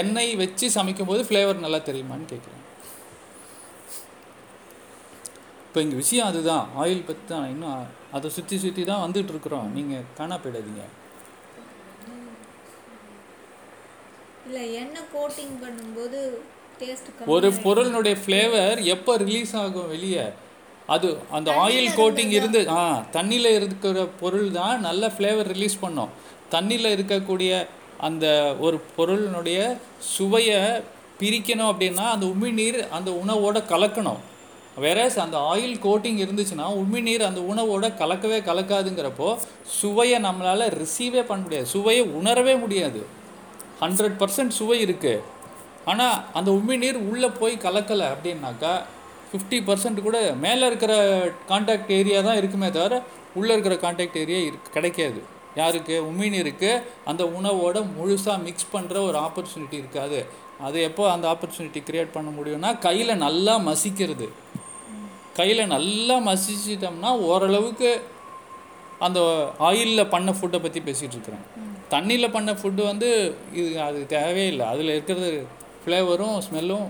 எண்ணெய் 0.00 0.32
வச்சு 0.42 0.66
சமைக்கும்போது 0.76 1.22
ஃப்ளேவர் 1.28 1.64
நல்லா 1.64 1.78
தெரியுமான்னு 1.88 2.26
கேட்குறேன் 2.32 2.62
இப்போ 5.66 5.80
இங்கே 5.84 5.96
விஷயம் 6.02 6.28
அதுதான். 6.30 6.66
ஆயில் 6.82 7.06
பற்றி 7.08 7.24
தான் 7.32 7.48
இன்னும் 7.54 7.80
அதை 8.16 8.28
சுற்றி 8.36 8.56
சுற்றி 8.62 8.82
தான் 8.90 9.02
வந்துட்டு 9.04 9.32
இருக்கிறோம். 9.34 9.66
நீங்கள் 9.76 10.06
காணா 10.18 10.36
போயிடாதீங்க 10.42 10.84
இல்லை 14.48 14.62
எண்ணெய் 14.80 15.08
கோட்டிங் 15.14 15.56
பண்ணும்போது 15.64 16.18
டேஸ்ட் 16.80 17.30
ஒரு 17.34 17.48
பொருளினுடைய 17.64 18.16
ஃப்ளேவர் 18.22 18.80
எப்போ 18.94 19.12
ரிலீஸ் 19.24 19.54
ஆகும் 19.62 19.90
வெளியே? 19.94 20.26
அது 20.94 21.08
அந்த 21.36 21.50
ஆயில் 21.64 21.90
கோட்டிங் 22.00 22.32
இருந்து 22.38 22.60
ஆ 22.78 22.82
தண்ணியில் 23.16 23.50
இருக்கிற 23.58 24.04
பொருள் 24.20 24.50
தான் 24.60 24.84
நல்ல 24.88 25.12
ஃப்ளேவர் 25.14 25.50
ரிலீஸ் 25.54 25.82
பண்ணும். 25.84 26.12
தண்ணியில் 26.54 26.94
இருக்கக்கூடிய 26.96 27.52
அந்த 28.08 28.54
ஒரு 28.60 28.80
பொருளினுடைய 28.96 29.60
சுவையை 30.16 30.60
பிரிக்கணும் 31.20 31.70
அப்படின்னா 31.72 32.06
அந்த 32.14 32.26
உமிழ்நீர் 32.26 32.80
அந்த 32.96 33.10
உணவோட 33.22 33.58
கலக்கணும். 33.72 34.22
வேறஸ் 34.84 35.18
அந்த 35.18 35.36
ஆயில் 35.38 35.76
கோட்டிங் 35.84 36.18
இருந்துச்சுன்னா 36.24 36.66
உமிழ்நீர் 36.82 37.22
அந்த 37.28 37.40
உணவோட 37.52 37.86
கலக்கவே 38.00 38.38
கலக்காதுங்கிறப்போ 38.48 39.28
சுவையை 39.80 40.18
நம்மளால் 40.22 40.66
ரிசீவே 40.80 41.22
பண்ண 41.22 41.42
முடியாது. 41.44 41.66
சுவையை 41.66 42.02
உணரவே 42.18 42.56
முடியாது. 42.64 43.00
ஹண்ட்ரட் 43.80 44.18
பர்சன்ட் 44.22 44.56
சுவை 44.58 44.78
இருக்குது 44.86 45.24
ஆனால் 45.84 46.16
அந்த 46.32 46.50
உமிழ்நீர் 46.50 46.98
உள்ளே 47.10 47.28
போய் 47.40 47.54
கலக்கலை 47.64 48.06
அப்படின்னாக்கா 48.14 48.74
ஃபிஃப்டி 49.30 49.58
பர்சன்ட் 49.68 50.00
கூட 50.06 50.18
மேலே 50.44 50.66
இருக்கிற 50.66 50.92
காண்டாக்ட் 51.46 51.90
ஏரியா 51.90 52.20
தான் 52.20 52.36
இருக்குமே 52.36 52.70
தவிர 52.70 53.02
உள்ளே 53.34 53.52
இருக்கிற 53.52 53.76
காண்டாக்ட் 53.76 54.16
ஏரியா 54.16 54.38
இரு 54.38 54.58
கிடைக்காது. 54.72 55.22
யாருக்கு? 55.56 55.94
உமிழ்நீருக்கு 56.10 56.70
அந்த 57.10 57.22
உணவோட 57.38 57.76
முழுசாக 57.98 58.42
மிக்ஸ் 58.46 58.72
பண்ணுற 58.72 58.96
ஒரு 59.08 59.18
ஆப்பர்ச்சுனிட்டி 59.26 59.76
இருக்காது. 59.82 60.18
அது 60.66 60.78
எப்போ 60.88 61.04
அந்த 61.12 61.26
ஆப்பர்ச்சுனிட்டி 61.32 61.80
க்ரியேட் 61.88 62.14
பண்ண 62.16 62.28
முடியும்னா 62.36 62.70
கையில் 62.78 63.20
நல்லா 63.26 63.54
மசிக்கிறது. 63.68 64.28
கையில் 65.38 65.70
நல்லா 65.74 66.16
மசிச்சிட்டோம்னா 66.28 67.10
ஓரளவுக்கு 67.30 67.90
அந்த 69.06 69.20
ஆயிலில் 69.68 70.10
பண்ண 70.14 70.30
ஃபுட்டை 70.36 70.58
பற்றி 70.62 70.80
பேசிகிட்டு 70.80 71.16
இருக்கிறேன் 71.16 71.46
தண்ணியில் 71.94 72.34
பண்ண 72.36 72.50
ஃபுட்டு 72.52 72.82
வந்து 72.90 73.08
இது 73.60 73.68
அது 73.88 73.98
தேவையே 74.14 74.46
இல்லை. 74.52 74.66
அதில் 74.74 74.94
இருக்கிறது 74.94 75.30
ஃப்ளேவரும் 75.82 76.38
ஸ்மெல்லும் 76.46 76.86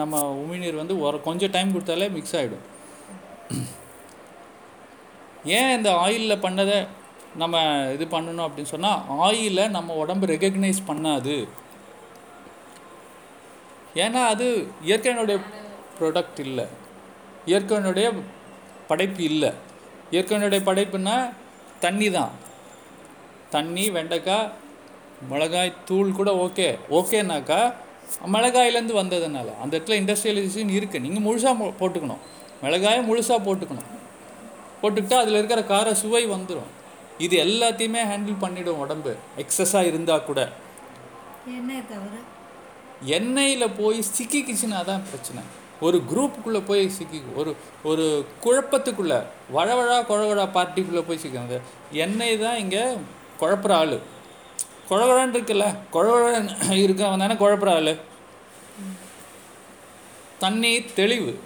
நம்ம 0.00 0.22
உமிழ்நீர் 0.40 0.80
வந்து 0.82 0.94
ஒரு 1.00 1.18
கொஞ்சம் 1.26 1.52
டைம் 1.54 1.74
கொடுத்தாலே 1.74 2.08
மிக்ஸ் 2.16 2.36
ஆகிடும் 2.36 2.64
ஏன் 5.58 5.70
இந்த 5.76 5.90
ஆயிலில் 6.04 6.42
பண்ணதை 6.46 6.78
நம்ம 7.36 7.62
இது 7.94 8.04
பண்ணணும் 8.04 8.46
அப்படின்னு 8.46 8.72
சொன்னால் 8.74 9.02
ஆயிலை 9.26 9.64
நம்ம 9.76 9.94
உடம்பு 9.94 10.26
ரெகக்னைஸ் 10.26 10.80
பண்ணாது. 10.90 11.36
ஏன்னா 14.04 14.20
அது 14.32 14.46
இயற்கையினுடைய 14.84 15.38
ப்ரொடக்ட் 15.98 16.40
இல்லை. 16.46 16.66
இயற்கையினுடைய 17.46 18.08
படைப்பு 18.88 19.22
இல்லை. 19.22 19.50
இயற்கையினுடைய 20.10 20.60
படைப்புன்னா 20.68 21.16
தண்ணி 21.80 22.10
தான். 22.10 22.32
தண்ணி 23.50 23.90
வெண்டைக்காய் 23.90 24.50
மிளகாய் 25.30 25.72
தூள் 25.84 26.16
கூட 26.18 26.30
ஓகே 26.46 26.78
ஓகேனாக்கா 26.90 27.60
மிளகாயிலேருந்து 28.34 28.98
வந்ததுனால 29.00 29.48
அந்த 29.62 29.72
இடத்துல 29.78 29.98
இண்டஸ்ட்ரியலைசேஷன் 30.02 30.74
இருக்குது 30.78 31.04
நீங்கள் 31.06 31.24
முழுசாக 31.28 31.72
போட்டுக்கணும். 31.80 32.22
மிளகாயை 32.62 33.00
முழுசாக 33.08 33.40
போட்டுக்கணும். 33.46 33.88
போட்டுக்கிட்டால் 34.82 35.22
அதில் 35.22 35.38
இருக்கிற 35.38 35.62
கார 35.62 35.94
சுவை 35.94 36.26
வந்துடும் 36.26 36.70
இது 37.18 37.44
எல்லாத்தையுமே 37.44 38.02
ஹேண்டில் 38.10 38.36
பண்ணிடும் 38.38 38.78
உடம்பு. 38.78 39.16
எக்ஸஸாக 39.36 39.86
இருந்தால் 39.86 40.24
கூட. 40.24 40.52
எண்ணெய் 41.46 41.86
தவிர. 41.86 42.14
எண்ணெயில் 43.06 43.74
போய் 43.78 44.04
சிக்கிக்கிச்சுன்னா 44.18 44.84
தான் 44.84 45.04
பிரச்சனை. 45.04 45.42
ஒரு 45.80 46.02
குரூப்புக்குள்ளே 46.14 46.60
போய் 46.66 46.88
சிக்கி 46.88 47.22
ஒரு 47.34 47.56
ஒரு 47.82 48.26
குழப்பத்துக்குள்ளே 48.44 49.18
வழவழா 49.54 49.98
குழவழா 50.10 50.46
பார்ட்டிக்குள்ளே 50.56 51.02
போய் 51.08 51.18
சிக்கிறது. 51.18 51.60
எண்ணெய் 51.92 52.38
தான் 52.38 52.56
இங்கே 52.56 52.84
குழப்புற 53.40 53.72
ஆள். 53.72 53.98
குழவழான்னு 54.90 55.36
இருக்குல்ல 55.36 55.76
குழவழன் 55.92 56.48
இருக்கவன் 56.70 57.22
தானே 57.24 57.34
குழப்புற 57.34 57.70
ஆள். 57.74 57.92
தண்ணி 60.38 60.84
தெளிவு. 60.84 61.38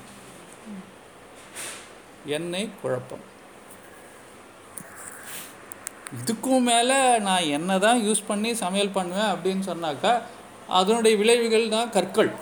எண்ணெய் 2.27 2.71
குழப்பம். 2.83 3.31
இதுக்கும் 6.21 6.67
மேலே 6.71 6.99
நான் 7.27 7.51
என்ன 7.57 7.79
தான் 7.85 8.01
யூஸ் 8.07 8.29
பண்ணி 8.31 8.51
சமையல் 8.63 8.97
பண்ணுவேன் 8.97 9.31
அப்படின்னு 9.35 9.65
சொன்னாக்கா 9.71 10.13
அதனுடைய 10.79 11.15
விளைவுகள் 11.21 11.73
தான் 11.77 11.93
கற்கள். 11.97 12.33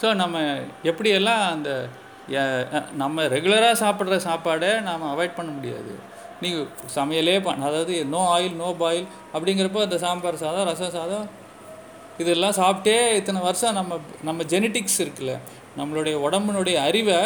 ஸோ 0.00 0.08
நம்ம 0.22 0.38
எப்படியெல்லாம் 0.90 1.42
அந்த 1.54 1.70
நம்ம 3.02 3.26
ரெகுலராக 3.34 3.76
சாப்பிட்ற 3.82 4.16
சாப்பாடை 4.28 4.70
நாம் 4.88 5.10
அவாய்ட் 5.12 5.38
பண்ண 5.38 5.50
முடியாது. 5.58 5.92
நீங்கள் 6.42 6.66
சமையலே 6.96 7.36
பண்ண 7.46 7.68
அதாவது 7.70 7.94
நோ 8.14 8.20
ஆயில் 8.34 8.56
நோ 8.62 8.68
பாயில் 8.82 9.06
அப்படிங்கிறப்போ 9.34 9.80
அந்த 9.86 9.96
சாம்பார் 10.04 10.42
சாதம் 10.44 10.68
ரசம் 10.70 10.96
சாதம் 10.98 11.26
இதெல்லாம் 12.22 12.58
சாப்பிட்டே 12.60 12.96
இத்தனை 13.20 13.40
வருஷம் 13.46 13.76
நம்ம 13.78 13.98
நம்ம 14.28 14.44
ஜெனட்டிக்ஸ் 14.52 15.00
இருக்குல்ல 15.04 15.34
நம்மளுடைய 15.78 16.14
உடம்பினுடைய 16.26 16.76
அறிவை 16.88 17.18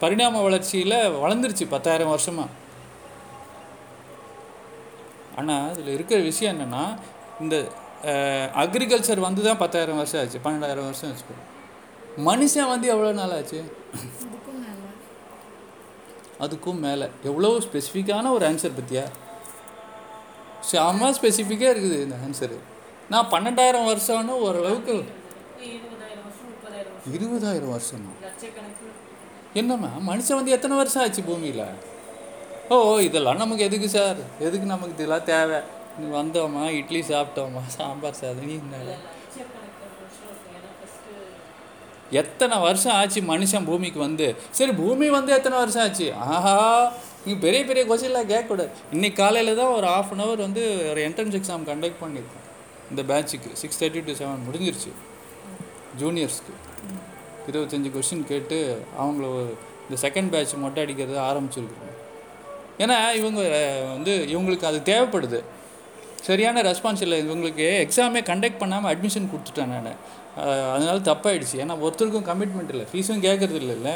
பரிணாம 0.00 0.42
வளர்ச்சியில் 0.42 0.94
வளர்ந்துருச்சு 1.16 1.66
பத்தாயிரம் 1.68 2.08
வருஷமாக 2.08 2.50
ஆனால் 5.36 5.70
இதில் 5.72 5.94
இருக்கிற 5.94 6.20
விஷயம் 6.22 6.52
என்னென்னா 6.54 6.82
இந்த 7.40 7.56
அக்ரிகல்ச்சர் 8.62 9.18
வந்து 9.18 9.42
தான் 9.42 9.56
பத்தாயிரம் 9.56 9.96
வருஷம் 9.96 10.20
ஆச்சு 10.20 10.38
பன்னெண்டாயிரம் 10.44 10.84
வருஷம் 10.84 11.10
ஆச்சு 11.10 11.36
மனுஷன் 12.22 12.68
வந்து 12.68 12.88
எவ்வளோ 12.88 13.12
நாள் 13.12 13.32
ஆச்சு? 13.32 13.60
அதுக்கும் 16.40 16.78
மேலே. 16.78 17.06
எவ்வளோ 17.24 17.50
ஸ்பெசிஃபிக்கான 17.60 18.30
ஒரு 18.30 18.44
ஆன்சர் 18.46 18.78
பற்றியா 18.78 19.04
செம்ம 20.70 21.10
ஸ்பெசிஃபிக்காக 21.16 21.72
இருக்குது 21.74 21.98
இந்த 22.02 22.16
ஆன்சரு 22.24 22.58
நான் 23.10 23.30
பன்னெண்டாயிரம் 23.32 23.88
வருஷம்னு 23.88 24.34
ஓரளவுக்கு 24.44 24.94
இருபதாயிரம் 27.14 27.72
வருஷம் 27.72 28.04
என்னம்மா 29.60 29.90
மனுஷன் 30.10 30.38
வந்து 30.38 30.54
எத்தனை 30.54 30.76
வருஷம் 30.76 31.02
ஆச்சு 31.02 31.22
பூமியில்? 31.22 31.66
ஓ 32.74 32.76
இதெல்லாம் 33.08 33.40
நமக்கு 33.42 33.66
எதுக்கு 33.68 33.88
சார்? 33.88 34.20
எதுக்கு 34.46 34.66
நமக்கு 34.72 34.94
இதெல்லாம் 34.96 35.26
தேவை? 35.32 35.58
நீ 35.98 36.06
வந்தோமா 36.16 36.62
இட்லி 36.78 37.00
சாப்பிட்டோமா 37.10 37.62
சாம்பார் 37.76 38.18
சாதம் 38.20 38.48
நீ 38.50 38.54
என்ன? 38.62 38.96
எத்தனை 42.20 42.56
வருஷம் 42.66 42.96
ஆச்சு 42.98 43.20
மனுஷன் 43.32 43.68
பூமிக்கு 43.70 44.00
வந்து? 44.06 44.26
சரி 44.58 44.72
பூமி 44.82 45.06
வந்து 45.18 45.32
எத்தனை 45.38 45.56
வருஷம் 45.62 45.84
ஆச்சு? 45.86 46.08
ஆஹா 46.32 46.56
நீ 47.26 47.32
பெரிய 47.44 47.60
பெரிய 47.68 47.82
கொஸ்டின்லாம் 47.90 48.30
கேட்கக்கூடாது. 48.32 48.72
இன்னைக்கு 48.92 49.18
காலையில் 49.22 49.58
தான் 49.60 49.74
ஒரு 49.78 49.86
ஆஃப் 49.96 50.12
அன் 50.12 50.22
ஹவர் 50.24 50.46
வந்து 50.46 50.62
ஒரு 50.90 51.00
என்ட்ரன்ஸ் 51.08 51.38
எக்ஸாம் 51.38 51.66
கண்டக்ட் 51.70 52.02
பண்ணியிருக்கோம் 52.04 52.44
இந்த 52.90 53.02
பேட்சுக்கு 53.10 53.50
சிக்ஸ் 53.62 53.80
தேர்ட்டி 53.82 54.04
டு 54.08 54.14
செவன் 54.20 54.46
முடிஞ்சிருச்சு. 54.48 54.92
ஜூனியர்ஸ்க்கு 56.02 56.54
இருபத்தஞ்சி 57.52 57.90
கொஷின் 57.90 58.24
கேட்டு 58.24 58.84
அவங்கள 59.00 59.24
ஒரு- 59.24 59.54
இந்த 59.90 60.08
செகண்ட் 60.08 60.28
பேட்ச் 60.28 60.54
மொட்டை 60.54 60.82
அடிக்கிறது 60.82 61.18
ஆரம்பிச்சிருக்கோம் 61.18 61.92
ஏன்னா 62.78 63.12
இவங்க 63.14 63.40
வந்து 63.92 64.26
இவங்களுக்கு 64.30 64.64
அது 64.64 64.80
தேவைப்படுது. 64.84 65.42
சரியான 66.20 66.62
ரெஸ்பான்ஸ் 66.62 67.02
இல்லை. 67.02 67.30
இவங்களுக்கு 67.30 67.88
எக்ஸாமே 67.88 68.20
கண்டக்ட் 68.22 68.58
பண்ணாமல் 68.58 68.96
அட்மிஷன் 68.96 69.28
கொடுத்துட்டேன் 69.28 69.66
நான். 69.66 70.72
அதனால 70.72 70.98
தப்பாயிடுச்சு. 70.98 71.56
ஏன்னா 71.56 71.78
ஒருத்தருக்கும் 71.82 72.24
கமிட்மெண்ட் 72.24 72.68
இல்லை. 72.68 72.86
ஃபீஸும் 72.92 73.20
கேட்கறது 73.20 73.52
இல்லைல்ல 73.52 73.90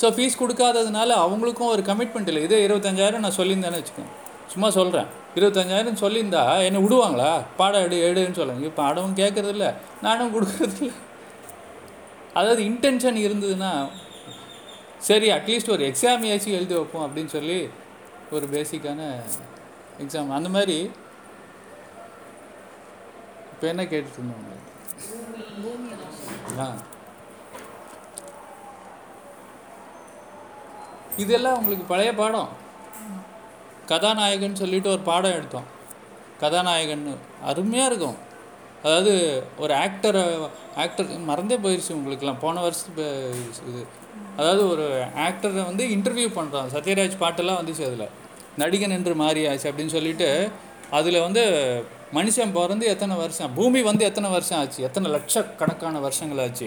ஸோ 0.00 0.04
ஃபீஸ் 0.04 0.40
கொடுக்காததுனால 0.40 1.10
அவங்களுக்கும் 1.10 1.66
ஒரு 1.66 1.82
கமிட்மெண்ட் 1.82 2.26
இல்லை. 2.26 2.42
இதே 2.42 2.66
இருபத்தஞ்சாயிரம் 2.66 3.18
நான் 3.18 3.36
சொல்லியிருந்தேன்னு 3.36 3.82
வச்சுக்கோங்க. 3.82 4.12
சும்மா 4.48 4.70
சொல்கிறேன் 4.70 5.06
இருபத்தஞ்சாயிரம் 5.34 6.00
சொல்லியிருந்தா 6.00 6.64
என்னை 6.64 6.84
விடுவாங்களா? 6.84 7.42
பாடம் 7.56 7.90
எடு 7.90 8.12
எடுன்னு 8.12 8.32
சொல்லுங்க 8.32 8.66
இப்போ 8.66 8.82
பாடமும் 8.82 9.14
கேட்கறது 9.14 9.48
இல்லை. 9.48 9.66
நானும் 10.02 10.34
கொடுக்கறது 10.34 10.76
இல்லை. 10.78 10.94
அதாவது 12.34 12.62
இன்டென்ஷன் 12.62 13.18
இருந்ததுன்னா 13.24 13.72
சரி 14.98 15.30
அட்லீஸ்ட் 15.30 15.70
ஒரு 15.70 15.84
எக்ஸாம் 15.84 16.24
ஏச்சும் 16.24 16.54
எழுதி 16.54 16.74
வைப்போம் 16.74 17.06
அப்படின்னு 17.06 17.26
சொல்லி 17.28 17.58
ஒரு 18.30 18.46
பேசிக்கான 18.46 19.00
எக்ஸாம் 19.98 20.30
அந்த 20.30 20.48
மாதிரி 20.48 20.76
இப்போ 23.52 23.66
என்ன 23.66 23.82
கேட்டுட்டு 23.84 24.18
இருந்தோம் 24.18 24.50
ஆ. 26.58 26.66
இதெல்லாம் 31.16 31.58
உங்களுக்கு 31.58 31.84
பழைய 31.84 32.14
பாடம். 32.14 32.48
கதாநாயகன் 33.86 34.54
சொல்லிட்டு 34.54 34.90
ஒரு 34.90 35.00
பாடம் 35.00 35.32
எடுத்தோம். 35.32 35.68
கதாநாயகன் 36.40 37.04
அருமையாக 37.42 37.86
இருக்கும். 37.86 38.16
அதாவது 38.86 39.12
ஒரு 39.62 39.72
ஆக்டரை 39.84 40.22
ஆக்டர் 40.84 41.10
மறந்தே 41.30 41.56
போயிடுச்சு 41.64 41.92
உங்களுக்குலாம் 41.98 42.42
போன 42.44 42.60
வருஷத்து 42.66 43.06
இது. 43.70 43.82
அதாவது 44.38 44.62
ஒரு 44.72 44.86
ஆக்டரை 45.26 45.62
வந்து 45.70 45.84
இன்டர்வியூ 45.96 46.28
பண்ணுறான் 46.38 46.72
சத்யராஜ் 46.76 47.20
பாட்டெல்லாம் 47.22 47.60
வந்துச்சு 47.60 47.84
அதில். 47.88 48.12
நடிகன் 48.62 48.96
என்று 48.96 49.12
மாறியாச்சு 49.22 49.68
அப்படின்னு 49.70 49.94
சொல்லிட்டு 49.98 50.28
அதில் 50.98 51.24
வந்து 51.26 51.42
மனுஷன் 52.16 52.52
பிறந்து 52.56 52.86
எத்தனை 52.94 53.14
வருஷம் 53.20 53.54
பூமி 53.54 53.80
வந்து 53.86 54.04
எத்தனை 54.08 54.28
வருஷம் 54.34 54.58
ஆச்சு? 54.58 54.80
எத்தனை 54.88 55.08
லட்சக்கணக்கான 55.14 56.00
வருஷங்கள் 56.04 56.42
ஆச்சு? 56.44 56.66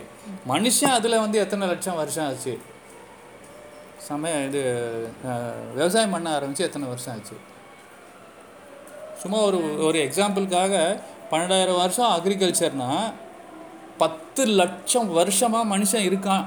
மனுஷன் 0.51 0.95
அதில் 0.97 1.22
வந்து 1.24 1.38
எத்தனை 1.43 1.68
லட்சம் 1.72 1.99
வருஷம் 2.01 2.26
ஆச்சு? 2.30 2.53
சமய 4.07 4.41
இது 4.47 4.63
விவசாயம் 5.78 6.15
பண்ண 6.15 6.28
ஆரம்பித்து 6.38 6.68
எத்தனை 6.70 6.88
வருஷம் 6.93 7.13
ஆச்சு? 7.15 7.38
சும்மா 9.22 9.39
ஒரு 9.49 9.59
ஒரு 9.88 9.99
எக்ஸாம்பிளுக்காக 10.07 10.74
பன்னெண்டாயிரம் 11.32 11.75
வருஷம் 11.75 12.11
அக்ரிகல்ச்சர்னா 12.11 12.89
பத்து 13.97 14.45
லட்சம் 14.55 15.09
வருஷமாக 15.11 15.78
மனுஷன் 15.78 16.05
இருக்கான். 16.09 16.45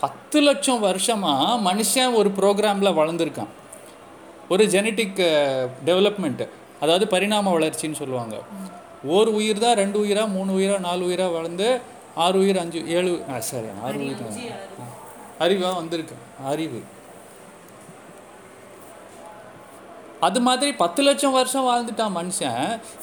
பத்து 0.00 0.40
லட்சம் 0.40 0.80
வருஷமாக 0.80 1.56
மனுஷன் 1.68 2.14
ஒரு 2.14 2.30
ப்ரோக்ராமில் 2.38 2.96
வளர்ந்துருக்கான். 2.96 3.52
ஒரு 4.48 4.64
ஜெனட்டிக் 4.66 5.20
டெவலப்மெண்ட் 5.84 6.42
அதாவது 6.80 7.06
பரிணாம 7.06 7.52
வளர்ச்சின்னு 7.52 7.92
சொல்லுவாங்க. 7.92 8.36
ஒரு 9.08 9.32
உயிர் 9.34 9.58
தான் 9.58 9.74
ரெண்டு 9.74 9.98
உயிரா 10.04 10.28
மூணு 10.28 10.52
உயிரா 10.58 10.78
நாலு 10.78 11.04
உயிரா 11.08 11.32
வளர்ந்து 11.32 11.68
ஆறு 12.16 12.38
உயிர் 12.38 12.58
அஞ்சு 12.58 12.80
ஏழு 12.88 13.12
ஆ, 13.30 13.38
சரி 13.40 13.68
ஆறு 13.84 13.98
உயிர் 13.98 14.20
தான். 14.20 14.92
அறிவா 15.40 15.74
வந்திருக்கு. 15.74 16.14
அறிவு. 16.46 16.78
அது 20.26 20.40
மாதிரி 20.46 20.70
பத்து 20.82 21.00
லட்சம் 21.06 21.36
வருஷம் 21.38 21.66
வாழ்ந்துட்டான் 21.70 22.16
மனுஷன். 22.18 22.62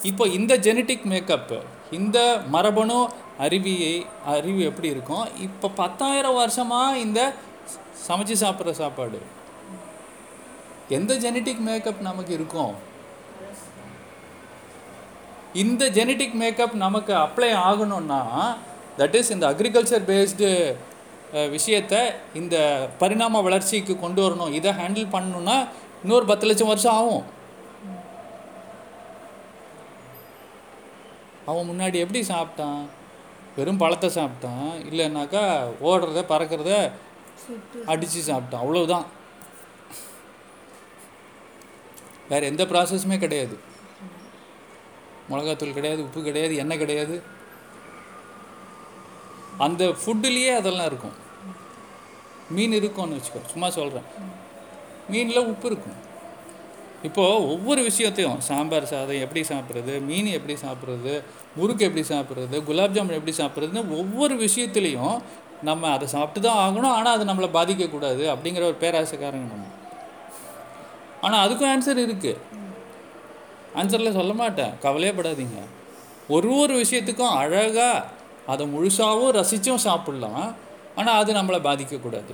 இப்போ 0.09 0.23
இந்த 0.37 0.53
ஜெனட்டிக் 0.67 1.05
மேக்கப் 1.11 1.53
இந்த 1.99 2.17
மரபணு 2.53 2.97
அறிவியை 3.45 3.93
அறிவு 4.33 4.61
எப்படி 4.69 4.87
இருக்கும்? 4.95 5.25
இப்போ 5.47 5.67
பத்தாயிரம் 5.81 6.39
வருஷமாக 6.41 6.99
இந்த 7.05 7.19
சமைச்சு 8.07 8.35
சாப்பிட்ற 8.43 8.71
சாப்பாடு. 8.81 9.19
எந்த 10.97 11.13
ஜெனட்டிக் 11.25 11.61
மேக்கப் 11.67 12.01
நமக்கு 12.09 12.33
இருக்கும்? 12.39 12.73
இந்த 15.63 15.83
ஜெனட்டிக் 15.97 16.37
மேக்கப் 16.41 16.75
நமக்கு 16.85 17.13
அப்ளை 17.25 17.51
ஆகணும்னா 17.67 18.21
தட் 18.99 19.15
இஸ் 19.19 19.31
இந்த 19.35 19.45
அக்ரிகல்ச்சர் 19.51 20.07
பேஸ்டு 20.11 20.49
விஷயத்தை 21.55 22.01
இந்த 22.39 22.55
பரிணாம 23.01 23.41
வளர்ச்சிக்கு 23.45 23.93
கொண்டு 24.01 24.21
வரணும். 24.23 24.51
இதை 24.59 24.71
ஹேண்டில் 24.79 25.13
பண்ணணுன்னா 25.15 25.57
இன்னொரு 26.03 26.25
பத்து 26.25 26.45
லட்சம் 26.45 26.67
வருஷம் 26.67 26.93
ஆகும். 26.93 27.23
அவன் 31.45 31.69
முன்னாடி 31.69 31.93
எப்படி 31.93 32.27
சாப்பிட்டான்? 32.27 32.85
வெறும் 33.55 33.77
பழத்தை 33.77 34.09
சாப்பிட்டான். 34.09 34.73
இல்லைன்னாக்கா 34.91 35.71
ஓடுறத 35.83 36.23
பறக்கிறத 36.29 36.91
அடித்து 37.85 38.21
சாப்பிட்டான். 38.21 38.55
அவ்வளவுதான். 38.55 39.05
வேற 42.29 42.45
எந்த 42.45 42.65
ப்ராசஸுமே 42.65 43.17
கிடையாது. 43.17 43.59
மிளகாத்தூள் 45.29 45.73
கிடையாது 45.73 46.01
உப்பு 46.01 46.23
கிடையாது 46.23 46.55
எண்ணெய் 46.55 46.77
கிடையாது. 46.77 47.21
அந்த 49.57 49.85
ஃபுட்டுலேயே 49.85 50.55
அதெல்லாம் 50.55 50.85
இருக்கும். 50.85 51.13
மீன் 52.49 52.71
இருக்கும்னு 52.71 53.15
வச்சுக்கோ. 53.15 53.45
சும்மா 53.45 53.69
சொல்கிறேன் 53.69 54.41
மீனில் 55.11 55.47
உப்பு 55.51 55.67
இருக்கும். 55.71 55.99
இப்போது 57.07 57.47
ஒவ்வொரு 57.53 57.81
விஷயத்தையும் 57.87 58.41
சாம்பார் 58.49 58.91
சாதம் 58.91 59.23
எப்படி 59.25 59.41
சாப்பிட்றது 59.49 59.93
மீன் 60.09 60.29
எப்படி 60.37 60.55
சாப்பிட்றது 60.65 61.13
முறுக்கு 61.55 61.87
எப்படி 61.87 62.03
சாப்பிட்றது 62.11 62.57
குலாப் 62.67 62.95
ஜாமுன் 62.97 63.19
எப்படி 63.19 63.33
சாப்பிட்றதுன்னு 63.39 63.83
ஒவ்வொரு 64.01 64.35
விஷயத்துலேயும் 64.45 65.17
நம்ம 65.69 65.89
அதை 65.95 66.07
சாப்பிட்டு 66.13 66.39
தான் 66.45 66.61
ஆகணும். 66.63 66.95
ஆனால் 66.97 67.15
அது 67.17 67.29
நம்மளை 67.29 67.49
பாதிக்கக்கூடாது 67.57 68.23
அப்படிங்கிற 68.33 68.63
ஒரு 68.71 68.77
பேராசைக்காரங்க 68.83 69.47
நம்ம. 69.53 69.67
ஆனால் 71.25 71.43
அதுக்கும் 71.45 71.71
ஆன்சர் 71.73 72.01
இருக்குது 72.05 72.41
ஆன்சரில் 73.81 74.17
சொல்ல 74.17 74.33
மாட்டேன். 74.41 74.73
கவலையே 74.85 75.13
படாதீங்க 75.19 75.59
ஒரு 76.35 76.49
ஒரு 76.61 76.73
விஷயத்துக்கும் 76.83 77.35
அழகாக 77.41 78.05
அதை 78.51 78.63
முழுசாகவும் 78.73 79.35
ரசித்தும் 79.39 79.85
சாப்பிட்லாம். 79.87 80.43
ஆனால் 80.95 81.19
அது 81.21 81.31
நம்மளை 81.33 81.59
பாதிக்கக்கூடாது 81.69 82.33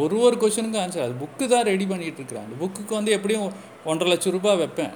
ஒரு 0.00 0.16
ஒரு 0.26 0.36
கொஷனுக்கும் 0.42 0.82
ஆன்சர் 0.82 1.06
அது 1.06 1.14
புக்கு 1.22 1.44
தான் 1.52 1.68
ரெடி 1.70 1.86
பண்ணிகிட்டு 1.90 2.20
இருக்கிறேன் 2.20 2.46
அந்த 2.46 2.56
புக்குக்கு 2.62 2.92
வந்து 2.98 3.16
எப்படியும் 3.16 3.48
ஒன்றரை 3.90 4.10
லட்சம் 4.12 4.34
ரூபாய் 4.36 4.60
வைப்பேன். 4.62 4.94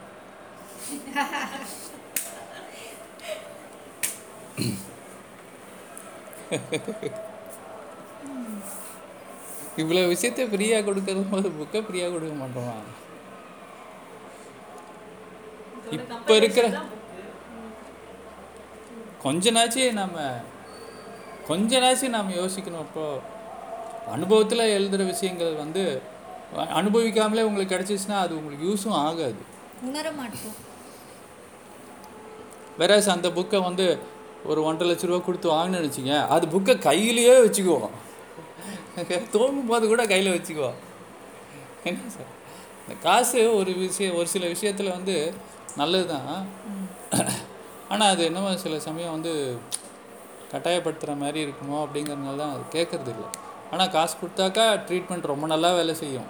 இவ்வளோ 9.82 10.02
விஷயத்த 10.12 10.44
ஃப்ரீயாக 10.50 10.84
கொடுக்கறது 10.88 11.24
போது 11.32 11.48
புக்கை 11.60 11.80
ஃப்ரீயாக 11.86 12.12
கொடுக்க 12.14 12.34
மாட்டோமா? 12.42 12.76
இப்போ 15.96 16.34
இருக்கிற 16.40 16.66
கொஞ்ச 19.24 19.50
நாச்சு 19.56 19.84
நம்ம 20.00 20.16
கொஞ்ச 21.48 21.78
நாச்சு 21.84 22.06
நாம் 22.16 22.38
யோசிக்கணும் 22.40 22.86
இப்போ. 22.86 23.06
அனுபவத்தில் 24.14 24.72
எழுதுகிற 24.76 25.04
விஷயங்கள் 25.12 25.54
வந்து 25.62 25.82
அனுபவிக்காமலே 26.80 27.46
உங்களுக்கு 27.48 27.74
கிடச்சிச்சுன்னா 27.74 28.18
அது 28.24 28.32
உங்களுக்கு 28.38 28.66
யூஸும் 28.68 28.98
ஆகாது. 29.06 29.40
உணர 29.88 30.06
மாட்டோம். 30.18 30.56
வேறாஸ் 32.80 33.14
அந்த 33.14 33.28
புக்கை 33.38 33.58
வந்து 33.68 33.86
ஒரு 34.50 34.60
ஒன்றரை 34.68 34.86
லட்ச 34.88 35.06
ரூபா 35.08 35.20
கொடுத்து 35.26 35.48
வாங்கினு 35.54 35.86
வச்சுங்க 35.86 36.14
அது 36.34 36.44
புக்கை 36.54 36.74
கையிலேயே 36.88 37.34
வச்சுக்குவோம். 37.46 37.94
தோணும் 39.34 39.70
போது 39.70 39.84
கூட 39.92 40.02
கையில் 40.12 40.34
வச்சுக்குவோம். 40.36 40.78
என்ன 41.88 42.10
சார்? 42.16 42.30
இந்த 42.82 42.94
காசு 43.06 43.40
ஒரு 43.58 43.72
விஷயம் 43.84 44.16
ஒரு 44.20 44.28
சில 44.34 44.44
விஷயத்தில் 44.54 44.94
வந்து 44.96 45.16
நல்லது 45.80 46.06
தான் 46.12 46.28
ஆனால் 47.92 48.10
அது 48.12 48.22
என்னமோ 48.28 48.52
சில 48.62 48.78
சமயம் 48.86 49.14
வந்து 49.16 49.32
கட்டாயப்படுத்துகிற 50.52 51.14
மாதிரி 51.22 51.40
இருக்குமோ 51.46 51.76
அப்படிங்கிறதுனால 51.84 52.40
தான் 52.42 52.54
அது 52.54 52.64
கேட்கறது 52.76 53.12
இல்லை 53.14 53.28
ஆனால் 53.72 53.92
காசு 53.94 54.14
கொடுத்தாக்கா 54.20 54.64
ட்ரீட்மெண்ட் 54.88 55.30
ரொம்ப 55.32 55.46
நல்லா 55.52 55.70
வேலை 55.78 55.94
செய்யும். 56.02 56.28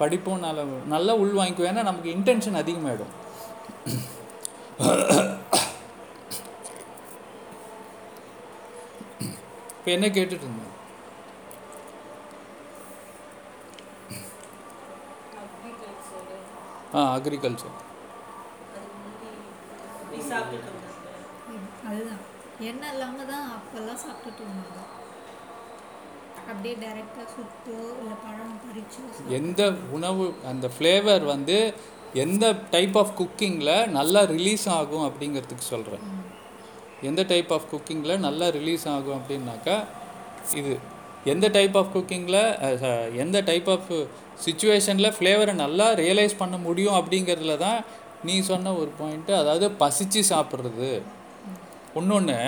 படிப்பும் 0.00 0.44
நல்ல 0.46 0.60
நல்லா 0.94 1.12
உள் 1.22 1.38
வாங்கிக்குவோம் 1.38 1.70
ஏன்னா 1.72 1.84
நமக்கு 1.88 2.10
இன்டென்ஷன் 2.16 2.60
அதிகமாகிடும் 2.60 3.14
இப்போ 9.70 9.90
என்ன 9.94 10.06
கேட்டுட்டு 10.16 10.46
இருந்தேன்? 10.46 10.74
ஆ 16.94 17.02
அக்ரிகல்ச்சர் 17.16 17.76
அதுதான். 21.88 22.22
எண்ணெய் 22.68 22.92
இல்லாமல் 22.94 23.30
தான் 23.32 23.46
அப்போல்லாம் 23.56 24.00
சாப்பிட்டுட்டு 24.04 24.42
இருந்தாங்க 24.44 24.84
அப்படியே 26.50 26.74
டைரெக்டாக 26.74 27.26
சுட்டோ 27.34 27.78
இல்லை 28.00 28.16
பழம் 28.24 28.58
பறிச்சோ 28.62 29.32
எந்த 29.38 29.62
உணவு 29.90 30.26
அந்த 30.44 30.66
ஃப்ளேவர் 30.74 31.24
வந்து 31.24 31.56
எந்த 32.14 32.44
டைப் 32.70 32.96
ஆஃப் 32.96 33.14
குக்கிங்கில் 33.18 33.74
நல்லா 33.88 34.20
ரிலீஸ் 34.34 34.66
ஆகும் 34.68 35.06
அப்படிங்கிறதுக்கு 35.08 35.64
சொல்கிறேன் 35.64 36.04
எந்த 37.02 37.22
டைப் 37.22 37.52
ஆஃப் 37.52 37.68
குக்கிங்கில் 37.70 38.14
நல்லா 38.18 38.46
ரிலீஸ் 38.50 38.86
ஆகும் 38.88 39.18
அப்படின்னாக்கா 39.18 39.76
இது. 40.54 40.74
எந்த 41.24 41.46
டைப் 41.48 41.76
ஆஃப் 41.76 41.92
குக்கிங்கில் 41.94 42.40
எந்த 43.14 43.38
டைப் 43.40 43.68
ஆஃப் 43.70 43.90
சுச்சுவேஷனில் 44.44 45.14
ஃப்ளேவரை 45.16 45.54
நல்லா 45.54 45.86
ரியலைஸ் 46.02 46.34
பண்ண 46.38 46.56
முடியும் 46.58 46.98
அப்படிங்கிறதுல 46.98 47.56
தான் 47.58 47.78
நீ 48.24 48.34
சொன்ன 48.40 48.72
ஒரு 48.74 48.90
பாயிண்ட்டு 49.00 49.34
அதாவது 49.34 49.66
பசிச்சு 49.80 50.20
சாப்பிட்றது. 50.30 50.90
இன்னொன்று 51.94 52.38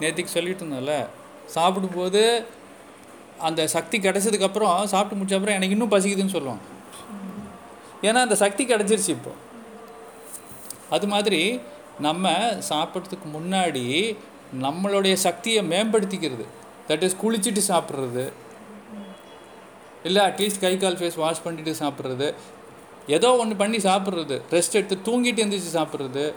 நேற்றுக்கு 0.00 0.36
சொல்லிட்டு 0.36 0.62
இருந்தேன்ல 0.64 0.96
சாப்பிடும்போது 1.46 2.22
அந்த 3.38 3.66
சக்தி 3.66 3.98
கிடச்சதுக்கப்புறம் 3.98 4.84
சாப்பிட்டு 4.84 5.24
முடிச்ச 5.24 5.34
அப்புறம் 5.34 5.62
எனக்கு 5.62 5.70
இன்னும் 5.70 5.90
பசிக்குதுன்னு 5.90 6.30
சொல்லுவாங்க. 6.30 6.62
ஏன்னா 8.02 8.14
அந்த 8.14 8.34
சக்தி 8.34 8.66
கிடைச்சிருச்சு 8.66 9.08
இப்போ. 9.08 9.30
அது 10.90 11.06
மாதிரி 11.06 11.60
நம்ம 11.98 12.30
சாப்பிட்றதுக்கு 12.68 13.28
முன்னாடி 13.34 14.16
நம்மளுடைய 14.60 15.12
சக்தியை 15.12 15.68
மேம்படுத்திக்கிறது. 15.68 16.44
தட் 16.88 17.02
இஸ் 17.02 17.16
குளிச்சுட்டு 17.22 17.76
சாப்பிட்றது. 17.76 18.32
இல்லை 20.02 20.26
அட்லீஸ்ட் 20.26 20.60
கை 20.60 20.76
கால் 20.76 20.96
ஃபேஸ் 20.96 21.16
வாஷ் 21.16 21.42
பண்ணிட்டு 21.42 21.70
சாப்பிட்றது. 21.70 22.34
ஏதோ 23.06 23.36
ஒன்று 23.36 23.56
பண்ணி 23.56 23.76
சாப்பிட்றது. 23.76 24.40
ரெஸ்ட் 24.50 24.72
எடுத்து 24.72 24.98
தூங்கிட்டு 25.04 25.24
எழுந்திரிச்சு 25.24 25.72
சாப்பிட்றது. 25.72 26.32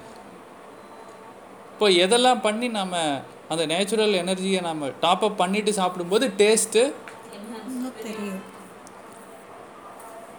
இப்போ 1.74 1.90
எதெல்லாம் 1.90 2.42
பண்ணி 2.42 2.68
நம்ம 2.68 3.22
அந்த 3.52 3.64
நேச்சுரல் 3.72 4.20
எனர்ஜியை 4.24 4.60
நம்ம 4.68 4.90
டாப் 5.04 5.24
அப் 5.28 5.40
பண்ணிட்டு 5.42 5.72
சாப்பிடும்போது 5.80 6.26
டேஸ்ட்டு 6.42 6.84
தெரியும். 8.06 8.42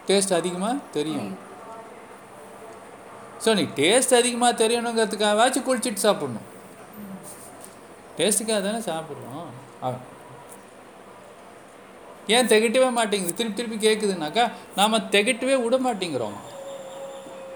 டேஸ்ட் 0.09 0.33
அதிகமாக 0.39 0.77
தெரியும். 0.97 1.33
ஸோ 3.45 3.51
நீ 3.59 3.65
டேஸ்ட் 3.81 4.15
அதிகமாக 4.21 4.59
தெரியணுங்கிறதுக்காகவாச்சும் 4.63 5.67
குளிச்சுட்டு 5.69 6.07
சாப்பிடணும். 6.07 6.49
டேஸ்ட்டுக்காக 8.19 8.61
தானே 8.69 8.81
சாப்பிட்றோம். 8.91 9.51
ஏன் 12.37 12.51
திகட்டவே 12.51 12.89
மாட்டேங்குது? 12.97 13.37
திருப்பி 13.39 13.59
திருப்பி 13.59 13.79
கேட்குதுனாக்கா 13.87 14.45
நாம் 14.81 15.07
திகட்டவே 15.15 15.57
விட 15.65 15.77
மாட்டேங்கிறோம். 15.87 16.37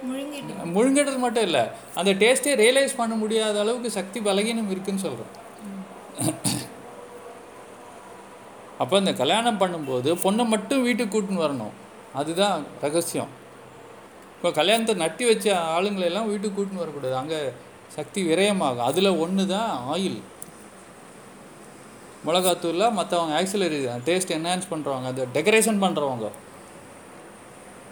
முழுங்கிட்டு 0.09 0.73
முழுங்கிறது 0.77 1.19
மட்டும் 1.25 1.47
இல்லை 1.49 1.63
அந்த 1.99 2.11
டேஸ்ட்டே 2.23 2.55
ரியலைஸ் 2.63 2.99
பண்ண 3.01 3.15
முடியாத 3.23 3.61
அளவுக்கு 3.63 3.91
சக்தி 3.99 4.19
பலகீனம் 4.27 4.71
இருக்குன்னு 4.73 5.05
சொல்கிறோம் 5.07 5.33
அப்போ 8.83 8.95
இந்த 9.03 9.13
கல்யாணம் 9.21 9.61
பண்ணும்போது 9.63 10.11
பொண்ணை 10.25 10.45
மட்டும் 10.55 10.85
வீட்டுக்கு 10.87 11.13
கூட்டின்னு 11.15 11.45
வரணும். 11.45 11.75
அதுதான் 12.21 12.57
ரகசியம். 12.85 13.31
இப்போ 14.37 14.51
கல்யாணத்தை 14.59 14.95
நட்டி 15.03 15.25
வச்ச 15.29 15.47
ஆளுங்களை 15.77 16.07
எல்லாம் 16.11 16.31
வீட்டுக்கு 16.31 16.57
கூட்டின்னு 16.57 16.83
வரக்கூடாது. 16.85 17.15
அங்கே 17.23 17.39
சக்தி 17.97 18.21
விரயமாகும். 18.31 18.87
அதில் 18.91 19.19
ஒன்று 19.25 19.45
தான் 19.55 19.71
ஆயில். 19.93 20.19
மிளகாத்தூளில் 22.27 22.95
மற்றவங்க 22.99 23.35
ஆக்சிலரி 23.41 23.79
டேஸ்ட் 24.07 24.35
என்ஹான்ஸ் 24.37 24.71
பண்ணுறவங்க 24.73 25.09
அதை 25.13 25.25
டெக்கரேஷன் 25.37 25.83
பண்ணுறவங்க 25.85 26.29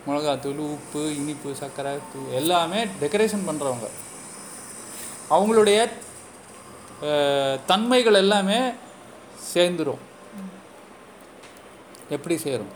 மிளகாத்தூள் 0.07 0.63
உப்பு 0.77 1.03
இனிப்பு 1.19 1.51
சர்க்கரை 1.61 1.93
தூள் 2.13 2.33
எல்லாமே 2.41 2.81
டெக்கரேஷன் 3.03 3.47
பண்ணுறவங்க 3.49 3.87
அவங்களுடைய 5.35 5.79
தன்மைகள் 7.71 8.21
எல்லாமே 8.23 8.59
சேர்ந்துரும். 9.53 10.03
எப்படி 12.17 12.37
சேரும்? 12.45 12.73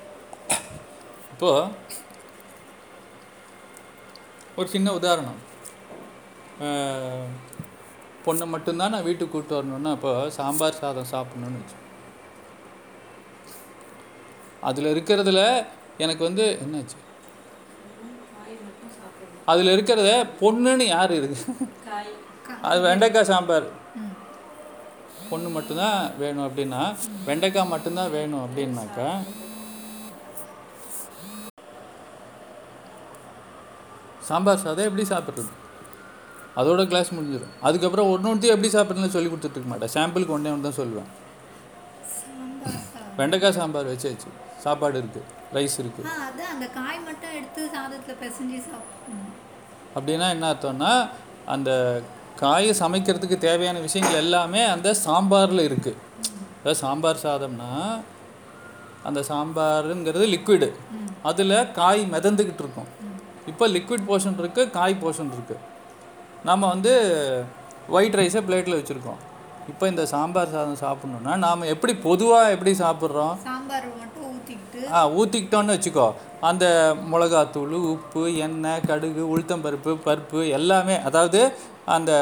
இப்போது 1.33 1.73
ஒரு 4.59 4.69
சின்ன 4.75 4.93
உதாரணம். 4.99 5.41
பொண்ணை 8.25 8.47
மட்டும்தான் 8.55 8.93
நான் 8.95 9.07
வீட்டுக்கு 9.09 9.33
கூப்பிட்டு 9.33 9.59
வரணுன்னா 9.59 9.91
அப்போ 9.97 10.13
சாம்பார் 10.39 10.81
சாதம் 10.81 11.13
சாப்பிட்ணுன்னு 11.13 11.61
வச்சு 11.61 11.77
அதில் 14.69 14.93
இருக்கிறதுல 14.95 15.43
எனக்கு 16.05 16.23
வந்து 16.29 16.45
என்னாச்சு? 16.65 16.97
அதில் 19.53 19.75
இருக்கிறத 19.77 20.11
பொண்ணுன்னு 20.41 20.87
யார் 20.95 21.13
இருக்கு? 21.19 21.39
அது 22.69 22.81
வெண்டைக்காய் 22.87 23.31
சாம்பார். 23.31 23.69
பொண்ணு 25.31 25.49
மட்டும்தான் 25.57 25.99
வேணும் 26.23 26.47
அப்படின்னா 26.49 26.83
வெண்டைக்காய் 27.29 27.73
மட்டும்தான் 27.75 28.15
வேணும் 28.17 28.45
அப்படின்னாக்கா 28.47 29.09
சாம்பார் 34.29 34.63
சாதம் 34.65 34.89
எப்படி 34.89 35.05
சாப்பிட்றது? 35.13 35.51
அதோட 36.61 36.83
கிளாஸ் 36.91 37.11
முடிஞ்சிடும். 37.17 37.55
அதுக்கப்புறம் 37.67 38.11
ஒன்று 38.15 38.53
எப்படி 38.55 38.71
சாப்பிட்றதுன்னு 38.75 39.15
சொல்லி 39.15 39.31
கொடுத்துட்டு 39.31 39.57
இருக்க 39.59 39.71
மாட்டேன். 39.73 39.95
சாம்பிளுக்கு 39.97 40.35
ஒன்றே 40.37 40.53
ஒன்று 40.55 40.69
தான் 40.69 40.81
சொல்லுவேன். 40.81 41.09
வெண்டைக்காய் 43.21 43.57
சாம்பார் 43.59 43.91
வச்சாச்சு. 43.93 44.31
சாப்பாடு 44.65 44.97
இருக்குது 45.03 45.27
ரைஸ் 45.57 45.77
இருக்குது 45.83 46.13
அந்த 46.55 46.67
காய் 46.77 46.99
மட்டும் 47.07 47.35
எடுத்து 47.39 47.63
சாதத்தில் 47.77 48.19
பிசைஞ்சு 48.23 48.59
சாப்பிடணும். 48.69 49.35
அப்படின்னா 49.97 50.27
என்ன 50.35 50.47
அர்த்தம்னா 50.53 50.93
அந்த 51.55 51.71
காயை 52.43 52.73
சமைக்கிறதுக்கு 52.83 53.37
தேவையான 53.47 53.79
விஷயங்கள் 53.87 54.21
எல்லாமே 54.25 54.63
அந்த 54.75 54.89
சாம்பாரில் 55.07 55.67
இருக்குது 55.69 56.01
அதாவது 56.59 56.81
சாம்பார் 56.85 57.25
சாதம்னா 57.27 57.71
அந்த 59.09 59.21
சாம்பாருங்கிறது 59.31 60.27
லிக்விடு 60.35 60.69
அதில் 61.29 61.57
காய் 61.79 62.03
மிதந்துக்கிட்டு 62.15 62.63
இருக்கும். 62.65 62.89
இப்போ 63.51 63.65
லிக்விட் 63.77 64.07
போர்ஷன் 64.09 64.41
இருக்குது 64.43 64.73
காய் 64.77 65.01
போர்ஷன் 65.03 65.33
இருக்குது 65.37 65.65
நம்ம 66.49 66.63
வந்து 66.75 66.93
ஒயிட் 67.97 68.19
ரைஸை 68.21 68.41
பிளேட்டில் 68.49 68.79
வச்சுருக்கோம். 68.79 69.21
இப்போ 69.71 69.85
இந்த 69.93 70.03
சாம்பார் 70.13 70.53
சாதம் 70.57 70.83
சாப்பிட்ணுன்னா 70.85 71.33
நாம் 71.47 71.71
எப்படி 71.75 71.93
பொதுவாக 72.07 72.53
எப்படி 72.55 72.73
சாப்பிட்றோம்? 72.83 73.35
சாம்பார் 73.49 73.89
மட்டும் 74.03 74.27
ஊற்றிக்கிட்டு 74.35 74.81
ஆ 74.97 75.01
ஊற்றிக்கிட்டோன்னு 75.21 75.77
வச்சுக்கோ. 75.77 76.07
அந்த 76.51 76.67
மிளகாத்தூள் 77.13 77.75
உப்பு 77.95 78.23
எண்ணெய் 78.47 78.87
கடுகு 78.91 79.25
உளுத்தம்பருப்பு 79.33 79.95
பருப்பு 80.07 80.41
எல்லாமே 80.59 80.97
அதாவது 81.11 81.41
அந்த 81.95 82.13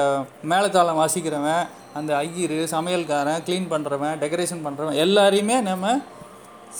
மேளதாளம் 0.50 1.00
வாசிக்கிறவன் 1.02 1.64
அந்த 1.98 2.10
ஐயர் 2.24 2.56
சமையல்காரன் 2.74 3.42
க்ளீன் 3.46 3.70
பண்ணுறவன் 3.72 4.18
டெக்கரேஷன் 4.22 4.64
பண்ணுறவன் 4.66 4.98
எல்லாரையுமே 5.04 5.56
நம்ம 5.68 5.94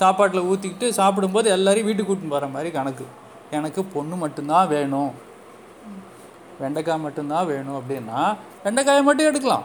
சாப்பாட்டில் 0.01 0.49
ஊற்றிக்கிட்டு 0.51 0.89
சாப்பிடும்போது 1.01 1.49
எல்லாரையும் 1.57 1.89
வீட்டுக்கு 1.89 2.11
கூட்டின்னு 2.11 2.35
போகிற 2.35 2.49
மாதிரி 2.55 2.71
கணக்கு. 2.79 3.07
எனக்கு 3.59 3.81
பொண்ணு 3.95 4.17
மட்டும்தான் 4.25 4.69
வேணும். 4.75 5.13
வெண்டைக்காய் 6.61 7.05
மட்டும்தான் 7.07 7.49
வேணும் 7.53 7.79
அப்படின்னா 7.81 8.21
வெண்டைக்காயை 8.65 9.03
மட்டும் 9.09 9.29
எடுக்கலாம். 9.31 9.65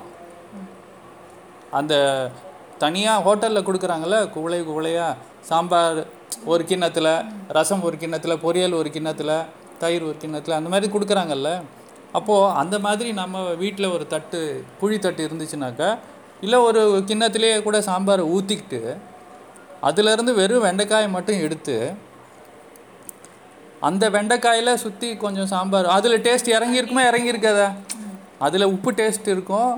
அந்த 1.80 1.94
தனியாக 2.84 3.24
ஹோட்டலில் 3.26 3.68
கொடுக்குறாங்கல்ல 3.68 4.18
குவளை 4.36 4.60
குவளையாக 4.70 5.18
சாம்பார் 5.50 6.00
ஒரு 6.52 6.64
கிண்ணத்தில் 6.70 7.12
ரசம் 7.58 7.84
ஒரு 7.88 7.96
கிண்ணத்தில் 8.02 8.42
பொரியல் 8.46 8.78
ஒரு 8.80 8.90
கிண்ணத்தில் 8.96 9.36
தயிர் 9.84 10.08
ஒரு 10.10 10.18
கிண்ணத்தில் 10.24 10.58
அந்த 10.58 10.70
மாதிரி 10.74 10.88
கொடுக்குறாங்கல்ல. 10.94 11.52
அப்போது 12.12 12.54
அந்த 12.54 12.80
மாதிரி 12.80 13.10
நம்ம 13.12 13.44
வீட்டில் 13.54 13.94
ஒரு 13.96 14.06
தட்டு 14.08 14.40
குழி 14.80 15.00
தட்டு 15.00 15.28
இருந்துச்சுனாக்கா 15.28 15.90
இல்லை 16.42 16.60
ஒரு 16.60 16.82
கிண்ணத்துலேயே 17.08 17.58
கூட 17.64 17.80
சாம்பாரை 17.80 18.24
ஊற்றிக்கிட்டு 18.36 18.82
அதுலேருந்து 19.82 20.34
வெறும் 20.34 20.66
வெண்டைக்காயை 20.66 21.10
மட்டும் 21.10 21.40
எடுத்து 21.40 21.76
அந்த 23.80 24.10
வெண்டைக்காயில் 24.10 24.74
சுற்றி 24.76 25.08
கொஞ்சம் 25.18 25.48
சாம்பார் 25.48 25.86
அதில் 25.86 26.22
டேஸ்ட் 26.22 26.50
இறங்கியிருக்குமா 26.58 27.04
இறங்கியிருக்காதா 27.12 27.70
அதில் 28.40 28.72
உப்பு 28.76 28.92
டேஸ்ட் 28.92 29.28
இருக்கும் 29.28 29.72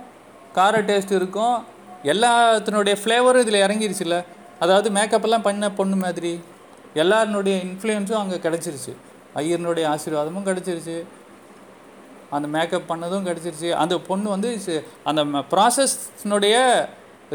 கார 0.54 0.82
டேஸ்ட் 0.82 1.14
இருக்கும் 1.20 1.56
எல்லாத்தினுடைய 2.04 2.96
ஃப்ளேவரும் 3.02 3.44
இதில் 3.46 3.64
இறங்கிருச்சுல 3.66 4.18
அதாவது 4.60 4.90
மேக்கப்பெல்லாம் 4.90 5.46
பண்ண 5.48 5.70
பொண்ணு 5.72 5.96
மாதிரி 5.96 6.34
எல்லாருனுடைய 6.94 7.56
இன்ஃப்ளூயன்ஸும் 7.64 8.22
அங்கே 8.22 8.36
கிடச்சிருச்சு. 8.36 8.92
ஐயனுடைய 9.36 9.86
ஆசீர்வாதமும் 9.94 10.48
கிடச்சிருச்சு. 10.50 10.98
அந்த 12.38 12.48
மேக்கப் 12.56 12.90
பண்ணதும் 12.92 13.28
கிடச்சிருச்சு. 13.30 13.70
அந்த 13.84 13.96
பொண்ணு 14.10 14.28
வந்து 14.36 14.50
அந்த 15.10 15.22
ப்ராசஸ்னுடைய 15.54 16.58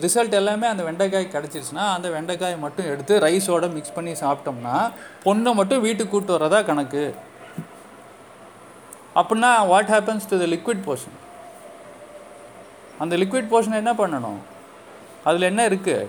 ரிசல்ட் 0.04 0.34
எல்லாமே 0.40 0.66
அந்த 0.72 0.82
வெண்டைக்காய் 0.88 1.32
கிடச்சிருச்சுன்னா 1.36 1.84
அந்த 1.94 2.08
வெண்டைக்காயை 2.16 2.58
மட்டும் 2.64 2.90
எடுத்து 2.92 3.14
ரைஸோட 3.26 3.68
மிக்ஸ் 3.76 3.96
பண்ணி 3.96 4.12
சாப்பிட்டோம்னா 4.24 4.76
பொண்ணை 5.24 5.52
மட்டும் 5.60 5.84
வீட்டுக்கு 5.86 6.12
கூப்பிட்டு 6.12 6.36
வரதா 6.36 6.60
கணக்கு. 6.68 7.04
அப்படின்னா 9.20 9.50
what 9.72 9.90
happens 9.94 10.28
to 10.32 10.38
the 10.42 10.48
liquid 10.54 10.84
portion 10.86 11.16
அந்த 13.02 13.16
லிக்விட் 13.22 13.50
போர்ஷனை 13.52 13.76
என்ன 13.82 13.92
பண்ணணும்? 14.02 14.40
அதில் 15.28 15.48
என்ன 15.50 15.62
இருக்குது 15.70 16.06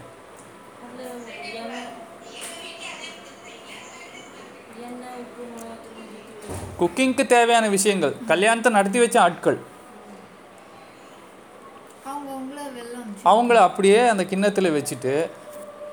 அதில் 0.86 1.10
எண்ணெய் 1.62 1.88
எண்ணெய் 4.88 5.18
உப்பு 5.24 5.44
மிளகாத்தூள் 5.54 5.96
மஞ்சள் 5.98 6.69
குக்கிங்க்கு 6.80 7.24
தேவையான 7.36 7.66
விஷயங்கள். 7.78 8.14
கல்யாணத்தை 8.32 8.72
நடத்தி 8.78 9.00
வச்ச 9.00 9.18
ஆட்கள். 9.26 9.60
அவங்கள 13.30 13.58
அப்படியே 13.68 14.00
அந்த 14.12 14.24
கிண்ணத்தில் 14.32 14.76
வச்சுட்டு 14.76 15.14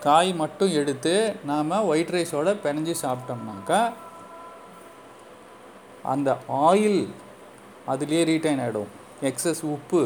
காய் 0.05 0.31
மட்டும் 0.41 0.73
எடுத்து 0.81 1.15
நாம் 1.51 1.73
ஒயிட் 1.91 2.13
ரைஸோட 2.17 2.49
பிணைஞ்சு 2.65 2.95
சாப்பிட்டோம்னாக்கா 3.03 3.81
அந்த 6.13 6.31
ஆயில் 6.69 7.03
அதுலேயே 7.93 8.23
ரீட்டைன் 8.31 8.61
ஆகிடும் 8.65 8.93
எக்ஸஸ் 9.31 9.63
உப்பு 9.75 10.03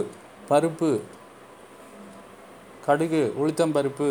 பருப்பு 0.50 0.90
கடுகு 2.86 3.22
உளுத்தம்பருப்பு 3.42 4.08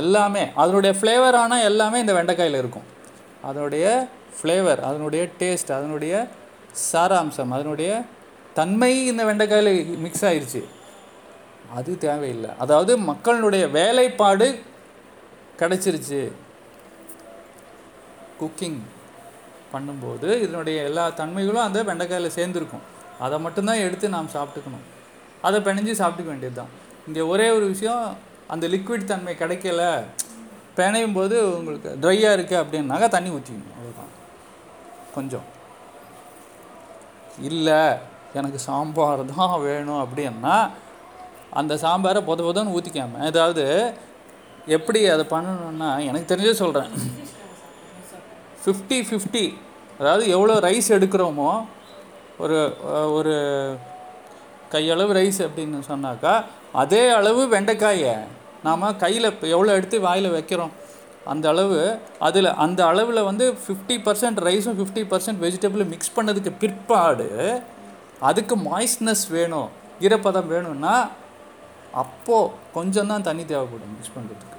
எல்லாமே 0.00 0.44
அதனுடைய 0.62 0.92
ஃப்ளேவரான 0.98 1.62
எல்லாமே 1.70 1.98
இந்த 2.04 2.12
வெண்டைக்காயில் 2.18 2.60
இருக்கும். 2.62 2.86
அதனுடைய 3.42 3.86
ஃப்ளேவர் 4.38 4.80
அதனுடைய 4.88 5.22
டேஸ்ட் 5.40 5.76
அதனுடைய 5.78 6.14
சாராம்சம் 6.90 7.52
அதனுடைய 7.56 7.90
தன்மை 8.58 8.90
இந்த 9.10 9.22
வெண்டைக்காயில் 9.28 9.70
மிக்ஸ் 10.04 10.24
ஆயிடுச்சு 10.30 10.62
அது 11.76 11.92
தேவையில்லை. 12.06 12.50
அதாவது 12.64 12.92
மக்களுடைய 13.10 13.64
வேலைப்பாடு 13.78 14.48
கிடைச்சிருச்சு. 15.60 16.20
குக்கிங் 18.40 18.80
பண்ணும்போது 19.72 20.28
இதனுடைய 20.44 20.78
எல்லா 20.88 21.04
தன்மைகளும் 21.20 21.66
அந்த 21.68 21.78
வெண்டைக்காயில் 21.88 22.36
சேர்ந்துருக்கும். 22.38 22.84
அதை 23.24 23.36
மட்டும்தான் 23.44 23.82
எடுத்து 23.86 24.06
நாம் 24.16 24.34
சாப்பிட்டுக்கணும். 24.36 24.84
அதை 25.46 25.58
பிணைஞ்சு 25.66 25.94
சாப்பிட்டுக்க 26.00 26.30
வேண்டியது 26.32 26.58
தான் 26.60 26.72
இங்கே 27.08 27.22
ஒரே 27.32 27.48
ஒரு 27.56 27.66
விஷயம் 27.74 28.04
அந்த 28.54 28.64
லிக்விட் 28.74 29.10
தன்மை 29.12 29.34
கிடைக்கல. 29.42 29.82
பிணையும் 30.78 31.16
போது 31.18 31.36
உங்களுக்கு 31.58 31.90
ட்ரையாக 32.02 32.36
இருக்குது 32.36 32.60
அப்படின்னாக்கா 32.62 33.08
தண்ணி 33.16 33.30
ஊற்றிக்கணும் 33.36 33.76
அவ்வளோதான் 33.76 34.05
கொஞ்சம். 35.16 35.46
இல்லை 37.48 37.80
எனக்கு 38.38 38.58
சாம்பார் 38.68 39.22
தான் 39.34 39.54
வேணும் 39.66 40.02
அப்படின்னா 40.04 40.56
அந்த 41.60 41.72
சாம்பாரை 41.84 42.20
பொத 42.28 42.42
பொதன்னு 42.42 42.74
ஊற்றிக்காம 42.76 43.20
அதாவது 43.28 43.64
எப்படி 44.76 45.00
அதை 45.14 45.24
பண்ணணும்னா 45.34 45.90
எனக்கு 46.08 46.30
தெரிஞ்சே 46.32 46.54
சொல்கிறேன் 46.62 46.90
ஃபிஃப்டி 48.62 48.98
ஃபிஃப்டி 49.08 49.44
அதாவது 50.00 50.24
எவ்வளோ 50.36 50.54
ரைஸ் 50.68 50.88
எடுக்கிறோமோ 50.96 51.50
ஒரு 52.44 52.58
ஒரு 53.16 53.34
கையளவு 54.72 55.12
ரைஸ் 55.18 55.40
அப்படின்னு 55.46 55.78
சொன்னாக்கா 55.92 56.32
அதே 56.82 57.02
அளவு 57.18 57.42
வெண்டைக்காயை 57.54 58.14
நாம் 58.64 58.84
கையில் 58.96 59.28
எவ்வளோ 59.54 59.74
எடுத்து 59.78 59.96
வாயில் 60.00 60.34
வைக்கிறோம். 60.36 60.72
அந்த 61.32 61.44
அளவு 61.52 61.78
அதில் 62.26 62.50
அந்த 62.64 62.80
அளவில் 62.90 63.26
வந்து 63.28 63.46
ஃபிஃப்டி 63.62 63.96
பர்சன்ட் 64.06 64.40
ரைஸும் 64.48 64.76
ஃபிஃப்டி 64.80 65.02
பர்சன்ட் 65.12 65.42
வெஜிடபிளும் 65.44 65.92
மிக்ஸ் 65.94 66.14
பண்ணதுக்கு 66.16 66.52
பிற்பாடு 66.62 67.28
அதுக்கு 68.28 68.56
மாய்ஸ்னஸ் 68.68 69.24
வேணும் 69.36 69.70
ஈரப்பதம் 70.06 70.50
வேணும்னா 70.54 70.96
அப்போது 72.02 72.52
கொஞ்சம் 72.76 73.10
தான் 73.12 73.26
தண்ணி 73.28 73.44
தேவைப்படும் 73.52 73.94
மிக்ஸ் 73.96 74.14
பண்ணுறதுக்கு 74.16 74.54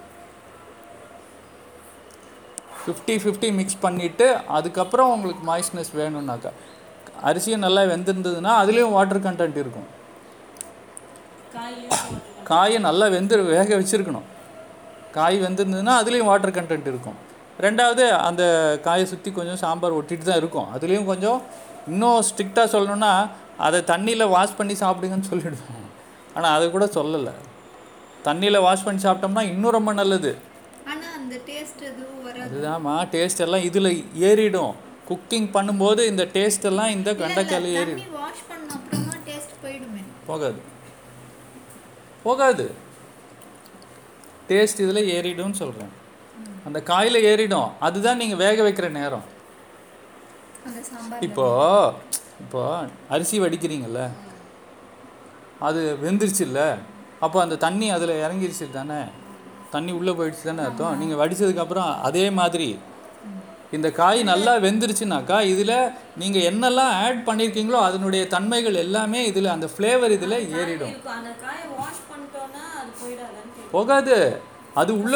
ஃபிஃப்டி 2.82 3.15
ஃபிஃப்டி 3.24 3.49
மிக்ஸ் 3.59 3.84
பண்ணிவிட்டு 3.86 4.28
அதுக்கப்புறம் 4.57 5.11
உங்களுக்கு 5.15 5.43
மாய்ஸ்ட்னஸ் 5.51 5.93
வேணும்னாக்கா 6.01 6.51
அரிசியும் 7.30 7.65
நல்லா 7.65 7.84
வெந்திருந்ததுன்னா 7.91 8.51
அதுலேயும் 8.61 8.95
வாட்டர் 8.95 9.26
கண்டென்ட் 9.26 9.61
இருக்கும். 9.63 9.88
காயை 12.49 12.78
நல்லா 12.88 13.05
வெந்து 13.13 13.38
வேக 13.55 13.70
வச்சுருக்கணும். 13.80 14.28
காய் 15.18 15.38
வெந்திருந்ததுன்னா 15.45 15.95
அதுலேயும் 16.01 16.30
வாட்டர் 16.32 16.55
கண்டென்ட் 16.57 16.89
இருக்கும். 16.91 17.18
ரெண்டாவது 17.65 18.03
அந்த 18.28 18.43
காயை 18.86 19.05
சுற்றி 19.11 19.30
கொஞ்சம் 19.38 19.61
சாம்பார் 19.63 19.97
ஒட்டிட்டு 19.99 20.26
தான் 20.30 20.41
இருக்கும். 20.41 20.68
அதுலேயும் 20.76 21.09
கொஞ்சம் 21.11 21.39
இன்னும் 21.91 22.24
ஸ்ட்ரிக்டாக 22.30 22.68
சொல்லணும்னா 22.76 23.11
அதை 23.65 23.80
தண்ணியில் 23.91 24.32
வாஷ் 24.36 24.57
பண்ணி 24.57 24.76
சாப்பிடுங்கன்னு 24.82 25.30
சொல்லிடுவேன் 25.32 25.86
ஆனால் 26.36 26.53
அதை 26.55 26.65
கூட 26.76 26.86
சொல்லலை. 26.97 27.34
தண்ணியில் 28.28 28.63
வாஷ் 28.65 28.86
பண்ணி 28.88 29.01
சாப்பிட்டோம்னா 29.05 29.43
இன்னும் 29.53 29.76
ரொம்ப 29.78 29.91
நல்லது. 29.99 30.32
அந்த 31.20 31.36
டேஸ்ட் 33.13 33.41
எல்லாம் 33.45 33.65
இதில் 33.70 33.91
ஏறிடும். 34.30 34.74
குக்கிங் 35.09 35.47
பண்ணும்போது 35.55 36.01
இந்த 36.11 36.24
டேஸ்ட் 36.36 36.68
எல்லாம் 36.70 36.91
இந்த 36.97 37.09
கண்டக்காயில் 37.22 37.70
ஏறிடும். 37.80 38.03
போகாது. 40.30 40.59
போகாது. 42.26 42.65
டேஸ்ட் 44.49 44.83
இதில் 44.85 45.09
ஏறிடும்னு 45.15 45.59
சொல்கிறேன் 45.63 45.93
அந்த 46.67 46.79
காயில் 46.91 47.25
ஏறிடும். 47.31 47.69
அதுதான் 47.87 48.19
நீங்கள் 48.21 48.41
வேக 48.45 48.57
வைக்கிற 48.67 48.87
நேரம். 48.99 49.25
சாம்பார் 50.89 51.23
இப்போ 51.27 51.45
இப்போ 52.43 52.61
அரிசி 53.15 53.37
வடிக்கிறீங்கல்ல? 53.43 54.01
அது 55.67 55.81
வெந்துருச்சுல்ல? 56.03 56.61
அப்போ 57.25 57.37
அந்த 57.43 57.55
தண்ணி 57.65 57.87
அதில் 57.95 58.21
இறங்கிருச்சு 58.25 58.65
தானே? 58.75 58.99
தண்ணி 59.75 59.91
உள்ளே 59.99 60.13
போயிடுச்சு 60.17 60.43
தானே 60.49 60.65
அர்த்தம்? 60.67 60.99
நீங்கள் 61.01 61.19
வடிச்சதுக்கப்புறம் 61.21 61.89
அதே 62.09 62.25
மாதிரி. 62.39 62.69
இந்த 63.75 63.87
காய் 63.99 64.21
நல்லா 64.31 64.51
வெந்துருச்சுனாக்கா 64.65 65.37
இதில் 65.53 65.73
நீங்கள் 66.21 66.45
என்னெல்லாம் 66.49 66.93
ஆட் 67.05 67.25
பண்ணியிருக்கீங்களோ 67.29 67.79
அதனுடைய 67.87 68.23
தன்மைகள் 68.35 68.81
எல்லாமே 68.83 69.21
இதில் 69.31 69.55
அந்த 69.55 69.69
ஃப்ளேவர் 69.73 70.15
இதில் 70.17 70.37
ஏறிடும். 70.59 70.93
போகாது. 73.72 74.18
அது 74.76 74.91
உள்ள 75.01 75.15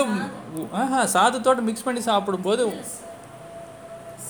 ஆஹா 0.80 0.99
சாதத்தோட 1.14 1.60
மிக்ஸ் 1.68 1.88
பண்ணி 1.88 2.02
சாப்பிடும்போது 2.08 2.64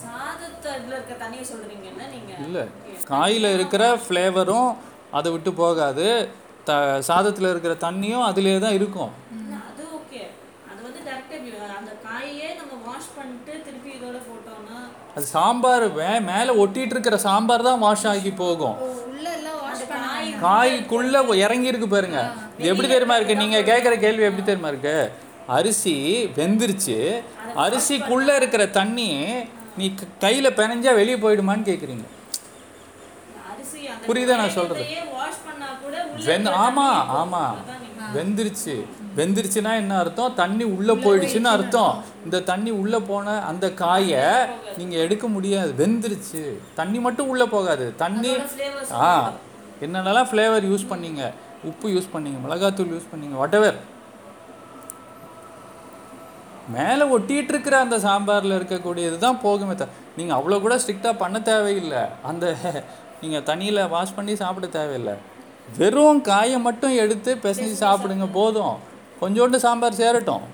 சாதத்துல 0.02 0.68
இருக்க 0.90 1.14
தண்ணியை 1.22 1.44
சொல்றீங்கன்னா 1.50 2.06
நீங்க? 2.12 2.32
இல்லை. 2.44 2.64
காயில் 3.10 3.48
இருக்கிற 3.52 3.82
ஃப்ளேவரும் 4.02 4.70
அதை 5.12 5.28
விட்டு 5.32 5.50
போகாது. 5.60 6.06
த 6.64 6.72
சாதத்தில் 7.08 7.50
இருக்கிற 7.50 7.74
தண்ணியும் 7.82 8.26
அதிலே 8.26 8.52
தான் 8.64 8.76
இருக்கும். 8.78 9.12
அது 9.62 9.84
ஓகே 9.96 10.20
அது 10.70 10.80
வந்து 10.86 11.00
டேரக்டா 11.06 11.38
அந்த 11.78 11.92
காயையே 12.04 12.48
நம்ம 12.60 12.74
வாஷ் 12.86 13.10
பண்ணிட்டு 13.16 13.52
திருப்பி 13.66 13.90
இதோட 13.96 14.18
போட்டோம்னா 14.26 14.78
அது 15.16 15.24
சாம்பார் 15.32 15.86
மே 15.96 16.10
மேலே 16.28 16.52
ஒட்டிட்டு 16.62 16.94
இருக்கிற 16.96 17.16
சாம்பார் 17.26 17.66
தான் 17.66 17.82
வாஷ் 17.82 18.06
ஆகி 18.12 18.30
போகும். 18.38 18.76
ஓ, 18.78 18.88
உள்ள 19.06 19.26
எல்லாம் 19.38 19.58
வாஷ் 19.64 19.84
பண்ண 19.88 20.38
காய்க்குள்ள 20.44 21.14
இறங்கி 21.44 21.72
இருக்கு 21.72 21.88
பாருங்க 21.88 22.20
இது 22.58 22.68
எப்படி 22.68 22.88
தெரியுமா 22.88 23.16
இருக்கு? 23.16 23.36
நீங்க 23.36 23.58
கேட்குற 23.60 23.98
கேள்வி 23.98 24.22
எப்படி 24.22 24.42
தெரியுமா 24.42 24.68
இருக்கு? 24.68 25.12
அரிசி 25.46 26.24
வெந்துருச்சு. 26.36 27.22
அரிசிக்குள்ள 27.56 28.36
இருக்கிற 28.36 28.66
தண்ணி 28.66 29.24
நீ 29.76 29.94
கையில 30.20 30.50
பிணைஞ்சா 30.50 30.94
வெளியே 30.94 31.16
போயிடுமான்னு 31.16 31.64
அந்த 33.88 34.08
புரியுதா 34.08 34.36
நான் 34.36 34.50
சொல்றது? 34.50 34.84
வாஷ் 35.12 35.34
பண்ணா 35.46 35.66
கூட 35.82 36.04
உள்ள 36.04 36.24
வெந் 36.24 36.28
இருக்கிற 36.28 36.56
ஆமா 36.56 36.74
தண்ணி 36.74 36.96
இருக்கும். 36.96 37.32
ஆமா. 37.32 37.44
அதான் 37.52 37.80
நீங்க 37.80 38.02
வெந்துருச்சு. 38.14 38.74
வெந்துருச்சுன்னா 39.16 39.76
என்ன 39.76 39.98
அர்த்தம்? 39.98 40.34
தண்ணி 40.34 40.64
உள்ள 40.64 40.94
போயிடுச்சுன்னு 40.94 41.44
அர்த்தம். 41.44 42.04
இந்த 42.24 42.40
தண்ணி 42.40 42.70
உள்ள 42.70 43.00
போன 43.00 43.44
அந்த 43.44 43.72
காயை 43.72 44.24
நீங்க 44.76 44.96
எடுக்க 44.96 45.28
முடியாது. 45.28 45.86
வெந்துருச்சு. 45.86 46.52
தண்ணி 46.74 46.98
மட்டும் 46.98 47.28
உள்ள 47.28 47.46
போகாது. 47.46 47.96
தண்ணி 47.96 48.36
ஆ. 48.92 49.32
என்னென்னலாம் 49.80 50.28
ஃப்ளேவர் 50.32 50.66
யூஸ் 50.66 50.90
பண்ணீங்க? 50.90 51.32
உப்பு 51.70 51.88
யூஸ் 51.94 52.12
பண்ணீங்க 52.12 52.38
மிளகாத்தூள் 52.44 52.94
யூஸ் 52.94 53.10
பண்ணீங்க 53.12 53.36
whatever. 53.42 53.72
மேலே 56.74 57.04
ஒட்டிட்டு 57.14 57.52
இருக்கிற 57.54 57.74
அந்த 57.84 57.96
சாம்பாரில் 58.06 58.56
இருக்கக்கூடியது 58.58 59.16
தான் 59.24 59.38
போகுமே 59.44 59.74
த 59.80 59.86
நீங்கள் 60.18 60.36
அவ்வளோ 60.38 60.58
கூட 60.64 60.74
ஸ்ட்ரிக்டாக 60.82 61.20
பண்ண 61.22 61.36
தேவையில்லை. 61.50 62.02
அந்த 62.30 62.44
நீங்கள் 63.22 63.44
தண்ணியில் 63.48 63.80
வாஷ் 63.94 64.14
பண்ணி 64.18 64.34
சாப்பிட 64.42 64.66
தேவையில்லை. 64.78 65.14
வெறும் 65.78 66.20
காயை 66.28 66.58
மட்டும் 66.68 66.94
எடுத்து 67.02 67.30
பிசைஞ்சு 67.44 67.76
சாப்பிடுங்க 67.84 68.26
போதும். 68.38 68.76
கொஞ்சோண்டு 69.20 69.58
சாம்பார் 69.66 70.00
சேரட்டும். 70.02 70.46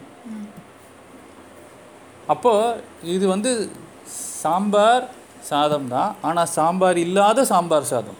அப்போது 2.33 2.81
இது 3.17 3.25
வந்து 3.35 3.53
சாம்பார் 4.43 5.05
சாதம் 5.51 5.91
தான். 5.95 6.11
ஆனால் 6.29 6.51
சாம்பார் 6.57 6.99
இல்லாத 7.07 7.45
சாம்பார் 7.53 7.91
சாதம். 7.93 8.19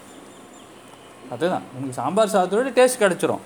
அதுதான். 1.33 1.65
உங்களுக்கு 1.73 2.01
சாம்பார் 2.01 2.35
சாதத்தோட 2.35 2.71
டேஸ்ட் 2.79 3.03
கிடச்சிரும். 3.05 3.45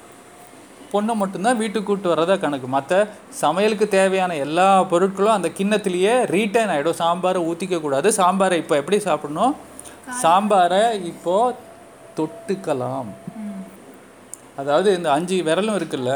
பொண்ணை 0.92 1.14
மட்டும்தான் 1.14 1.56
வீட்டுக்கு 1.56 1.88
கூட்டு 1.88 2.08
வர்றதா 2.12 2.40
கணக்கு. 2.40 2.68
மற்ற 2.68 3.08
சமையலுக்கு 3.42 3.88
தேவையான 3.88 4.36
எல்லா 4.36 4.82
பொருட்களும் 4.82 5.36
அந்த 5.36 5.48
கிண்ணத்துலேயே 5.58 6.14
ரீட்டைன் 6.34 6.72
ஆகிடும் 6.74 7.00
சாம்பாரை 7.02 7.40
ஊற்றிக்க 7.50 7.80
கூடாது. 7.80 8.08
சாம்பாரை 8.10 8.56
இப்போ 8.62 8.76
எப்படி 8.76 8.98
சாப்பிடணும்? 9.00 9.56
சாம்பாரை 10.22 10.82
இப்போ 11.12 11.36
தொட்டுக்கலாம். 12.18 13.10
அதாவது 14.56 14.96
இந்த 14.96 15.10
அஞ்சு 15.12 15.36
விரலும் 15.42 15.78
இருக்குல்ல? 15.80 16.14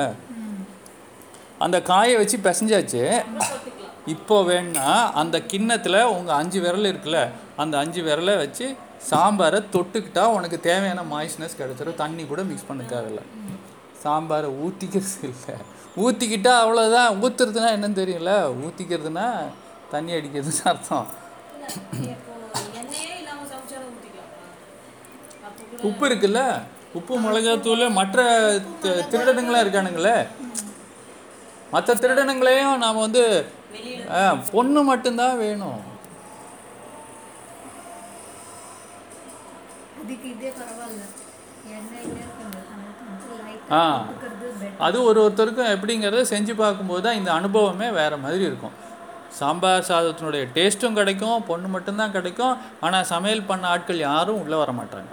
அந்த 1.58 1.82
காயை 1.82 2.16
வச்சு 2.16 2.36
பிசைஞ்சாச்சு. 2.36 3.24
இப்போ 4.14 4.42
வேணா 4.42 4.90
அந்த 5.12 5.36
கிண்ணத்தில் 5.40 6.02
உங்கள் 6.02 6.34
அஞ்சு 6.34 6.60
விரல் 6.60 6.88
இருக்குல்ல? 6.90 7.20
அந்த 7.56 7.78
அஞ்சு 7.78 8.00
விரலை 8.02 8.36
வச்சு 8.36 8.66
சாம்பாரை 9.10 9.64
தொட்டுக்கிட்டால் 9.72 10.24
உனக்கு 10.24 10.60
தேவையான 10.60 11.02
மாய்ஸ்னஸ் 11.02 11.56
கிடச்சிடும் 11.58 11.94
தண்ணி 11.94 12.24
கூட 12.24 12.42
மிக்ஸ் 12.42 12.66
பண்ண 12.68 12.82
தேவையில்லை. 12.82 13.22
சாம்பாரை 14.04 14.50
ஊற்றிக்கிறது 14.50 15.22
இல்லை. 15.22 15.74
ஊற்றிக்கிட்டா 15.96 16.54
அவ்வளோதான் 16.54 17.24
ஊற்றுறதுனா 17.24 17.68
என்னன்னு 17.68 17.98
தெரியல. 17.98 18.54
ஊற்றிக்கிறதுனா 18.64 19.44
தண்ணி 19.90 20.12
அடிக்கிறதுன்னு 20.12 20.64
அர்த்தம். 20.64 21.06
உப்பு 25.82 26.08
இருக்குல்ல? 26.08 26.60
உப்பு 26.92 27.20
மிளகாத்தூள் 27.20 27.90
மற்ற 27.90 28.52
தி- 28.56 28.84
திருடனுங்களாம் 28.84 29.66
இருக்கானுங்களே. 29.66 30.26
மற்ற 31.70 31.94
திருடனுங்களையும் 31.94 32.76
நாம் 32.76 32.96
வந்து 32.96 33.44
ஆ, 34.12 34.34
பொண்ணு 34.52 34.82
மட்டும்தான் 34.82 35.38
வேணும். 35.38 35.94
ஆ. 43.70 43.82
அது 44.78 45.02
ஒரு 45.02 45.20
ஒருத்தருக்கும் 45.24 45.70
எப்படிங்கிறத 45.74 46.24
செஞ்சு 46.30 46.54
பார்க்கும்போது 46.54 47.02
தான் 47.02 47.14
இந்த 47.14 47.32
அனுபவமே 47.32 47.90
வேறு 47.90 48.16
மாதிரி 48.16 48.44
இருக்கும். 48.44 48.74
சாம்பார் 49.38 49.88
சாதத்தினுடைய 49.88 50.42
டேஸ்ட்டும் 50.54 50.94
கிடைக்கும் 50.94 51.44
பொண்ணு 51.44 51.68
மட்டும்தான் 51.68 52.12
கிடைக்கும். 52.12 52.54
ஆனால் 52.80 53.04
சமையல் 53.04 53.46
பண்ண 53.46 53.68
ஆட்கள் 53.68 53.96
யாரும் 53.98 54.40
உள்ளே 54.42 54.56
வர 54.56 54.72
மாட்டாங்க. 54.72 55.12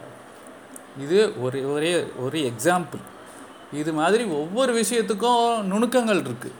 இது 0.97 1.19
ஒரு 1.43 1.67
ஒரே 1.67 1.91
ஒரு 2.17 2.37
எக்ஸாம்பிள் 2.51 3.03
இது 3.73 3.93
மாதிரி 3.93 4.23
ஒவ்வொரு 4.31 4.71
விஷயத்துக்கும் 4.81 5.41
நுணுக்கங்கள் 5.71 6.21
இருக்குது 6.23 6.59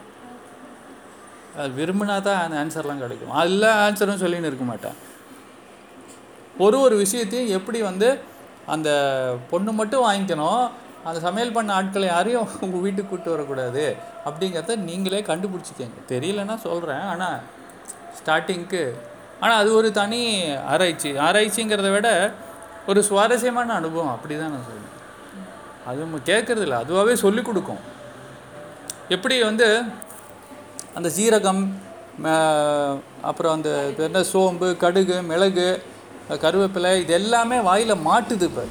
அது 1.58 1.72
விரும்பினா 1.80 2.22
தான் 2.22 2.40
அந்த 2.44 2.56
ஆன்சர்லாம் 2.62 2.98
கிடைக்கும். 2.98 3.34
எல்லா 3.42 3.72
ஆன்சரும் 3.86 4.22
சொல்லின்னு 4.24 4.50
இருக்க 4.52 4.64
மாட்டேன். 4.64 4.96
ஒரு 6.62 6.78
ஒரு 6.86 6.96
விஷயத்தையும் 7.04 7.54
எப்படி 7.58 7.80
வந்து 7.90 8.10
அந்த 8.74 8.90
பொண்ணு 9.52 9.72
மட்டும் 9.80 10.06
வாங்கிக்கணும் 10.08 10.64
அந்த 11.08 11.18
சமையல் 11.26 11.56
பண்ண 11.56 11.70
ஆட்களை 11.78 12.08
யாரையும் 12.08 12.52
உங்கள் 12.66 12.84
வீட்டுக்கு 12.84 13.10
கூப்பிட்டு 13.10 13.34
வரக்கூடாது 13.34 13.86
அப்படிங்கிறத 14.28 14.76
நீங்களே 14.90 15.22
கண்டுபிடிச்சிக்கங்க. 15.30 16.00
தெரியலன்னா 16.12 16.56
சொல்கிறேன் 16.68 17.04
ஆனால் 17.12 17.40
ஸ்டார்டிங்க்கு 18.20 18.84
ஆனால் 19.44 19.60
அது 19.62 19.70
ஒரு 19.80 19.90
தனி 20.00 20.22
ஆராய்ச்சி. 20.74 21.10
ஆராய்ச்சிங்கிறத 21.28 21.90
விட 21.96 22.10
ஒரு 22.88 23.00
சுவாரஸ்யமான 23.10 23.74
அனுபவம். 23.80 24.14
அப்படி 24.16 24.34
தான் 24.42 24.54
நான் 24.56 24.68
சொல்லுவேன் 24.70 25.00
அது 25.88 26.00
நம்ம 26.06 26.20
கேட்குறது 26.32 26.66
இல்லை. 26.68 26.78
அதுவாகவே 26.84 27.14
சொல்லிக் 27.24 27.48
கொடுக்கும். 27.48 27.82
எப்படி 29.16 29.36
வந்து 29.50 29.68
அந்த 30.98 31.10
சீரகம் 31.18 31.64
அப்புறம் 33.30 33.54
அந்த 33.58 33.70
இது 33.92 34.04
என்ன 34.10 34.20
சோம்பு 34.32 34.68
கடுகு 34.84 35.18
மிளகு 35.32 35.68
கருவேப்பிலை 36.30 37.02
இது 37.02 37.14
எல்லாமே 37.14 37.60
வாயில் 37.60 37.94
மாட்டுது 37.94 38.42
இப்போ. 38.42 38.66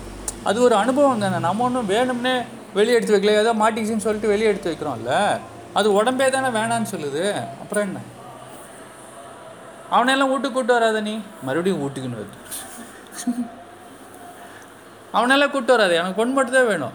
அது 0.45 0.63
ஒரு 0.63 0.75
அனுபவம் 0.75 1.19
தானே. 1.19 1.39
நம்ம 1.39 1.65
ஒன்றும் 1.65 1.89
வேணும்னே 1.89 2.45
வெளியே 2.75 2.95
எடுத்து 2.95 3.19
வைக்கல 3.19 3.35
ஏதோ 3.43 3.55
மாட்டிக்கிச்சுன்னு 3.55 4.07
சொல்லிட்டு 4.07 4.29
வெளியே 4.29 4.49
எடுத்து 4.49 4.71
வைக்கிறோம்ல. 4.71 5.41
அது 5.75 6.03
உடம்பே 6.03 6.31
தானே 6.31 6.49
வேணான்னு 6.59 6.93
சொல்லுது. 6.95 7.33
அப்புறம் 7.61 7.85
என்ன? 7.85 7.99
அவனையெல்லாம் 9.91 10.31
வீட்டுக்கு 10.33 10.53
கூப்பிட்டு 10.53 10.73
வராத 10.73 11.01
நீ? 11.01 11.21
மறுபடியும் 11.43 11.83
வீட்டுக்குன்னு 11.83 12.21
வருது. 12.21 12.39
அவனெல்லாம் 15.15 15.51
கூப்பிட்டு 15.51 15.77
வராது. 15.77 15.95
எனக்கு 15.95 16.15
பொண்ணு 16.15 16.35
மட்டும் 16.35 16.55
தான் 16.55 16.67
வேணும். 16.67 16.93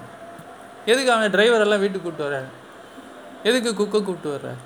எதுக்கு 0.86 1.12
அவனை 1.12 1.30
டிரைவரெல்லாம் 1.30 1.80
வீட்டுக்கு 1.80 2.12
கூப்பிட்டு 2.12 2.30
வர 2.30 2.43
எதுக்கு 3.43 3.76
குக்கை 3.76 4.03
கூப்பிட்டு 4.03 4.36
வர்றாரு? 4.36 4.60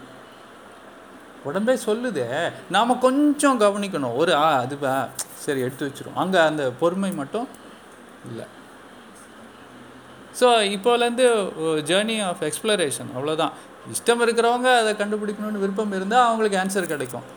உடம்பே 1.50 1.76
சொல்லுதே. 1.88 2.28
நாம் 2.76 3.02
கொஞ்சம் 3.06 3.60
கவனிக்கணும். 3.64 4.16
ஒரு 4.22 4.34
ஆ 4.44 4.48
அது 4.64 4.78
சரி 5.46 5.62
எடுத்து 5.66 5.88
வச்சிரும் 5.88 6.20
அங்கே 6.24 6.40
அந்த 6.50 6.64
பொறுமை 6.82 7.12
மட்டும் 7.22 7.48
இல்லை. 8.30 8.46
ஸோ 10.40 10.48
இப்போலேருந்து 10.76 11.26
ஜேர்னி 11.90 12.18
ஆஃப் 12.28 12.44
எக்ஸ்ப்ளரேஷன் 12.50 13.12
அவ்வளோதான். 13.16 13.54
இஷ்டம் 13.94 14.24
இருக்கிறவங்க 14.26 14.70
அதை 14.82 14.92
கண்டுபிடிக்கணும்னு 15.02 15.64
விருப்பம் 15.64 15.96
இருந்தால் 16.00 16.28
அவங்களுக்கு 16.28 16.60
ஆன்சர் 16.64 16.94
கிடைக்கும். 16.94 17.28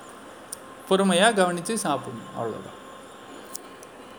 பொறுமையாக 0.88 1.36
கவனித்து 1.40 1.74
சாப்பிடணும். 1.86 2.32
அவ்வளோதான். 2.38 2.78